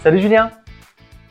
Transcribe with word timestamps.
Salut 0.00 0.18
Julien 0.18 0.50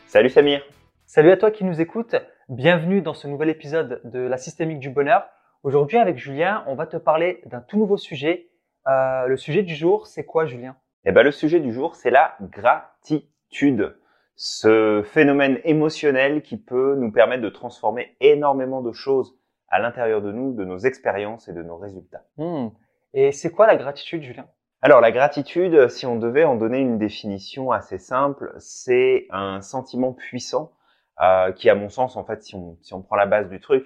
Salut 0.06 0.28
Samir 0.28 0.62
Salut 1.04 1.32
à 1.32 1.36
toi 1.36 1.50
qui 1.50 1.64
nous 1.64 1.80
écoutes, 1.80 2.14
bienvenue 2.48 3.02
dans 3.02 3.14
ce 3.14 3.26
nouvel 3.26 3.48
épisode 3.48 4.00
de 4.04 4.20
la 4.20 4.36
systémique 4.36 4.78
du 4.78 4.90
bonheur. 4.90 5.28
Aujourd'hui 5.64 5.98
avec 5.98 6.18
Julien, 6.18 6.62
on 6.68 6.76
va 6.76 6.86
te 6.86 6.96
parler 6.96 7.42
d'un 7.46 7.62
tout 7.62 7.78
nouveau 7.78 7.96
sujet. 7.96 8.48
Euh, 8.86 9.26
le 9.26 9.36
sujet 9.36 9.64
du 9.64 9.74
jour, 9.74 10.06
c'est 10.06 10.24
quoi 10.24 10.46
Julien? 10.46 10.76
Eh 11.04 11.10
ben, 11.10 11.24
le 11.24 11.32
sujet 11.32 11.58
du 11.58 11.72
jour, 11.72 11.96
c'est 11.96 12.12
la 12.12 12.36
gratitude. 12.40 13.96
Ce 14.36 15.02
phénomène 15.04 15.58
émotionnel 15.64 16.40
qui 16.40 16.56
peut 16.56 16.94
nous 16.94 17.10
permettre 17.10 17.42
de 17.42 17.48
transformer 17.48 18.14
énormément 18.20 18.82
de 18.82 18.92
choses 18.92 19.36
à 19.66 19.80
l'intérieur 19.80 20.22
de 20.22 20.30
nous, 20.30 20.54
de 20.54 20.64
nos 20.64 20.78
expériences 20.78 21.48
et 21.48 21.52
de 21.52 21.64
nos 21.64 21.76
résultats. 21.76 22.22
Hmm. 22.36 22.68
Et 23.14 23.32
c'est 23.32 23.50
quoi 23.50 23.66
la 23.66 23.74
gratitude 23.74 24.22
Julien? 24.22 24.46
Alors 24.82 25.00
la 25.00 25.12
gratitude, 25.12 25.88
si 25.88 26.06
on 26.06 26.16
devait 26.16 26.44
en 26.44 26.56
donner 26.56 26.78
une 26.78 26.98
définition 26.98 27.70
assez 27.70 27.98
simple, 27.98 28.54
c'est 28.58 29.26
un 29.30 29.60
sentiment 29.60 30.12
puissant 30.12 30.72
euh, 31.20 31.52
qui, 31.52 31.68
à 31.68 31.74
mon 31.74 31.90
sens, 31.90 32.16
en 32.16 32.24
fait, 32.24 32.42
si 32.42 32.54
on, 32.54 32.78
si 32.80 32.94
on 32.94 33.02
prend 33.02 33.16
la 33.16 33.26
base 33.26 33.50
du 33.50 33.60
truc, 33.60 33.84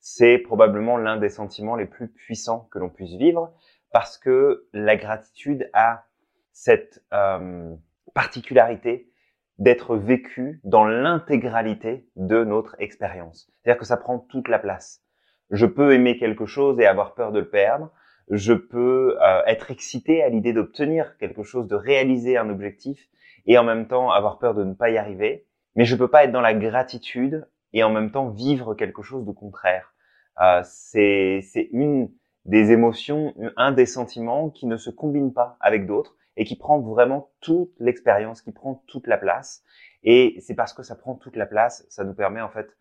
c'est 0.00 0.38
probablement 0.38 0.96
l'un 0.96 1.16
des 1.16 1.28
sentiments 1.28 1.76
les 1.76 1.86
plus 1.86 2.08
puissants 2.08 2.68
que 2.72 2.78
l'on 2.78 2.90
puisse 2.90 3.14
vivre 3.14 3.52
parce 3.92 4.18
que 4.18 4.66
la 4.72 4.96
gratitude 4.96 5.70
a 5.72 6.04
cette 6.52 7.04
euh, 7.12 7.74
particularité 8.14 9.10
d'être 9.58 9.96
vécue 9.96 10.60
dans 10.64 10.84
l'intégralité 10.84 12.08
de 12.16 12.44
notre 12.44 12.76
expérience. 12.78 13.50
C'est-à-dire 13.62 13.78
que 13.78 13.86
ça 13.86 13.96
prend 13.96 14.18
toute 14.18 14.48
la 14.48 14.58
place. 14.58 15.02
Je 15.50 15.66
peux 15.66 15.94
aimer 15.94 16.18
quelque 16.18 16.46
chose 16.46 16.80
et 16.80 16.86
avoir 16.86 17.14
peur 17.14 17.32
de 17.32 17.38
le 17.38 17.48
perdre 17.48 17.90
je 18.28 18.52
peux 18.52 19.16
euh, 19.22 19.42
être 19.46 19.70
excité 19.70 20.22
à 20.22 20.28
l'idée 20.28 20.52
d'obtenir 20.52 21.16
quelque 21.18 21.42
chose, 21.42 21.66
de 21.66 21.76
réaliser 21.76 22.36
un 22.36 22.50
objectif 22.50 23.08
et 23.46 23.58
en 23.58 23.64
même 23.64 23.86
temps 23.86 24.10
avoir 24.10 24.38
peur 24.38 24.54
de 24.54 24.64
ne 24.64 24.74
pas 24.74 24.90
y 24.90 24.98
arriver. 24.98 25.46
Mais 25.76 25.84
je 25.84 25.94
peux 25.94 26.08
pas 26.08 26.24
être 26.24 26.32
dans 26.32 26.40
la 26.40 26.54
gratitude 26.54 27.46
et 27.72 27.84
en 27.84 27.90
même 27.90 28.10
temps 28.10 28.28
vivre 28.28 28.74
quelque 28.74 29.02
chose 29.02 29.24
de 29.24 29.32
contraire. 29.32 29.94
Euh, 30.40 30.60
c'est 30.64 31.68
une 31.72 32.10
des 32.44 32.70
émotions, 32.72 33.34
un 33.56 33.72
des 33.72 33.86
sentiments 33.86 34.50
qui 34.50 34.66
ne 34.66 34.76
se 34.76 34.90
combine 34.90 35.32
pas 35.32 35.56
avec 35.60 35.86
d'autres 35.86 36.16
et 36.36 36.44
qui 36.44 36.56
prend 36.56 36.80
vraiment 36.80 37.30
toute 37.40 37.72
l'expérience, 37.78 38.42
qui 38.42 38.52
prend 38.52 38.82
toute 38.86 39.06
la 39.06 39.18
place. 39.18 39.62
Et 40.04 40.36
c'est 40.40 40.54
parce 40.54 40.72
que 40.72 40.82
ça 40.82 40.94
prend 40.94 41.14
toute 41.14 41.36
la 41.36 41.46
place, 41.46 41.86
ça 41.88 42.04
nous 42.04 42.14
permet 42.14 42.40
en 42.40 42.50
fait 42.50 42.76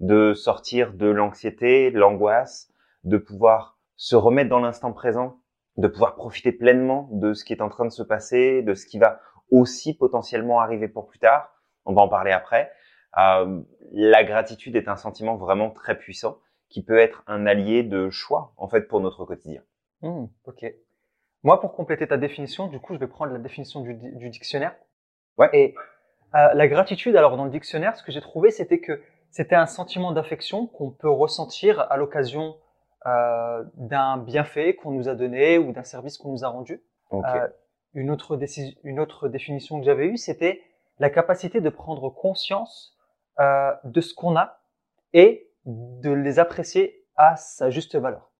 de 0.00 0.34
sortir 0.34 0.92
de 0.92 1.06
l'anxiété, 1.06 1.90
l'angoisse, 1.90 2.70
de 3.04 3.16
pouvoir 3.16 3.77
se 3.98 4.16
remettre 4.16 4.48
dans 4.48 4.60
l'instant 4.60 4.92
présent, 4.92 5.40
de 5.76 5.88
pouvoir 5.88 6.14
profiter 6.14 6.52
pleinement 6.52 7.08
de 7.12 7.34
ce 7.34 7.44
qui 7.44 7.52
est 7.52 7.60
en 7.60 7.68
train 7.68 7.84
de 7.84 7.90
se 7.90 8.02
passer, 8.02 8.62
de 8.62 8.74
ce 8.74 8.86
qui 8.86 8.98
va 8.98 9.20
aussi 9.50 9.96
potentiellement 9.96 10.60
arriver 10.60 10.88
pour 10.88 11.08
plus 11.08 11.18
tard. 11.18 11.52
On 11.84 11.92
va 11.92 12.02
en 12.02 12.08
parler 12.08 12.32
après. 12.32 12.72
Euh, 13.18 13.60
la 13.92 14.24
gratitude 14.24 14.76
est 14.76 14.88
un 14.88 14.96
sentiment 14.96 15.36
vraiment 15.36 15.70
très 15.70 15.98
puissant 15.98 16.38
qui 16.68 16.84
peut 16.84 16.98
être 16.98 17.24
un 17.26 17.46
allié 17.46 17.82
de 17.82 18.08
choix 18.08 18.52
en 18.56 18.68
fait 18.68 18.82
pour 18.82 19.00
notre 19.00 19.24
quotidien. 19.24 19.62
Hmm, 20.02 20.26
ok. 20.44 20.64
Moi, 21.42 21.60
pour 21.60 21.72
compléter 21.72 22.06
ta 22.06 22.18
définition, 22.18 22.68
du 22.68 22.78
coup, 22.78 22.94
je 22.94 23.00
vais 23.00 23.06
prendre 23.08 23.32
la 23.32 23.38
définition 23.38 23.80
du, 23.80 23.94
du 23.94 24.30
dictionnaire. 24.30 24.76
Ouais. 25.38 25.48
Et 25.52 25.74
euh, 26.34 26.54
la 26.54 26.68
gratitude, 26.68 27.16
alors 27.16 27.36
dans 27.36 27.44
le 27.44 27.50
dictionnaire, 27.50 27.96
ce 27.96 28.02
que 28.02 28.12
j'ai 28.12 28.20
trouvé, 28.20 28.50
c'était 28.50 28.80
que 28.80 29.00
c'était 29.30 29.56
un 29.56 29.66
sentiment 29.66 30.12
d'affection 30.12 30.66
qu'on 30.66 30.90
peut 30.90 31.10
ressentir 31.10 31.80
à 31.90 31.96
l'occasion 31.96 32.56
euh, 33.06 33.62
d'un 33.74 34.16
bienfait 34.16 34.74
qu'on 34.74 34.90
nous 34.90 35.08
a 35.08 35.14
donné 35.14 35.56
ou 35.56 35.70
d'un 35.72 35.84
service 35.84 36.18
qu'on 36.18 36.32
nous 36.32 36.44
a 36.44 36.48
rendu. 36.48 36.82
Euh, 37.12 37.48
une, 37.94 38.10
autre 38.10 38.36
une 38.82 38.98
autre 38.98 39.28
définition 39.28 39.78
que 39.78 39.86
j'avais 39.86 40.06
eue, 40.06 40.16
c'était 40.16 40.60
la 40.98 41.08
capacité 41.08 41.60
de 41.60 41.70
prendre 41.70 42.10
conscience 42.10 42.96
euh, 43.38 43.72
de 43.84 44.00
ce 44.00 44.14
qu'on 44.14 44.36
a 44.36 44.58
et 45.12 45.48
de 45.64 46.10
les 46.10 46.40
apprécier 46.40 47.06
à 47.14 47.36
sa 47.36 47.70
juste 47.70 47.94
valeur. 47.94 48.32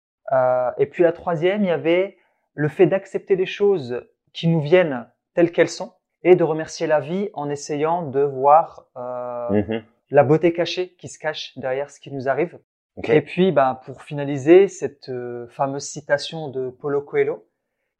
Et 0.77 0.87
puis 0.87 1.05
la 1.05 1.13
troisième, 1.13 1.63
il 1.63 1.69
y 1.69 1.71
avait 1.71 2.19
le 2.55 2.69
fait 2.69 2.87
d'accepter 2.87 3.37
les 3.37 3.47
choses 3.47 4.05
qui 4.33 4.49
nous 4.49 4.61
viennent 4.61 5.09
telles 5.35 5.53
qu'elles 5.53 5.69
sont 5.69 5.93
et 6.25 6.35
de 6.35 6.43
remercier 6.45 6.87
la 6.87 7.01
vie 7.01 7.31
en 7.33 7.49
essayant 7.49 8.03
de 8.03 8.21
voir 8.21 8.89
mm-hmm. 8.97 9.85
la 10.11 10.25
beauté 10.25 10.53
cachée 10.53 10.95
qui 10.97 11.09
se 11.09 11.19
cache 11.19 11.57
derrière 11.57 11.91
ce 11.91 12.01
qui 12.01 12.13
nous 12.13 12.29
arrive 12.29 12.59
et 13.05 13.23
puis, 13.23 13.53
bah, 13.53 13.81
pour 13.85 14.03
finaliser, 14.03 14.69
cette 14.69 15.09
euh, 15.09 15.47
fameuse 15.49 15.85
citation 15.85 16.49
de 16.49 16.71
Paulo 16.71 17.03
Coelho 17.03 17.47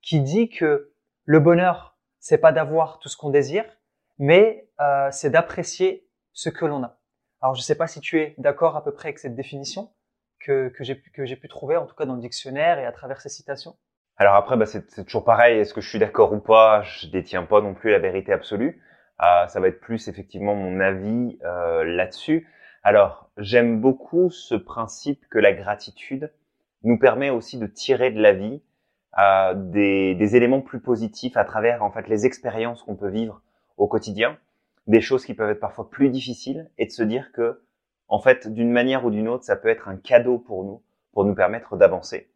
qui 0.03 0.21
dit 0.21 0.49
que 0.49 0.93
le 1.25 1.41
bonheur, 1.41 1.99
c'est 2.19 2.39
pas 2.39 2.53
d'avoir 2.53 2.99
tout 2.99 3.09
ce 3.09 3.17
qu'on 3.17 3.31
désire, 3.31 3.65
mais 4.19 4.69
euh, 4.81 5.09
c'est 5.11 5.31
d'apprécier 5.31 6.09
ce 6.33 6.49
que 6.49 6.65
l'on 6.65 6.83
a. 6.83 6.99
Alors, 7.41 7.55
je 7.55 7.63
sais 7.63 7.77
pas 7.77 7.87
si 7.87 8.01
tu 8.01 8.21
es 8.21 8.35
d'accord 8.39 8.77
à 8.77 8.83
peu 8.83 8.93
près 8.93 9.09
avec 9.09 9.19
cette 9.19 9.37
définition 9.37 9.91
que, 10.41 10.69
que 10.69 10.85
j'ai 10.85 10.95
pu, 11.37 11.49
trouver, 11.49 11.77
en 11.77 11.87
tout 11.87 11.95
cas 11.95 12.07
dans 12.07 12.15
le 12.15 12.21
dictionnaire 12.21 12.79
et 12.79 12.87
à 12.87 12.93
travers 12.93 13.21
ces 13.21 13.29
citations. 13.29 13.77
Alors 14.17 14.35
après, 14.35 14.57
bah, 14.57 14.67
c'est, 14.67 15.05
toujours 15.05 15.25
pareil. 15.25 15.59
Est-ce 15.59 15.75
que 15.75 15.81
je 15.81 15.89
suis 15.89 15.99
d'accord 15.99 16.33
ou 16.33 16.41
pas? 16.41 16.83
Je 16.83 17.07
détiens 17.07 17.45
pas 17.45 17.61
non 17.61 17.75
plus 17.75 17.91
la 17.91 18.01
vérité 18.01 18.33
absolue. 18.33 18.83
Euh, 19.21 19.47
ça 19.47 19.61
va 19.61 19.69
être 19.69 19.81
plus 19.81 20.09
effectivement 20.09 20.55
mon 20.55 20.81
avis 20.81 21.39
euh, 21.45 21.85
là-dessus. 21.85 22.49
Alors, 22.89 23.29
j'aime 23.37 23.83
beaucoup 23.83 24.31
ce 24.31 24.55
principe 24.55 25.29
que 25.29 25.39
la 25.39 25.53
gratitude 25.53 26.33
nous 26.85 26.99
permet 26.99 27.29
aussi 27.29 27.59
de 27.59 27.67
tirer 27.67 28.11
de 28.11 28.19
la 28.19 28.33
vie 28.33 28.63
euh, 29.19 29.53
des, 29.55 30.37
éléments 30.37 30.63
plus 30.63 30.81
positifs 30.81 31.37
à 31.37 31.45
travers 31.45 31.85
en 31.85 31.91
fait 31.91 32.09
les 32.09 32.25
expériences 32.25 32.83
qu'on 32.83 32.97
peut 32.97 33.11
vivre 33.11 33.43
au 33.77 33.89
quotidien, 33.89 34.39
des 34.87 35.03
choses 35.03 35.27
qui 35.27 35.35
peuvent 35.35 35.51
être 35.51 35.61
parfois 35.61 35.91
plus 35.91 36.09
difficiles, 36.09 36.71
et 36.79 36.87
de 36.87 36.91
se 36.91 37.03
dire 37.03 37.31
que 37.33 37.61
en 38.09 38.21
fait 38.21 38.51
d'une 38.51 38.73
manière 38.73 39.05
ou 39.05 39.11
d'une 39.11 39.29
autre, 39.29 39.45
ça 39.45 39.57
peut 39.57 39.69
être 39.69 39.89
un 39.89 39.99
cadeau 39.99 40.39
pour 40.39 40.65
nous, 40.65 40.83
pour 41.13 41.27
nous 41.27 41.35
permettre 41.35 41.77
d'avancer. 41.77 42.31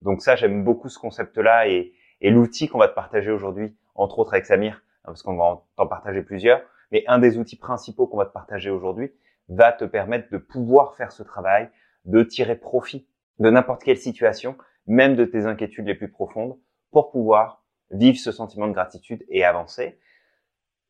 Donc 0.00 0.20
ça, 0.20 0.34
j'aime 0.34 0.64
beaucoup 0.64 0.88
ce 0.88 0.98
concept-là 0.98 1.68
et, 1.68 1.92
et 2.20 2.30
l'outil 2.30 2.66
qu'on 2.66 2.78
va 2.78 2.88
te 2.88 2.96
partager 2.96 3.30
aujourd'hui, 3.30 3.76
entre 3.94 4.18
autres 4.18 4.34
avec 4.34 4.46
Samir, 4.46 4.82
hein, 5.04 5.12
parce 5.12 5.22
qu'on 5.22 5.36
va 5.36 5.62
t'en 5.76 5.86
partager 5.86 6.22
plusieurs, 6.22 6.60
mais 6.90 7.04
un 7.06 7.20
des 7.20 7.38
outils 7.38 7.54
principaux 7.54 8.08
qu'on 8.08 8.16
va 8.16 8.26
te 8.26 8.32
partager 8.32 8.68
aujourd'hui, 8.68 9.12
va 9.54 9.72
te 9.72 9.84
permettre 9.84 10.30
de 10.30 10.38
pouvoir 10.38 10.94
faire 10.96 11.12
ce 11.12 11.22
travail, 11.22 11.68
de 12.04 12.22
tirer 12.22 12.56
profit 12.56 13.06
de 13.38 13.50
n'importe 13.50 13.82
quelle 13.82 13.98
situation, 13.98 14.56
même 14.86 15.16
de 15.16 15.24
tes 15.24 15.46
inquiétudes 15.46 15.86
les 15.86 15.94
plus 15.94 16.10
profondes, 16.10 16.58
pour 16.90 17.10
pouvoir 17.10 17.64
vivre 17.90 18.18
ce 18.18 18.32
sentiment 18.32 18.68
de 18.68 18.72
gratitude 18.72 19.24
et 19.28 19.44
avancer. 19.44 19.98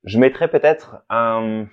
Je 0.05 0.19
mettrai 0.19 0.49
peut-être 0.49 1.05
un, 1.09 1.67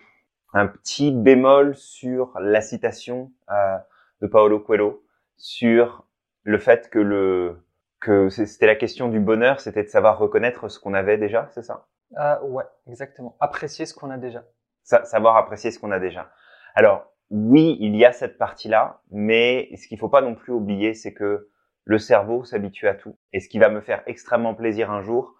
un, 0.54 0.68
petit 0.68 1.12
bémol 1.12 1.76
sur 1.76 2.38
la 2.40 2.62
citation 2.62 3.32
euh, 3.52 3.78
de 4.22 4.28
Paolo 4.28 4.60
Coelho 4.60 5.04
sur 5.38 6.06
le 6.44 6.58
fait 6.60 6.90
que 6.90 7.00
le 7.00 7.58
que 8.00 8.30
c'était 8.30 8.66
la 8.66 8.76
question 8.76 9.10
du 9.10 9.20
bonheur, 9.20 9.60
c'était 9.60 9.84
de 9.84 9.90
savoir 9.90 10.18
reconnaître 10.18 10.70
ce 10.70 10.80
qu'on 10.80 10.94
avait 10.94 11.18
déjà, 11.18 11.50
c'est 11.52 11.64
ça? 11.64 11.88
Euh, 12.18 12.40
Ouais, 12.44 12.64
exactement. 12.88 13.36
Apprécier 13.42 13.86
ce 13.86 13.94
qu'on 13.94 14.10
a 14.10 14.18
déjà. 14.18 14.46
savoir 14.84 15.36
apprécier 15.36 15.70
ce 15.70 15.80
qu'on 15.80 15.92
a 15.92 16.00
déjà. 16.00 16.32
Alors, 16.76 17.14
oui, 17.30 17.78
il 17.80 17.96
y 17.96 18.06
a 18.06 18.12
cette 18.12 18.38
partie-là, 18.38 19.02
mais 19.12 19.70
ce 19.76 19.88
qu'il 19.88 20.00
faut 20.00 20.10
pas 20.10 20.22
non 20.22 20.36
plus 20.36 20.54
oublier, 20.54 20.94
c'est 20.94 21.14
que 21.14 21.50
le 21.84 21.98
cerveau 21.98 22.44
s'habitue 22.44 22.88
à 22.88 22.96
tout. 22.96 23.18
Et 23.34 23.40
ce 23.40 23.50
qui 23.50 23.60
va 23.60 23.70
me 23.70 23.82
faire 23.82 24.04
extrêmement 24.08 24.56
plaisir 24.56 24.92
un 24.92 25.02
jour 25.02 25.36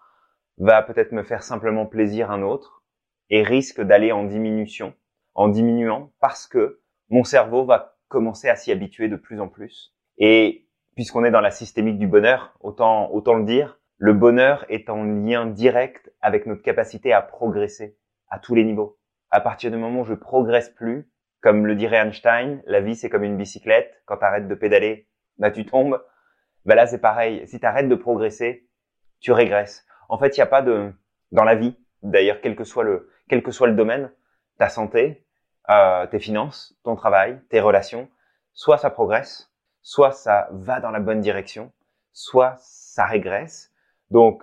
va 0.58 0.82
peut-être 0.82 1.12
me 1.12 1.22
faire 1.22 1.42
simplement 1.42 1.86
plaisir 1.86 2.30
un 2.30 2.42
autre 2.42 2.82
et 3.30 3.42
risque 3.42 3.80
d'aller 3.80 4.12
en 4.12 4.24
diminution, 4.24 4.94
en 5.34 5.48
diminuant 5.48 6.12
parce 6.20 6.46
que 6.46 6.80
mon 7.08 7.24
cerveau 7.24 7.64
va 7.64 7.96
commencer 8.08 8.48
à 8.48 8.56
s'y 8.56 8.72
habituer 8.72 9.08
de 9.08 9.16
plus 9.16 9.40
en 9.40 9.48
plus. 9.48 9.94
Et 10.18 10.66
puisqu'on 10.96 11.24
est 11.24 11.30
dans 11.30 11.40
la 11.40 11.50
systémique 11.50 11.98
du 11.98 12.06
bonheur, 12.06 12.54
autant, 12.60 13.10
autant 13.12 13.34
le 13.34 13.44
dire, 13.44 13.80
le 13.96 14.12
bonheur 14.12 14.64
est 14.68 14.90
en 14.90 15.04
lien 15.04 15.46
direct 15.46 16.12
avec 16.20 16.46
notre 16.46 16.62
capacité 16.62 17.12
à 17.12 17.22
progresser 17.22 17.96
à 18.28 18.38
tous 18.38 18.54
les 18.54 18.64
niveaux. 18.64 18.98
À 19.30 19.40
partir 19.40 19.70
du 19.70 19.76
moment 19.76 20.00
où 20.00 20.04
je 20.04 20.14
progresse 20.14 20.70
plus, 20.70 21.10
comme 21.40 21.66
le 21.66 21.74
dirait 21.74 21.98
Einstein, 21.98 22.62
la 22.66 22.80
vie 22.80 22.96
c'est 22.96 23.08
comme 23.08 23.24
une 23.24 23.36
bicyclette. 23.36 24.02
Quand 24.06 24.18
tu 24.18 24.24
arrêtes 24.24 24.48
de 24.48 24.54
pédaler, 24.54 25.08
bah 25.38 25.50
tu 25.50 25.64
tombes. 25.64 26.02
Bah 26.64 26.74
là 26.74 26.86
c'est 26.86 27.00
pareil. 27.00 27.46
Si 27.46 27.58
tu 27.58 27.66
arrêtes 27.66 27.88
de 27.88 27.94
progresser, 27.94 28.68
tu 29.20 29.32
régresses. 29.32 29.86
En 30.08 30.18
fait, 30.18 30.36
il 30.36 30.40
n'y 30.40 30.44
a 30.44 30.46
pas 30.46 30.62
de 30.62 30.92
dans 31.32 31.44
la 31.44 31.54
vie. 31.54 31.76
D'ailleurs, 32.02 32.40
quel 32.40 32.56
que 32.56 32.64
soit 32.64 32.84
le 32.84 33.10
quel 33.28 33.42
que 33.42 33.52
soit 33.52 33.68
le 33.68 33.74
domaine, 33.74 34.10
ta 34.58 34.68
santé, 34.68 35.24
euh, 35.68 36.06
tes 36.06 36.18
finances, 36.18 36.76
ton 36.82 36.96
travail, 36.96 37.40
tes 37.48 37.60
relations, 37.60 38.08
soit 38.52 38.78
ça 38.78 38.90
progresse, 38.90 39.52
soit 39.82 40.12
ça 40.12 40.48
va 40.50 40.80
dans 40.80 40.90
la 40.90 41.00
bonne 41.00 41.20
direction, 41.20 41.72
soit 42.12 42.56
ça 42.58 43.04
régresse. 43.04 43.72
Donc, 44.10 44.42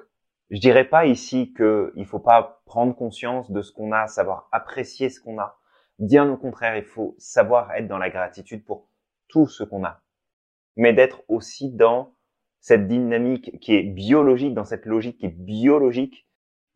je 0.49 0.59
dirais 0.59 0.85
pas 0.85 1.05
ici 1.05 1.51
que 1.53 1.91
il 1.95 2.05
faut 2.05 2.19
pas 2.19 2.61
prendre 2.65 2.95
conscience 2.95 3.51
de 3.51 3.61
ce 3.61 3.73
qu'on 3.73 3.91
a, 3.91 4.07
savoir 4.07 4.47
apprécier 4.51 5.09
ce 5.09 5.19
qu'on 5.19 5.39
a, 5.39 5.57
Bien 5.99 6.29
au 6.29 6.37
contraire, 6.37 6.77
il 6.77 6.83
faut 6.83 7.15
savoir 7.17 7.71
être 7.73 7.87
dans 7.87 7.97
la 7.97 8.09
gratitude 8.09 8.63
pour 8.63 8.87
tout 9.27 9.47
ce 9.47 9.63
qu'on 9.63 9.83
a, 9.83 10.01
mais 10.75 10.93
d'être 10.93 11.23
aussi 11.27 11.71
dans 11.71 12.13
cette 12.59 12.87
dynamique 12.87 13.59
qui 13.59 13.75
est 13.75 13.83
biologique, 13.83 14.53
dans 14.53 14.65
cette 14.65 14.85
logique 14.85 15.17
qui 15.19 15.25
est 15.25 15.35
biologique 15.35 16.27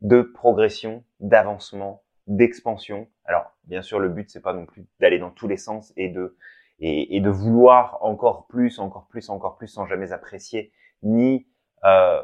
de 0.01 0.21
progression, 0.21 1.03
d'avancement, 1.19 2.03
d'expansion. 2.27 3.07
Alors, 3.25 3.51
bien 3.65 3.81
sûr, 3.81 3.99
le 3.99 4.09
but 4.09 4.29
c'est 4.29 4.41
pas 4.41 4.53
non 4.53 4.65
plus 4.65 4.87
d'aller 4.99 5.19
dans 5.19 5.31
tous 5.31 5.47
les 5.47 5.57
sens 5.57 5.93
et 5.97 6.09
de 6.09 6.35
et, 6.83 7.21
de 7.21 7.29
vouloir 7.29 7.99
encore 8.01 8.47
plus, 8.47 8.79
encore 8.79 9.07
plus, 9.07 9.29
encore 9.29 9.57
plus, 9.57 9.67
sans 9.67 9.85
jamais 9.85 10.13
apprécier 10.13 10.71
ni 11.03 11.47
euh, 11.83 12.21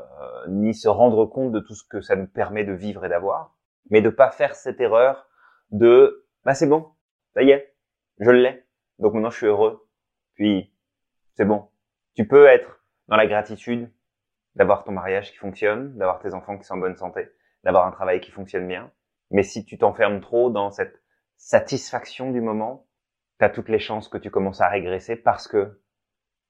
ni 0.50 0.74
se 0.74 0.88
rendre 0.88 1.26
compte 1.28 1.52
de 1.52 1.60
tout 1.60 1.76
ce 1.76 1.84
que 1.88 2.02
ça 2.02 2.16
nous 2.16 2.28
permet 2.28 2.64
de 2.64 2.74
vivre 2.74 3.06
et 3.06 3.10
d'avoir, 3.10 3.56
mais 3.92 4.02
de 4.02 4.10
pas 4.10 4.32
faire 4.32 4.56
cette 4.56 4.82
erreur 4.82 5.28
de 5.72 6.27
bah 6.48 6.54
c'est 6.54 6.66
bon, 6.66 6.88
ça 7.34 7.44
y 7.44 7.50
est, 7.50 7.76
je 8.20 8.32
l'ai, 8.32 8.64
donc 9.00 9.14
maintenant 9.14 9.30
je 9.30 9.36
suis 9.36 9.48
heureux, 9.48 9.86
puis 10.36 10.74
c'est 11.34 11.44
bon. 11.44 11.68
Tu 12.16 12.26
peux 12.26 12.46
être 12.46 12.82
dans 13.10 13.18
la 13.18 13.28
gratitude 13.28 13.92
d'avoir 14.56 14.86
ton 14.86 14.94
mariage 14.94 15.30
qui 15.30 15.38
fonctionne, 15.38 15.98
d'avoir 15.98 16.20
tes 16.20 16.34
enfants 16.34 16.58
qui 16.58 16.64
sont 16.64 16.76
en 16.76 16.78
bonne 16.78 16.96
santé, 16.96 17.28
d'avoir 17.66 17.86
un 17.86 17.92
travail 17.92 18.22
qui 18.22 18.32
fonctionne 18.32 18.66
bien, 18.66 18.94
mais 19.30 19.44
si 19.44 19.66
tu 19.66 19.78
t'enfermes 19.78 20.22
trop 20.22 20.50
dans 20.50 20.72
cette 20.72 21.04
satisfaction 21.36 22.32
du 22.32 22.40
moment, 22.40 22.88
tu 23.40 23.46
as 23.46 23.50
toutes 23.50 23.68
les 23.68 23.78
chances 23.78 24.08
que 24.08 24.18
tu 24.18 24.32
commences 24.32 24.62
à 24.62 24.70
régresser 24.70 25.18
parce 25.18 25.50
que 25.50 25.82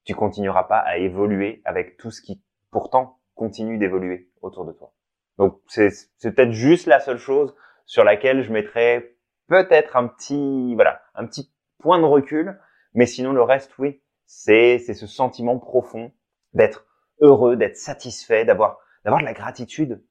tu 0.04 0.14
continueras 0.14 0.62
pas 0.62 0.78
à 0.78 0.98
évoluer 0.98 1.60
avec 1.64 1.96
tout 1.96 2.12
ce 2.12 2.22
qui 2.22 2.40
pourtant 2.70 3.18
continue 3.34 3.78
d'évoluer 3.78 4.30
autour 4.42 4.64
de 4.64 4.70
toi. 4.70 4.94
Donc 5.38 5.60
c'est 5.66 5.90
peut-être 6.22 6.52
juste 6.52 6.86
la 6.86 7.00
seule 7.00 7.18
chose 7.18 7.52
sur 7.84 8.04
laquelle 8.04 8.44
je 8.44 8.52
mettrais 8.52 9.17
peut-être 9.48 9.96
un 9.96 10.06
petit 10.06 10.74
voilà 10.74 11.02
un 11.14 11.26
petit 11.26 11.52
point 11.78 11.98
de 11.98 12.04
recul, 12.04 12.58
mais 12.94 13.06
sinon 13.06 13.32
le 13.32 13.42
reste 13.42 13.76
oui 13.78 14.00
c'est 14.26 14.78
c'est 14.78 14.94
ce 14.94 15.06
sentiment 15.06 15.58
profond 15.58 16.12
d'être 16.52 16.86
heureux, 17.20 17.56
d'être 17.56 17.76
satisfait, 17.76 18.44
d'avoir 18.44 18.78
d'avoir 19.04 19.20
de 19.20 19.26
la 19.26 19.34
gratitude 19.34 20.02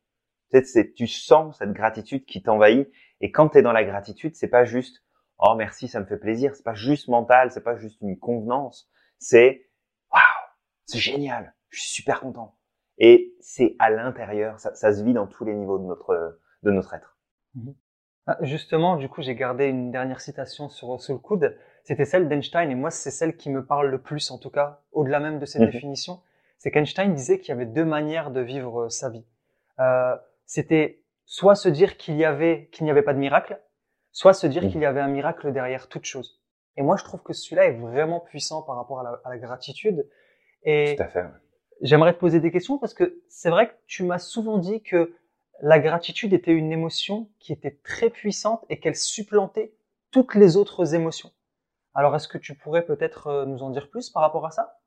c'est, 0.63 0.93
tu 0.93 1.07
sens 1.07 1.57
cette 1.57 1.73
gratitude 1.73 2.25
qui 2.25 2.41
t'envahit. 2.41 2.89
Et 3.21 3.31
quand 3.31 3.49
tu 3.49 3.57
es 3.57 3.61
dans 3.61 3.71
la 3.71 3.83
gratitude, 3.83 4.35
c'est 4.35 4.47
pas 4.47 4.63
juste 4.65 5.03
oh 5.39 5.55
merci, 5.55 5.87
ça 5.87 5.99
me 5.99 6.05
fait 6.05 6.17
plaisir. 6.17 6.55
C'est 6.55 6.63
pas 6.63 6.73
juste 6.73 7.07
mental, 7.07 7.51
c'est 7.51 7.63
pas 7.63 7.75
juste 7.75 8.01
une 8.01 8.17
convenance. 8.17 8.89
C'est 9.19 9.69
waouh, 10.11 10.21
c'est 10.85 10.99
génial. 10.99 11.55
Je 11.69 11.81
suis 11.81 11.89
super 11.89 12.21
content. 12.21 12.57
Et 12.97 13.35
c'est 13.39 13.75
à 13.79 13.89
l'intérieur, 13.89 14.59
ça, 14.59 14.73
ça, 14.73 14.93
se 14.93 15.03
vit 15.03 15.13
dans 15.13 15.27
tous 15.27 15.45
les 15.45 15.53
niveaux 15.53 15.77
de 15.77 15.85
notre 15.85 16.39
de 16.63 16.71
notre 16.71 16.93
être. 16.93 17.17
Mhm. 17.55 17.75
Ah, 18.27 18.37
justement, 18.41 18.97
du 18.97 19.07
coup, 19.07 19.21
j'ai 19.21 19.35
gardé 19.35 19.65
une 19.65 19.89
dernière 19.89 20.19
citation 20.19 20.67
sur, 20.69 21.01
sur 21.01 21.13
le 21.13 21.19
coude. 21.19 21.57
C'était 21.83 22.05
celle 22.05 22.27
d'Einstein, 22.27 22.69
et 22.69 22.75
moi, 22.75 22.91
c'est 22.91 23.11
celle 23.11 23.37
qui 23.37 23.49
me 23.49 23.65
parle 23.65 23.87
le 23.87 24.01
plus, 24.01 24.29
en 24.31 24.37
tout 24.37 24.49
cas, 24.49 24.81
au-delà 24.91 25.21
même 25.21 25.39
de 25.39 25.45
ces 25.45 25.59
mhm. 25.59 25.67
définitions. 25.67 26.19
C'est 26.57 26.71
qu'Einstein 26.71 27.13
disait 27.13 27.39
qu'il 27.39 27.49
y 27.49 27.51
avait 27.53 27.65
deux 27.65 27.85
manières 27.85 28.31
de 28.31 28.41
vivre 28.41 28.83
euh, 28.83 28.89
sa 28.89 29.09
vie. 29.09 29.25
Euh, 29.79 30.15
c'était 30.45 31.01
soit 31.25 31.55
se 31.55 31.69
dire 31.69 31.97
qu'il 31.97 32.15
y 32.15 32.25
avait 32.25 32.69
qu'il 32.71 32.85
n'y 32.85 32.91
avait 32.91 33.03
pas 33.03 33.13
de 33.13 33.19
miracle, 33.19 33.59
soit 34.11 34.33
se 34.33 34.47
dire 34.47 34.63
mmh. 34.63 34.69
qu'il 34.69 34.81
y 34.81 34.85
avait 34.85 35.01
un 35.01 35.09
miracle 35.09 35.51
derrière 35.51 35.87
toute 35.87 36.05
chose. 36.05 36.41
Et 36.77 36.81
moi, 36.81 36.95
je 36.95 37.03
trouve 37.03 37.21
que 37.21 37.33
celui-là 37.33 37.65
est 37.65 37.73
vraiment 37.77 38.19
puissant 38.19 38.63
par 38.63 38.77
rapport 38.77 39.01
à 39.01 39.29
la, 39.29 39.37
gratitude. 39.37 40.07
Et 40.63 40.95
Tout 40.95 41.03
à 41.03 41.07
fait. 41.07 41.25
j'aimerais 41.81 42.13
te 42.13 42.19
poser 42.19 42.39
des 42.39 42.51
questions 42.51 42.77
parce 42.77 42.93
que 42.93 43.21
c'est 43.29 43.49
vrai 43.49 43.69
que 43.69 43.73
tu 43.85 44.03
m'as 44.03 44.19
souvent 44.19 44.57
dit 44.57 44.81
que 44.81 45.13
la 45.61 45.79
gratitude 45.79 46.33
était 46.33 46.51
une 46.51 46.71
émotion 46.71 47.29
qui 47.39 47.53
était 47.53 47.79
très 47.83 48.09
puissante 48.09 48.65
et 48.69 48.79
qu'elle 48.79 48.95
supplantait 48.95 49.73
toutes 50.11 50.35
les 50.35 50.57
autres 50.57 50.95
émotions. 50.95 51.31
Alors, 51.93 52.15
est-ce 52.15 52.27
que 52.27 52.37
tu 52.37 52.55
pourrais 52.55 52.85
peut-être 52.85 53.27
euh, 53.27 53.45
nous 53.45 53.63
en 53.63 53.71
dire 53.71 53.89
plus 53.89 54.09
par 54.09 54.21
rapport 54.21 54.45
à 54.45 54.51
ça? 54.51 54.79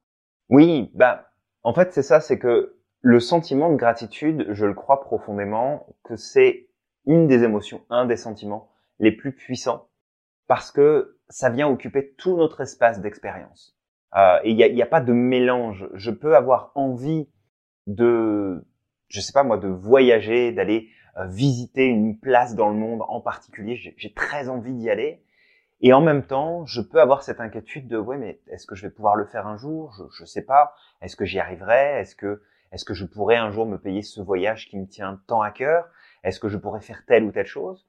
Oui, 0.49 0.90
bah, 0.94 1.32
en 1.62 1.75
fait, 1.75 1.93
c'est 1.93 2.02
ça, 2.02 2.20
c'est 2.20 2.38
que 2.38 2.76
le 3.00 3.20
sentiment 3.20 3.70
de 3.70 3.76
gratitude, 3.76 4.46
je 4.50 4.67
le 4.67 4.75
crois 4.75 5.00
profondément 5.00 5.87
que 6.05 6.17
c'est 6.17 6.69
une 7.06 7.26
des 7.26 7.43
émotions, 7.43 7.84
un 7.90 8.05
des 8.05 8.17
sentiments 8.17 8.70
les 8.99 9.12
plus 9.12 9.32
puissants 9.32 9.88
parce 10.46 10.70
que 10.70 11.19
ça 11.28 11.49
vient 11.49 11.69
occuper 11.69 12.12
tout 12.19 12.37
notre 12.37 12.61
espace 12.61 13.00
d'expérience. 13.00 13.76
Euh, 14.17 14.38
et 14.43 14.50
il 14.50 14.56
n'y 14.56 14.64
a, 14.64 14.67
y 14.67 14.82
a, 14.82 14.87
pas 14.87 15.00
de 15.00 15.12
mélange. 15.12 15.88
Je 15.94 16.11
peux 16.11 16.34
avoir 16.37 16.72
envie 16.75 17.28
de, 17.87 18.64
je 19.11 19.21
sais 19.21 19.33
pas 19.33 19.43
moi, 19.43 19.59
de 19.59 19.69
voyager, 19.69 20.53
d'aller 20.53 20.89
euh, 21.19 21.27
visiter 21.27 21.85
une 21.85 22.19
place 22.19 22.55
dans 22.55 22.71
le 22.71 22.77
monde 22.77 23.03
en 23.09 23.21
particulier. 23.21 23.77
J'ai 23.77 24.15
très 24.15 24.49
envie 24.49 24.73
d'y 24.73 24.89
aller. 24.89 25.23
Et 25.83 25.93
en 25.93 26.01
même 26.01 26.27
temps, 26.27 26.65
je 26.67 26.81
peux 26.81 27.01
avoir 27.01 27.23
cette 27.23 27.41
inquiétude 27.41 27.89
de 27.89 27.99
ouais, 27.99 28.19
mais 28.19 28.41
est-ce 28.49 28.67
que 28.67 28.75
je 28.75 28.87
vais 28.87 28.93
pouvoir 28.93 29.17
le 29.17 29.25
faire 29.27 29.47
un 29.47 29.57
jour? 29.57 29.95
Je 30.17 30.23
ne 30.23 30.27
sais 30.27 30.45
pas. 30.45 30.75
Est-ce 31.03 31.17
que 31.17 31.25
j'y 31.25 31.39
arriverai? 31.39 32.01
Est-ce 32.01 32.15
que 32.15 32.43
est-ce 32.73 32.85
que 32.85 32.95
je 32.95 33.05
pourrais 33.05 33.37
un 33.37 33.51
jour 33.51 33.67
me 33.67 33.79
payer 33.79 34.03
ce 34.03 34.21
voyage 34.21 34.69
qui 34.69 34.79
me 34.79 34.87
tient 34.87 35.21
tant 35.27 35.43
à 35.43 35.51
cœur? 35.51 35.89
Est-ce 36.23 36.39
que 36.39 36.49
je 36.49 36.56
pourrais 36.56 36.81
faire 36.81 37.05
telle 37.05 37.25
ou 37.25 37.33
telle 37.33 37.47
chose? 37.47 37.89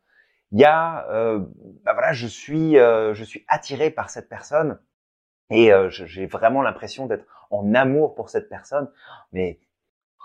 Il 0.51 0.59
y 0.59 0.65
a, 0.65 1.07
euh, 1.11 1.39
bah 1.83 1.93
voilà, 1.93 2.13
je 2.13 2.27
suis, 2.27 2.77
euh, 2.79 3.13
je 3.13 3.23
suis 3.23 3.45
attiré 3.47 3.91
par 3.91 4.09
cette 4.09 4.27
personne 4.27 4.79
et 5.49 5.71
euh, 5.71 5.89
j'ai 5.89 6.25
vraiment 6.25 6.61
l'impression 6.61 7.05
d'être 7.05 7.25
en 7.51 7.73
amour 7.75 8.15
pour 8.15 8.29
cette 8.29 8.49
personne, 8.49 8.89
mais 9.33 9.59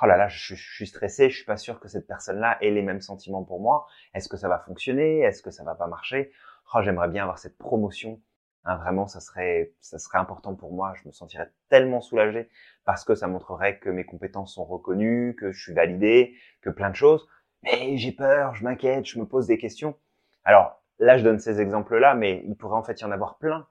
oh 0.03 0.07
là 0.07 0.17
là, 0.17 0.29
je, 0.29 0.55
suis 0.55 0.87
stressé, 0.87 1.31
je 1.31 1.37
suis 1.37 1.45
pas 1.45 1.57
sûr 1.57 1.81
que 1.81 1.89
cette 1.89 2.07
personne-là 2.07 2.59
ait 2.61 2.71
les 2.71 2.83
mêmes 2.83 3.01
sentiments 3.01 3.45
pour 3.45 3.61
moi. 3.61 3.87
Est-ce 4.15 4.29
que 4.29 4.37
ça 4.37 4.49
va 4.49 4.59
fonctionner? 4.59 5.21
Est-ce 5.21 5.43
que 5.43 5.51
ça 5.51 5.65
va 5.65 5.75
pas 5.75 5.87
marcher? 5.87 6.33
Oh, 6.75 6.81
j'aimerais 6.83 7.09
bien 7.09 7.23
avoir 7.23 7.39
cette 7.39 7.59
promotion 7.59 8.21
Hein, 8.69 8.79
vraiment, 8.79 9.07
ça 9.07 9.21
serait, 9.21 9.73
ça 9.81 9.97
serait 9.99 10.19
important 10.19 10.57
pour 10.57 10.73
moi. 10.73 10.93
Je 11.01 11.07
me 11.07 11.13
sentirais 11.13 11.53
tellement 11.69 12.01
soulagé 12.01 12.49
parce 12.85 13.05
que 13.05 13.15
ça 13.15 13.29
montrerait 13.29 13.79
que 13.79 13.89
mes 13.89 14.05
compétences 14.05 14.55
sont 14.55 14.65
reconnues, 14.65 15.37
que 15.39 15.53
je 15.53 15.63
suis 15.63 15.73
validé, 15.73 16.35
que 16.63 16.71
plein 16.71 16.91
de 16.91 16.97
choses. 16.97 17.29
Mais 17.63 17.97
j'ai 17.97 18.11
peur, 18.11 18.57
je 18.57 18.65
m'inquiète, 18.65 19.07
je 19.07 19.21
me 19.21 19.25
pose 19.27 19.47
des 19.47 19.57
questions. 19.57 19.97
Alors 20.43 20.83
là, 20.99 21.17
je 21.17 21.23
donne 21.23 21.39
ces 21.39 21.61
exemples-là, 21.61 22.17
mais 22.17 22.43
il 22.45 22.57
pourrait 22.57 22.77
en 22.77 22.83
fait 22.83 23.01
y 23.01 23.05
en 23.05 23.13
avoir 23.13 23.39
plein. 23.39 23.69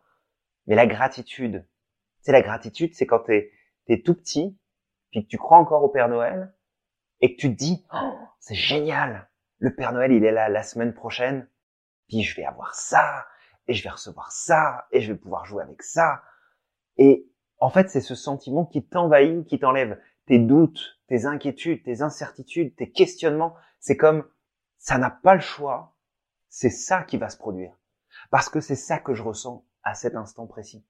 Mais 0.65 0.75
la 0.75 0.87
gratitude, 0.87 1.67
c'est 2.21 2.31
la 2.31 2.41
gratitude, 2.41 2.93
c'est 2.95 3.05
quand 3.05 3.19
t'es 3.19 3.51
es 3.87 4.01
tout 4.01 4.15
petit, 4.15 4.57
puis 5.15 5.23
que 5.23 5.29
tu 5.29 5.37
crois 5.37 5.59
encore 5.59 5.81
au 5.81 5.87
Père 5.87 6.09
Noël, 6.09 6.53
et 7.21 7.33
que 7.33 7.39
tu 7.39 7.49
te 7.49 7.57
dis, 7.57 7.85
oh, 7.93 8.17
c'est 8.39 8.53
génial, 8.53 9.29
le 9.59 9.73
Père 9.73 9.93
Noël, 9.93 10.11
il 10.11 10.25
est 10.25 10.31
là 10.33 10.49
la 10.49 10.61
semaine 10.61 10.93
prochaine, 10.93 11.47
puis 12.09 12.21
je 12.21 12.35
vais 12.35 12.43
avoir 12.43 12.75
ça, 12.75 13.25
et 13.69 13.73
je 13.73 13.81
vais 13.81 13.91
recevoir 13.91 14.33
ça, 14.33 14.85
et 14.91 14.99
je 14.99 15.13
vais 15.13 15.17
pouvoir 15.17 15.45
jouer 15.45 15.63
avec 15.63 15.83
ça. 15.83 16.21
Et 16.97 17.31
en 17.59 17.69
fait, 17.69 17.89
c'est 17.89 18.01
ce 18.01 18.13
sentiment 18.13 18.65
qui 18.65 18.85
t'envahit, 18.85 19.47
qui 19.47 19.57
t'enlève 19.57 19.97
tes 20.25 20.37
doutes, 20.37 20.99
tes 21.07 21.25
inquiétudes, 21.25 21.81
tes 21.83 22.01
incertitudes, 22.01 22.75
tes 22.75 22.91
questionnements. 22.91 23.55
C'est 23.79 23.95
comme, 23.95 24.27
ça 24.79 24.97
n'a 24.97 25.11
pas 25.11 25.35
le 25.35 25.39
choix. 25.39 25.95
C'est 26.49 26.69
ça 26.69 27.03
qui 27.03 27.15
va 27.15 27.29
se 27.29 27.37
produire. 27.37 27.73
Parce 28.31 28.49
que 28.49 28.59
c'est 28.59 28.75
ça 28.75 28.99
que 28.99 29.13
je 29.13 29.23
ressens 29.23 29.65
à 29.83 29.93
cet 29.93 30.15
instant 30.15 30.45
précis. 30.45 30.85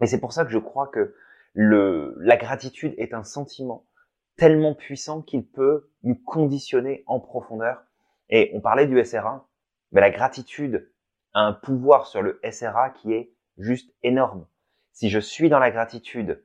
Et 0.00 0.06
c'est 0.06 0.20
pour 0.20 0.32
ça 0.32 0.44
que 0.44 0.52
je 0.52 0.58
crois 0.58 0.86
que 0.86 1.16
le, 1.54 2.14
la 2.18 2.36
gratitude 2.36 2.94
est 2.98 3.14
un 3.14 3.24
sentiment 3.24 3.86
tellement 4.36 4.74
puissant 4.74 5.22
qu'il 5.22 5.46
peut 5.46 5.88
nous 6.02 6.16
conditionner 6.16 7.04
en 7.06 7.20
profondeur. 7.20 7.82
Et 8.28 8.50
on 8.54 8.60
parlait 8.60 8.86
du 8.86 9.02
SRA, 9.04 9.48
mais 9.92 10.00
la 10.00 10.10
gratitude 10.10 10.90
un 11.34 11.52
pouvoir 11.52 12.06
sur 12.06 12.22
le 12.22 12.40
SRA 12.50 12.90
qui 12.90 13.12
est 13.12 13.32
juste 13.58 13.92
énorme. 14.02 14.46
Si 14.92 15.10
je 15.10 15.18
suis 15.18 15.48
dans 15.48 15.58
la 15.58 15.70
gratitude 15.70 16.44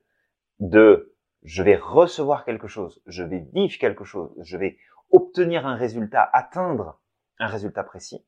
de 0.60 1.16
je 1.44 1.64
vais 1.64 1.76
recevoir 1.76 2.44
quelque 2.44 2.68
chose, 2.68 3.02
je 3.06 3.24
vais 3.24 3.48
vivre 3.54 3.78
quelque 3.80 4.04
chose, 4.04 4.36
je 4.42 4.58
vais 4.58 4.78
obtenir 5.12 5.66
un 5.66 5.76
résultat, 5.76 6.30
atteindre 6.34 7.00
un 7.38 7.48
résultat 7.48 7.84
précis, 7.84 8.26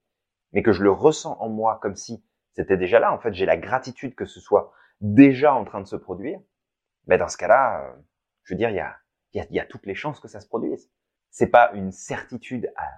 mais 0.54 0.64
que 0.64 0.72
je 0.72 0.84
le 0.84 0.92
ressens 0.92 1.38
en 1.40 1.50
moi 1.50 1.80
comme 1.82 1.96
si 1.96 2.24
c'était 2.54 2.78
déjà 2.78 3.00
là, 3.00 3.14
en 3.14 3.20
fait, 3.20 3.34
j'ai 3.34 3.46
la 3.46 3.58
gratitude 3.58 4.16
que 4.16 4.26
ce 4.26 4.40
soit 4.40 4.72
déjà 5.02 5.54
en 5.54 5.66
train 5.66 5.82
de 5.82 5.88
se 5.88 5.96
produire, 5.96 6.40
ben 7.08 7.18
dans 7.18 7.28
ce 7.28 7.38
cas-là, 7.38 7.86
euh, 7.86 7.94
je 8.44 8.54
veux 8.54 8.58
dire, 8.58 8.70
il 8.70 8.76
y 8.76 8.80
a, 8.80 8.96
y, 9.34 9.40
a, 9.40 9.46
y 9.50 9.60
a 9.60 9.66
toutes 9.66 9.86
les 9.86 9.96
chances 9.96 10.20
que 10.20 10.28
ça 10.28 10.40
se 10.40 10.48
produise. 10.48 10.90
C'est 11.30 11.48
pas 11.48 11.72
une 11.74 11.92
certitude 11.92 12.72
à 12.76 12.90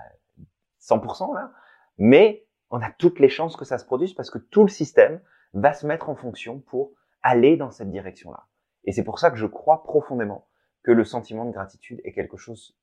100% 0.82 1.34
là, 1.34 1.52
mais 1.98 2.48
on 2.70 2.82
a 2.82 2.92
toutes 2.92 3.20
les 3.20 3.30
chances 3.30 3.56
que 3.56 3.66
ça 3.66 3.78
se 3.78 3.86
produise 3.86 4.14
parce 4.14 4.30
que 4.30 4.40
tout 4.40 4.64
le 4.64 4.70
système 4.70 5.22
va 5.54 5.74
se 5.74 5.86
mettre 5.86 6.10
en 6.10 6.16
fonction 6.16 6.60
pour 6.60 6.94
aller 7.22 7.56
dans 7.58 7.72
cette 7.72 7.92
direction-là. 7.92 8.48
Et 8.86 8.92
c'est 8.92 9.04
pour 9.04 9.20
ça 9.20 9.32
que 9.32 9.38
je 9.38 9.46
crois 9.46 9.84
profondément 9.84 10.48
que 10.84 10.92
le 10.92 11.06
sentiment 11.06 11.46
de 11.46 11.52
gratitude 11.52 12.02
est 12.04 12.12
quelque 12.12 12.38
chose 12.38 12.78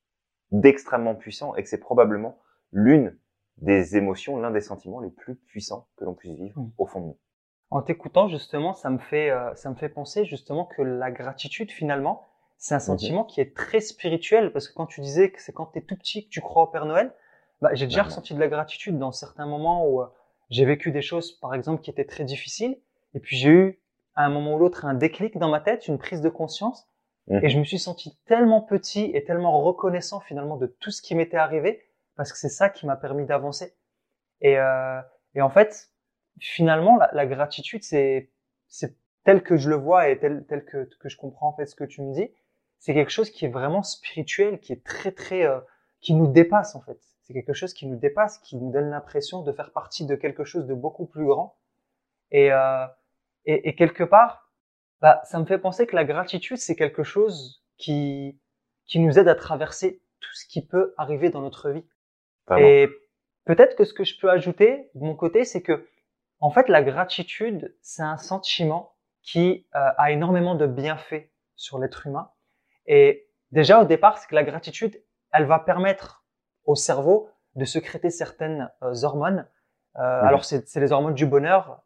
d'extrêmement 0.50 1.15
puissant 1.15 1.55
et 1.57 1.62
que 1.62 1.69
c'est 1.69 1.79
probablement 1.79 2.41
l'une 2.73 3.19
des 3.59 3.97
émotions, 3.97 4.39
l'un 4.39 4.50
des 4.50 4.61
sentiments 4.61 5.00
les 5.00 5.11
plus 5.11 5.37
puissants 5.37 5.89
que 5.97 6.05
l'on 6.05 6.15
puisse 6.15 6.35
vivre 6.35 6.61
mmh. 6.61 6.73
au 6.79 6.87
fond 6.87 7.00
de 7.00 7.07
nous. 7.07 7.19
En 7.71 7.83
t'écoutant 7.83 8.29
justement, 8.29 8.73
ça 8.73 8.91
me 8.91 8.99
fait 8.99 9.31
euh, 9.31 9.55
ça 9.55 9.71
me 9.71 9.77
fait 9.77 9.89
penser 9.89 10.25
justement 10.25 10.65
que 10.65 10.83
la 10.83 11.11
gratitude 11.11 11.71
finalement, 11.71 12.27
c'est 12.59 12.75
un 12.75 12.79
mmh 12.79 12.81
sentiment 12.81 13.25
qui 13.25 13.41
est 13.41 13.57
très 13.57 13.81
spirituel 13.81 14.53
parce 14.53 14.69
que 14.69 14.75
quand 14.75 14.87
tu 14.87 15.00
disais 15.00 15.31
que 15.31 15.41
c'est 15.41 15.53
quand 15.53 15.67
tu 15.67 15.79
es 15.79 15.83
tout 15.83 15.97
petit 15.97 16.25
que 16.25 16.31
tu 16.31 16.41
crois 16.41 16.65
au 16.65 16.67
Père 16.67 16.85
Noël, 16.85 17.12
bah, 17.61 17.71
j'ai 17.75 17.87
déjà 17.87 18.03
ressenti 18.03 18.35
de 18.35 18.41
la 18.41 18.49
gratitude 18.49 18.99
dans 18.99 19.12
certains 19.12 19.47
moments 19.47 19.87
où 19.87 20.00
euh, 20.00 20.07
j'ai 20.50 20.65
vécu 20.65 20.91
des 20.91 21.03
choses, 21.03 21.33
par 21.33 21.55
exemple, 21.55 21.83
qui 21.83 21.91
étaient 21.91 22.05
très 22.05 22.25
difficiles. 22.25 22.79
Et 23.15 23.21
puis 23.21 23.37
j'ai 23.37 23.50
eu, 23.50 23.81
à 24.15 24.25
un 24.25 24.31
moment 24.31 24.55
ou 24.55 24.59
l'autre, 24.59 24.85
un 24.85 24.95
déclic 24.95 25.39
dans 25.39 25.49
ma 25.49 25.61
tête, 25.61 25.89
une 25.89 25.99
prise 25.99 26.21
de 26.21 26.29
conscience. 26.29 26.87
Et 27.43 27.49
je 27.49 27.61
me 27.61 27.65
suis 27.65 27.79
senti 27.79 28.19
tellement 28.27 28.61
petit 28.61 29.12
et 29.15 29.23
tellement 29.23 29.62
reconnaissant 29.62 30.19
finalement 30.19 30.57
de 30.57 30.67
tout 30.67 30.91
ce 30.91 31.00
qui 31.00 31.15
m'était 31.15 31.37
arrivé, 31.37 31.81
parce 32.17 32.33
que 32.33 32.39
c'est 32.39 32.49
ça 32.49 32.69
qui 32.69 32.87
m'a 32.87 32.97
permis 32.97 33.25
d'avancer. 33.25 33.77
Et, 34.41 34.59
euh, 34.59 35.00
et 35.37 35.41
en 35.41 35.49
fait, 35.49 35.91
finalement, 36.38 36.96
la, 36.96 37.10
la 37.12 37.26
gratitude, 37.26 37.82
c'est 37.82 38.30
c'est 38.68 38.96
tel 39.25 39.42
que 39.42 39.56
je 39.56 39.68
le 39.68 39.76
vois 39.76 40.08
et 40.08 40.18
tel 40.18 40.44
tel 40.49 40.64
que 40.64 40.88
que 41.00 41.08
je 41.08 41.16
comprends 41.16 41.49
en 41.49 41.52
fait 41.56 41.66
ce 41.66 41.75
que 41.75 41.84
tu 41.84 42.02
me 42.02 42.12
dis, 42.14 42.30
c'est 42.78 42.94
quelque 42.94 43.10
chose 43.10 43.30
qui 43.30 43.44
est 43.44 43.49
vraiment 43.49 43.82
spirituel, 43.82 44.60
qui 44.60 44.72
est 44.72 44.84
très 44.84 45.12
très 45.12 45.44
euh, 45.44 45.60
qui 46.00 46.14
nous 46.14 46.26
dépasse 46.26 46.75
en 46.75 46.80
fait. 46.80 46.99
C'est 47.22 47.34
quelque 47.34 47.52
chose 47.52 47.75
qui 47.75 47.87
nous 47.87 47.96
dépasse, 47.96 48.38
qui 48.38 48.56
nous 48.56 48.72
donne 48.72 48.90
l'impression 48.90 49.42
de 49.42 49.52
faire 49.52 49.72
partie 49.72 50.06
de 50.06 50.16
quelque 50.16 50.44
chose 50.44 50.66
de 50.66 50.75
beaucoup 50.75 51.06
plus 51.06 51.26
grand. 51.26 51.56
Et 52.30 52.52
euh, 52.52 52.87
et, 53.46 53.68
et 53.68 53.75
quelque 53.75 54.04
part, 54.04 54.50
bah, 55.00 55.20
ça 55.25 55.38
me 55.38 55.46
fait 55.46 55.58
penser 55.58 55.87
que 55.87 55.96
la 55.96 56.04
gratitude, 56.04 56.58
c'est 56.58 56.76
quelque 56.76 57.02
chose 57.02 57.64
qui, 57.78 58.38
qui 58.87 58.99
nous 58.99 59.18
aide 59.18 59.28
à 59.28 59.34
traverser 59.34 60.02
tout 60.20 60.34
ce 60.34 60.46
qui 60.46 60.64
peut 60.64 60.94
arriver 60.99 61.30
dans 61.30 61.40
notre 61.40 61.70
vie. 61.70 61.84
Et 62.58 62.88
peut-être 63.44 63.76
que 63.76 63.84
ce 63.84 63.94
que 63.94 64.02
je 64.02 64.18
peux 64.18 64.28
ajouter 64.28 64.90
de 64.94 65.04
mon 65.04 65.14
côté, 65.14 65.44
c'est 65.44 65.62
que, 65.62 65.87
en 66.40 66.50
fait, 66.50 66.68
la 66.68 66.82
gratitude, 66.82 67.76
c'est 67.82 68.02
un 68.02 68.16
sentiment 68.16 68.94
qui 69.23 69.66
euh, 69.75 69.90
a 69.99 70.11
énormément 70.11 70.54
de 70.54 70.66
bienfaits 70.66 71.30
sur 71.54 71.78
l'être 71.78 72.06
humain. 72.06 72.30
Et 72.87 73.28
déjà, 73.52 73.80
au 73.80 73.85
départ, 73.85 74.18
c'est 74.18 74.26
que 74.26 74.35
la 74.35 74.44
gratitude, 74.44 75.02
elle 75.32 75.44
va 75.44 75.59
permettre 75.59 76.25
au 76.64 76.75
cerveau 76.75 77.28
de 77.56 77.64
sécréter 77.64 78.11
certaines 78.11 78.70
euh, 78.82 78.94
hormones. 79.02 79.47
Euh, 79.97 80.00
Alors, 80.00 80.44
c'est 80.44 80.75
les 80.76 80.92
hormones 80.92 81.14
du 81.14 81.26
bonheur, 81.26 81.82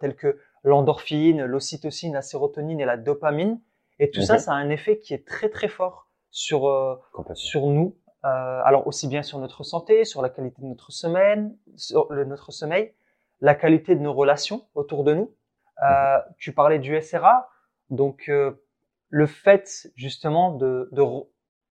telles 0.00 0.14
que 0.14 0.38
l'endorphine, 0.62 1.44
l'ocytocine, 1.44 2.12
la 2.12 2.22
sérotonine 2.22 2.80
et 2.80 2.84
la 2.84 2.96
dopamine. 2.96 3.60
Et 3.98 4.10
tout 4.10 4.22
ça, 4.22 4.38
ça 4.38 4.52
a 4.52 4.54
un 4.54 4.70
effet 4.70 4.98
qui 4.98 5.14
est 5.14 5.26
très 5.26 5.48
très 5.48 5.68
fort 5.68 6.08
sur 6.30 7.00
sur 7.34 7.66
nous. 7.66 7.96
Alors 8.22 8.86
aussi 8.86 9.08
bien 9.08 9.22
sur 9.22 9.38
notre 9.38 9.64
santé, 9.64 10.04
sur 10.04 10.20
la 10.20 10.28
qualité 10.28 10.60
de 10.60 10.66
notre 10.66 10.92
semaine, 10.92 11.56
sur 11.76 12.12
le, 12.12 12.26
notre 12.26 12.52
sommeil, 12.52 12.92
la 13.40 13.54
qualité 13.54 13.94
de 13.94 14.00
nos 14.00 14.12
relations 14.12 14.66
autour 14.74 15.04
de 15.04 15.14
nous. 15.14 15.34
Euh, 15.82 16.18
tu 16.38 16.52
parlais 16.52 16.78
du 16.78 17.00
SRA, 17.00 17.48
donc 17.88 18.28
euh, 18.28 18.52
le 19.08 19.26
fait 19.26 19.88
justement 19.94 20.52
de, 20.52 20.88
de, 20.92 21.02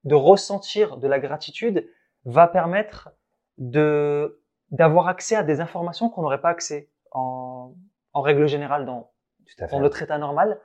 de 0.04 0.16
ressentir 0.16 0.98
de 0.98 1.08
la 1.08 1.20
gratitude 1.20 1.88
va 2.26 2.48
permettre 2.48 3.10
de 3.58 4.42
d'avoir 4.72 5.08
accès 5.08 5.36
à 5.36 5.42
des 5.42 5.62
informations 5.62 6.10
qu'on 6.10 6.22
n'aurait 6.22 6.42
pas 6.42 6.50
accès 6.50 6.92
en, 7.12 7.74
en 8.14 8.22
règle 8.22 8.48
générale 8.48 8.86
dans, 8.86 9.12
dans 9.72 9.80
notre 9.80 10.04
état 10.04 10.20
normal. 10.20 10.62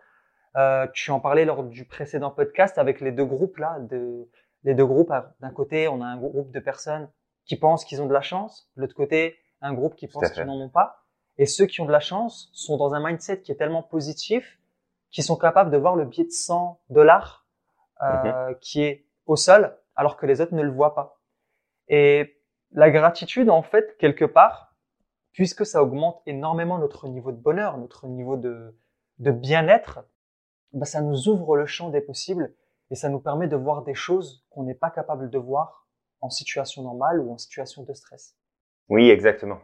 Euh, 0.57 0.87
tu 0.93 1.11
en 1.11 1.21
parlais 1.21 1.47
lors 1.47 1.65
du 1.65 1.87
précédent 1.87 2.31
podcast 2.31 2.77
avec 2.77 3.01
les 3.01 3.13
deux 3.13 3.25
groupes 3.25 3.57
là, 3.57 3.79
de, 3.81 4.29
les 4.63 4.75
deux 4.75 4.85
groupes. 4.85 5.13
D'un 5.41 5.51
côté, 5.51 5.89
on 5.89 6.03
a 6.03 6.07
un 6.07 6.19
groupe 6.19 6.51
de 6.53 6.61
personnes 6.61 7.11
qui 7.47 7.57
pensent 7.57 7.85
qu'ils 7.85 8.03
ont 8.03 8.07
de 8.07 8.13
la 8.13 8.21
chance, 8.21 8.71
de 8.77 8.83
l'autre 8.83 8.95
côté, 8.95 9.37
un 9.65 9.73
groupe 9.73 9.97
qui 9.97 10.07
pense 10.07 10.31
qu'ils 10.31 10.45
n'en 10.45 10.61
ont 10.61 10.69
pas. 10.69 11.05
Et 11.39 11.47
ceux 11.47 11.67
qui 11.67 11.81
ont 11.81 11.87
de 11.87 11.93
la 11.93 12.01
chance 12.01 12.51
sont 12.53 12.77
dans 12.77 12.95
un 12.95 13.05
mindset 13.05 13.41
qui 13.41 13.51
est 13.51 13.57
tellement 13.57 13.83
positif 13.83 14.61
qu'ils 15.11 15.25
sont 15.25 15.37
capables 15.37 15.71
de 15.71 15.77
voir 15.77 15.97
le 15.97 16.05
billet 16.05 16.25
de 16.25 16.31
100 16.31 16.81
dollars 16.91 17.47
euh, 18.03 18.51
mhm. 18.51 18.59
qui 18.61 18.83
est 18.83 19.07
au 19.27 19.37
sol, 19.37 19.77
alors 19.97 20.17
que 20.17 20.27
les 20.27 20.41
autres 20.41 20.55
ne 20.55 20.63
le 20.63 20.71
voient 20.71 20.95
pas. 20.95 21.21
Et 21.89 22.41
la 22.73 22.91
gratitude, 22.91 23.49
en 23.49 23.63
fait, 23.63 23.97
quelque 23.99 24.25
part, 24.25 24.77
puisque 25.33 25.65
ça 25.65 25.83
augmente 25.83 26.21
énormément 26.27 26.79
notre 26.79 27.09
niveau 27.09 27.33
de 27.33 27.37
bonheur, 27.37 27.79
notre 27.79 28.07
niveau 28.07 28.37
de, 28.37 28.77
de 29.19 29.31
bien-être, 29.31 30.01
bah, 30.73 30.87
ça 30.87 31.01
nous 31.01 31.29
ouvre 31.29 31.57
le 31.57 31.67
champ 31.67 31.89
des 31.89 32.01
possibles 32.01 32.55
et 32.91 32.95
ça 32.97 33.09
nous 33.09 33.21
permet 33.21 33.49
de 33.49 33.57
voir 33.57 33.83
des 33.83 33.95
choses 33.95 34.45
qu'on 34.51 34.65
n'est 34.65 34.75
pas 34.75 34.91
capable 34.91 35.31
de 35.31 35.39
voir 35.39 35.89
en 36.21 36.31
situation 36.31 36.83
normale 36.83 37.21
ou 37.21 37.33
en 37.33 37.39
situation 37.39 37.83
de 37.83 37.93
stress. 37.95 38.37
Oui, 38.89 39.11
exactement. 39.11 39.61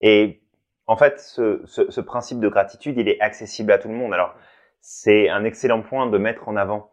Et 0.00 0.42
en 0.86 0.96
fait, 0.96 1.20
ce, 1.20 1.62
ce, 1.66 1.90
ce 1.90 2.00
principe 2.00 2.40
de 2.40 2.48
gratitude, 2.48 2.98
il 2.98 3.08
est 3.08 3.20
accessible 3.20 3.72
à 3.72 3.78
tout 3.78 3.88
le 3.88 3.94
monde. 3.94 4.12
Alors, 4.12 4.34
c'est 4.80 5.28
un 5.28 5.44
excellent 5.44 5.82
point 5.82 6.08
de 6.08 6.18
mettre 6.18 6.48
en 6.48 6.56
avant 6.56 6.90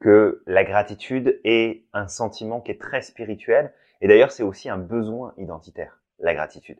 que 0.00 0.42
la 0.46 0.64
gratitude 0.64 1.40
est 1.44 1.84
un 1.92 2.08
sentiment 2.08 2.60
qui 2.60 2.70
est 2.70 2.80
très 2.80 3.02
spirituel. 3.02 3.72
Et 4.00 4.08
d'ailleurs, 4.08 4.30
c'est 4.30 4.42
aussi 4.42 4.68
un 4.68 4.78
besoin 4.78 5.34
identitaire, 5.36 6.00
la 6.18 6.34
gratitude. 6.34 6.78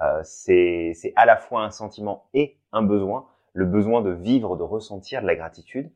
Euh, 0.00 0.20
c'est 0.24 0.94
à 1.16 1.26
la 1.26 1.36
fois 1.36 1.62
un 1.62 1.70
sentiment 1.70 2.28
et 2.34 2.56
un 2.72 2.82
besoin, 2.82 3.28
le 3.52 3.66
besoin 3.66 4.00
de 4.00 4.10
vivre, 4.10 4.56
de 4.56 4.62
ressentir 4.62 5.22
de 5.22 5.26
la 5.26 5.36
gratitude. 5.36 5.90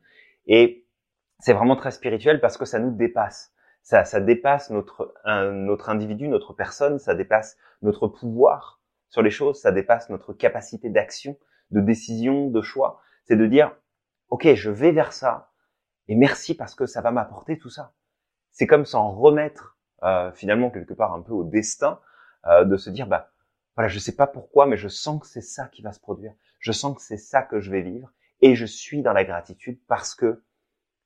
Et 0.45 0.85
c'est 1.39 1.53
vraiment 1.53 1.75
très 1.75 1.91
spirituel 1.91 2.39
parce 2.39 2.57
que 2.57 2.65
ça 2.65 2.79
nous 2.79 2.91
dépasse. 2.91 3.53
Ça, 3.87 4.03
ça 4.03 4.19
dépasse 4.19 4.69
notre, 4.69 5.13
notre 5.25 5.87
individu, 5.87 6.27
notre 6.27 6.51
personne, 6.51 6.99
ça 6.99 7.15
dépasse 7.15 7.55
notre 7.81 8.09
pouvoir 8.09 8.81
sur 9.07 9.21
les 9.21 9.31
choses, 9.31 9.61
ça 9.61 9.71
dépasse 9.71 10.09
notre 10.09 10.33
capacité 10.33 10.89
d'action, 10.89 11.39
de 11.71 11.79
décision, 11.79 12.49
de 12.49 12.61
choix. 12.61 12.99
C'est 13.23 13.37
de 13.37 13.45
dire, 13.45 13.73
OK, 14.27 14.45
je 14.55 14.69
vais 14.69 14.91
vers 14.91 15.13
ça 15.13 15.53
et 16.09 16.15
merci 16.15 16.53
parce 16.53 16.75
que 16.75 16.85
ça 16.85 16.99
va 16.99 17.11
m'apporter 17.11 17.57
tout 17.57 17.69
ça. 17.69 17.93
C'est 18.51 18.67
comme 18.67 18.83
s'en 18.83 19.09
remettre 19.09 19.77
euh, 20.03 20.33
finalement 20.33 20.69
quelque 20.69 20.93
part 20.93 21.13
un 21.13 21.21
peu 21.21 21.31
au 21.31 21.45
destin, 21.45 22.01
euh, 22.47 22.65
de 22.65 22.75
se 22.75 22.89
dire, 22.89 23.07
bah, 23.07 23.31
voilà, 23.77 23.87
je 23.87 23.99
sais 23.99 24.17
pas 24.17 24.27
pourquoi, 24.27 24.65
mais 24.65 24.75
je 24.75 24.89
sens 24.89 25.21
que 25.21 25.27
c'est 25.27 25.39
ça 25.39 25.69
qui 25.69 25.81
va 25.81 25.93
se 25.93 26.01
produire. 26.01 26.33
Je 26.59 26.73
sens 26.73 26.93
que 26.93 27.01
c'est 27.01 27.15
ça 27.15 27.41
que 27.41 27.61
je 27.61 27.71
vais 27.71 27.83
vivre 27.83 28.11
et 28.41 28.53
je 28.53 28.65
suis 28.65 29.01
dans 29.01 29.13
la 29.13 29.23
gratitude 29.23 29.79
parce 29.87 30.13
que 30.13 30.43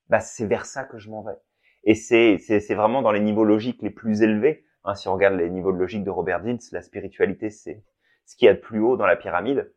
bah, 0.09 0.19
c'est 0.19 0.47
vers 0.47 0.65
ça 0.65 0.83
que 0.83 0.97
je 0.97 1.11
m'en 1.11 1.21
vais. 1.21 1.37
Et 1.83 1.95
c'est, 1.95 2.37
vraiment 2.73 3.01
dans 3.01 3.11
les 3.11 3.19
niveaux 3.19 3.43
logiques 3.43 3.81
les 3.81 3.89
plus 3.89 4.21
élevés. 4.21 4.65
Hein, 4.83 4.95
si 4.95 5.07
on 5.07 5.13
regarde 5.13 5.35
les 5.35 5.49
niveaux 5.49 5.71
de 5.71 5.77
logique 5.77 6.03
de 6.03 6.09
Robert 6.09 6.41
Dills, 6.41 6.59
la 6.71 6.81
spiritualité, 6.81 7.49
c'est 7.49 7.83
ce 8.25 8.35
qui 8.35 8.45
est 8.45 8.49
a 8.49 8.53
de 8.53 8.59
plus 8.59 8.79
haut 8.79 8.97
dans 8.97 9.05
la 9.05 9.15
pyramide. 9.15 9.73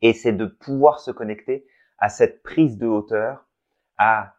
Et 0.00 0.12
c'est 0.12 0.32
de 0.32 0.46
pouvoir 0.46 1.00
se 1.00 1.10
connecter 1.10 1.66
à 1.98 2.08
cette 2.08 2.42
prise 2.42 2.78
de 2.78 2.86
hauteur, 2.86 3.46
à 3.98 4.36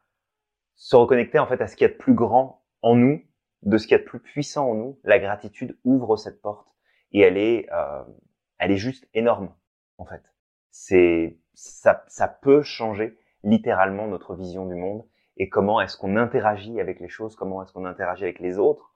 se 0.75 0.95
reconnecter 0.95 1.39
en 1.39 1.47
fait 1.47 1.62
à 1.62 1.67
ce 1.67 1.75
qui 1.75 1.83
est 1.83 1.88
a 1.88 1.89
de 1.89 1.97
plus 1.97 2.13
grand 2.13 2.63
en 2.81 2.95
nous, 2.95 3.21
de 3.62 3.77
ce 3.77 3.88
qui 3.88 3.93
est 3.93 3.97
a 3.97 4.00
de 4.00 4.03
plus 4.03 4.19
puissant 4.19 4.69
en 4.69 4.75
nous. 4.75 5.00
La 5.03 5.19
gratitude 5.19 5.77
ouvre 5.83 6.17
cette 6.17 6.41
porte 6.41 6.67
et 7.12 7.21
elle 7.21 7.38
est, 7.38 7.71
euh, 7.71 8.03
elle 8.57 8.71
est 8.71 8.77
juste 8.77 9.07
énorme 9.13 9.53
en 9.97 10.05
fait. 10.05 10.23
C'est 10.71 11.38
ça, 11.53 12.03
ça 12.07 12.27
peut 12.27 12.63
changer 12.63 13.17
littéralement 13.43 14.07
notre 14.07 14.35
vision 14.35 14.65
du 14.65 14.75
monde 14.75 15.05
et 15.37 15.49
comment 15.49 15.81
est-ce 15.81 15.97
qu'on 15.97 16.15
interagit 16.15 16.79
avec 16.79 16.99
les 16.99 17.09
choses, 17.09 17.35
comment 17.35 17.63
est-ce 17.63 17.73
qu'on 17.73 17.85
interagit 17.85 18.23
avec 18.23 18.39
les 18.39 18.57
autres. 18.59 18.93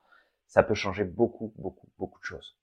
Ça 0.48 0.63
peut 0.63 0.75
changer 0.75 1.03
beaucoup, 1.03 1.53
beaucoup, 1.58 1.89
beaucoup 1.98 2.20
de 2.20 2.25
choses. 2.25 2.58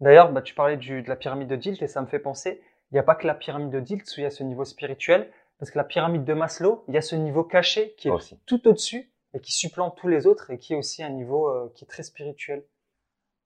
D'ailleurs, 0.00 0.32
bah, 0.32 0.42
tu 0.42 0.54
parlais 0.54 0.76
du, 0.76 1.02
de 1.02 1.08
la 1.08 1.16
pyramide 1.16 1.48
de 1.48 1.56
Dilt 1.56 1.80
et 1.82 1.86
ça 1.86 2.00
me 2.00 2.06
fait 2.06 2.18
penser, 2.18 2.60
il 2.90 2.94
n'y 2.94 2.98
a 2.98 3.04
pas 3.04 3.14
que 3.14 3.26
la 3.26 3.34
pyramide 3.34 3.70
de 3.70 3.80
Dilt 3.80 4.06
où 4.06 4.20
il 4.20 4.22
y 4.24 4.26
a 4.26 4.30
ce 4.30 4.42
niveau 4.42 4.64
spirituel, 4.64 5.30
parce 5.58 5.70
que 5.70 5.78
la 5.78 5.84
pyramide 5.84 6.24
de 6.24 6.34
Maslow, 6.34 6.84
il 6.88 6.94
y 6.94 6.98
a 6.98 7.02
ce 7.02 7.14
niveau 7.14 7.44
caché 7.44 7.94
qui 7.96 8.08
est 8.08 8.10
aussi. 8.10 8.40
tout 8.46 8.66
au-dessus 8.66 9.12
et 9.34 9.40
qui 9.40 9.52
supplante 9.52 9.96
tous 9.96 10.08
les 10.08 10.26
autres 10.26 10.50
et 10.50 10.58
qui 10.58 10.72
est 10.72 10.76
aussi 10.76 11.02
un 11.02 11.10
niveau 11.10 11.48
euh, 11.48 11.72
qui 11.74 11.84
est 11.84 11.88
très 11.88 12.02
spirituel. 12.02 12.64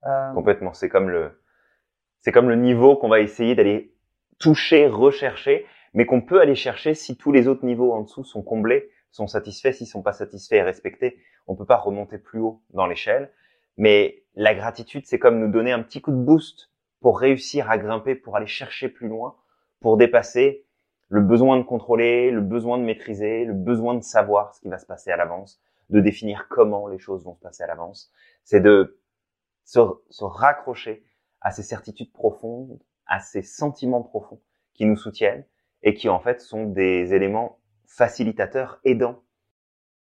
Euh... 0.05 0.33
Complètement. 0.33 0.73
C'est 0.73 0.89
comme 0.89 1.09
le, 1.09 1.41
c'est 2.19 2.31
comme 2.31 2.49
le 2.49 2.55
niveau 2.55 2.95
qu'on 2.95 3.09
va 3.09 3.19
essayer 3.19 3.55
d'aller 3.55 3.93
toucher, 4.39 4.87
rechercher, 4.87 5.65
mais 5.93 6.05
qu'on 6.05 6.21
peut 6.21 6.41
aller 6.41 6.55
chercher 6.55 6.93
si 6.93 7.17
tous 7.17 7.31
les 7.31 7.47
autres 7.47 7.65
niveaux 7.65 7.93
en 7.93 8.01
dessous 8.01 8.23
sont 8.23 8.41
comblés, 8.41 8.89
sont 9.11 9.27
satisfaits. 9.27 9.73
S'ils 9.73 9.87
sont 9.87 10.01
pas 10.01 10.13
satisfaits 10.13 10.55
et 10.55 10.61
respectés, 10.61 11.19
on 11.47 11.55
peut 11.55 11.65
pas 11.65 11.77
remonter 11.77 12.17
plus 12.17 12.39
haut 12.39 12.61
dans 12.71 12.87
l'échelle. 12.87 13.31
Mais 13.77 14.23
la 14.35 14.53
gratitude, 14.53 15.05
c'est 15.05 15.19
comme 15.19 15.39
nous 15.39 15.51
donner 15.51 15.71
un 15.71 15.81
petit 15.81 16.01
coup 16.01 16.11
de 16.11 16.17
boost 16.17 16.69
pour 17.01 17.19
réussir 17.19 17.69
à 17.69 17.77
grimper, 17.77 18.15
pour 18.15 18.35
aller 18.35 18.47
chercher 18.47 18.89
plus 18.89 19.07
loin, 19.07 19.35
pour 19.79 19.97
dépasser 19.97 20.65
le 21.07 21.21
besoin 21.21 21.57
de 21.57 21.63
contrôler, 21.63 22.29
le 22.29 22.41
besoin 22.41 22.77
de 22.77 22.83
maîtriser, 22.83 23.45
le 23.45 23.53
besoin 23.53 23.95
de 23.95 24.03
savoir 24.03 24.53
ce 24.53 24.61
qui 24.61 24.69
va 24.69 24.77
se 24.77 24.85
passer 24.85 25.11
à 25.11 25.17
l'avance, 25.17 25.59
de 25.89 26.01
définir 26.01 26.47
comment 26.49 26.87
les 26.87 26.99
choses 26.99 27.23
vont 27.23 27.35
se 27.35 27.39
passer 27.39 27.63
à 27.63 27.67
l'avance. 27.67 28.11
C'est 28.43 28.59
de 28.59 29.01
se, 29.65 29.79
se 30.09 30.23
raccrocher 30.23 31.03
à 31.41 31.51
ces 31.51 31.63
certitudes 31.63 32.11
profondes, 32.11 32.79
à 33.07 33.19
ces 33.19 33.41
sentiments 33.41 34.03
profonds 34.03 34.41
qui 34.73 34.85
nous 34.85 34.97
soutiennent 34.97 35.45
et 35.81 35.93
qui 35.93 36.09
en 36.09 36.19
fait 36.19 36.41
sont 36.41 36.65
des 36.65 37.13
éléments 37.13 37.58
facilitateurs, 37.89 38.79
aidants, 38.85 39.23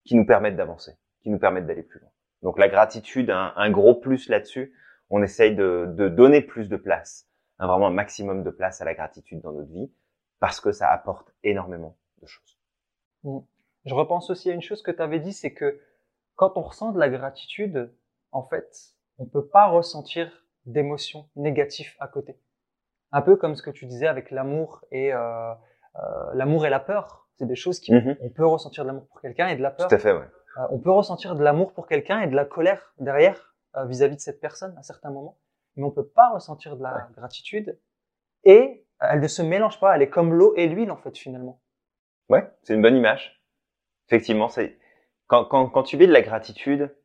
qui 0.06 0.16
nous 0.16 0.26
permettent 0.26 0.56
d'avancer, 0.56 0.94
qui 1.22 1.30
nous 1.30 1.40
permettent 1.40 1.68
d'aller 1.68 1.84
plus 1.84 2.00
loin. 2.00 2.10
Donc 2.42 2.58
la 2.58 2.68
gratitude, 2.68 3.30
un, 3.30 3.72
gros 3.72 3.96
plus 3.96 4.28
là-dessus, 4.30 4.74
on 5.10 5.22
essaye 5.22 5.56
de, 5.56 5.86
de, 5.96 6.10
donner 6.10 6.42
plus 6.42 6.68
de 6.68 6.76
place, 6.76 7.30
vraiment 7.60 7.88
un 7.88 7.94
maximum 7.94 8.44
de 8.44 8.50
place 8.50 8.82
à 8.82 8.86
la 8.86 8.94
gratitude 8.94 9.42
dans 9.42 9.52
notre 9.52 9.72
vie, 9.72 9.92
parce 10.40 10.60
que 10.60 10.72
ça 10.72 10.90
apporte 10.90 11.34
énormément 11.44 11.98
de 12.22 12.28
choses. 12.28 12.60
Mm. 13.24 13.40
Je 13.86 13.94
repense 13.94 14.30
aussi 14.30 14.50
à 14.50 14.54
une 14.54 14.62
chose 14.62 14.82
que 14.82 14.92
tu 14.92 15.02
avais 15.02 15.20
dit, 15.20 15.34
c'est 15.34 15.54
que 15.54 15.80
quand 16.36 16.58
on 16.58 16.62
ressent 16.62 16.92
de 16.92 17.00
la 17.00 17.10
gratitude, 17.10 17.94
en 18.32 18.44
fait, 18.44 18.96
on 19.18 19.26
peut 19.26 19.46
pas 19.46 19.68
ressentir 19.68 20.46
d'émotions 20.66 21.30
négatives 21.36 21.94
à 22.00 22.08
côté. 22.08 22.40
Un 23.12 23.22
peu 23.22 23.36
comme 23.36 23.56
ce 23.56 23.62
que 23.62 23.70
tu 23.70 23.86
disais 23.86 24.08
avec 24.08 24.32
l'amour 24.32 24.84
et 24.92 25.14
euh, 25.14 25.54
euh, 25.96 26.34
l'amour 26.34 26.66
et 26.66 26.70
la 26.70 26.80
peur. 26.80 27.23
C'est 27.38 27.48
des 27.48 27.56
choses 27.56 27.80
qui 27.80 27.94
mm-hmm. 27.94 28.18
on 28.22 28.30
peut 28.30 28.46
ressentir 28.46 28.84
de 28.84 28.90
l'amour 28.90 29.08
pour 29.08 29.22
quelqu'un 29.22 29.48
et 29.48 29.56
de 29.56 29.62
la 29.62 29.72
peur. 29.72 29.88
Tout 29.88 29.96
à 29.96 30.00
fait, 30.00 30.14
ouais. 30.14 30.28
Euh, 30.58 30.68
on 30.70 30.80
peut 30.80 30.92
ressentir 30.92 31.36
de 31.36 31.44
l'amour 31.44 31.74
pour 31.74 31.88
quelqu'un 31.88 32.22
et 32.22 32.28
de 32.28 32.36
la 32.36 32.46
colère 32.46 32.94
derrière 33.00 33.56
euh, 33.76 33.86
vis-à-vis 33.86 34.16
de 34.16 34.22
cette 34.22 34.40
personne 34.40 34.76
à 34.78 34.84
certains 34.84 35.10
moments. 35.10 35.40
mais 35.76 35.84
on 35.84 35.92
peut 35.92 36.08
pas 36.08 36.30
ressentir 36.30 36.78
de 36.78 36.84
la 36.84 37.10
gratitude 37.16 37.80
et 38.44 38.86
elle 39.00 39.20
ne 39.20 39.28
se 39.28 39.42
mélange 39.42 39.80
pas. 39.80 39.96
Elle 39.96 40.04
est 40.04 40.10
comme 40.10 40.34
l'eau 40.34 40.54
et 40.56 40.68
l'huile 40.68 40.92
en 40.92 40.98
fait 40.98 41.18
finalement. 41.18 41.62
Ouais, 42.30 42.48
c'est 42.62 42.76
une 42.76 42.82
bonne 42.82 42.96
image. 42.96 43.44
Effectivement, 44.08 44.48
c'est 44.48 44.78
quand, 45.28 45.46
quand, 45.46 45.70
quand 45.70 45.84
tu 45.84 45.98
vis 45.98 46.08
de 46.08 46.14
la 46.14 46.22
gratitude, 46.22 46.96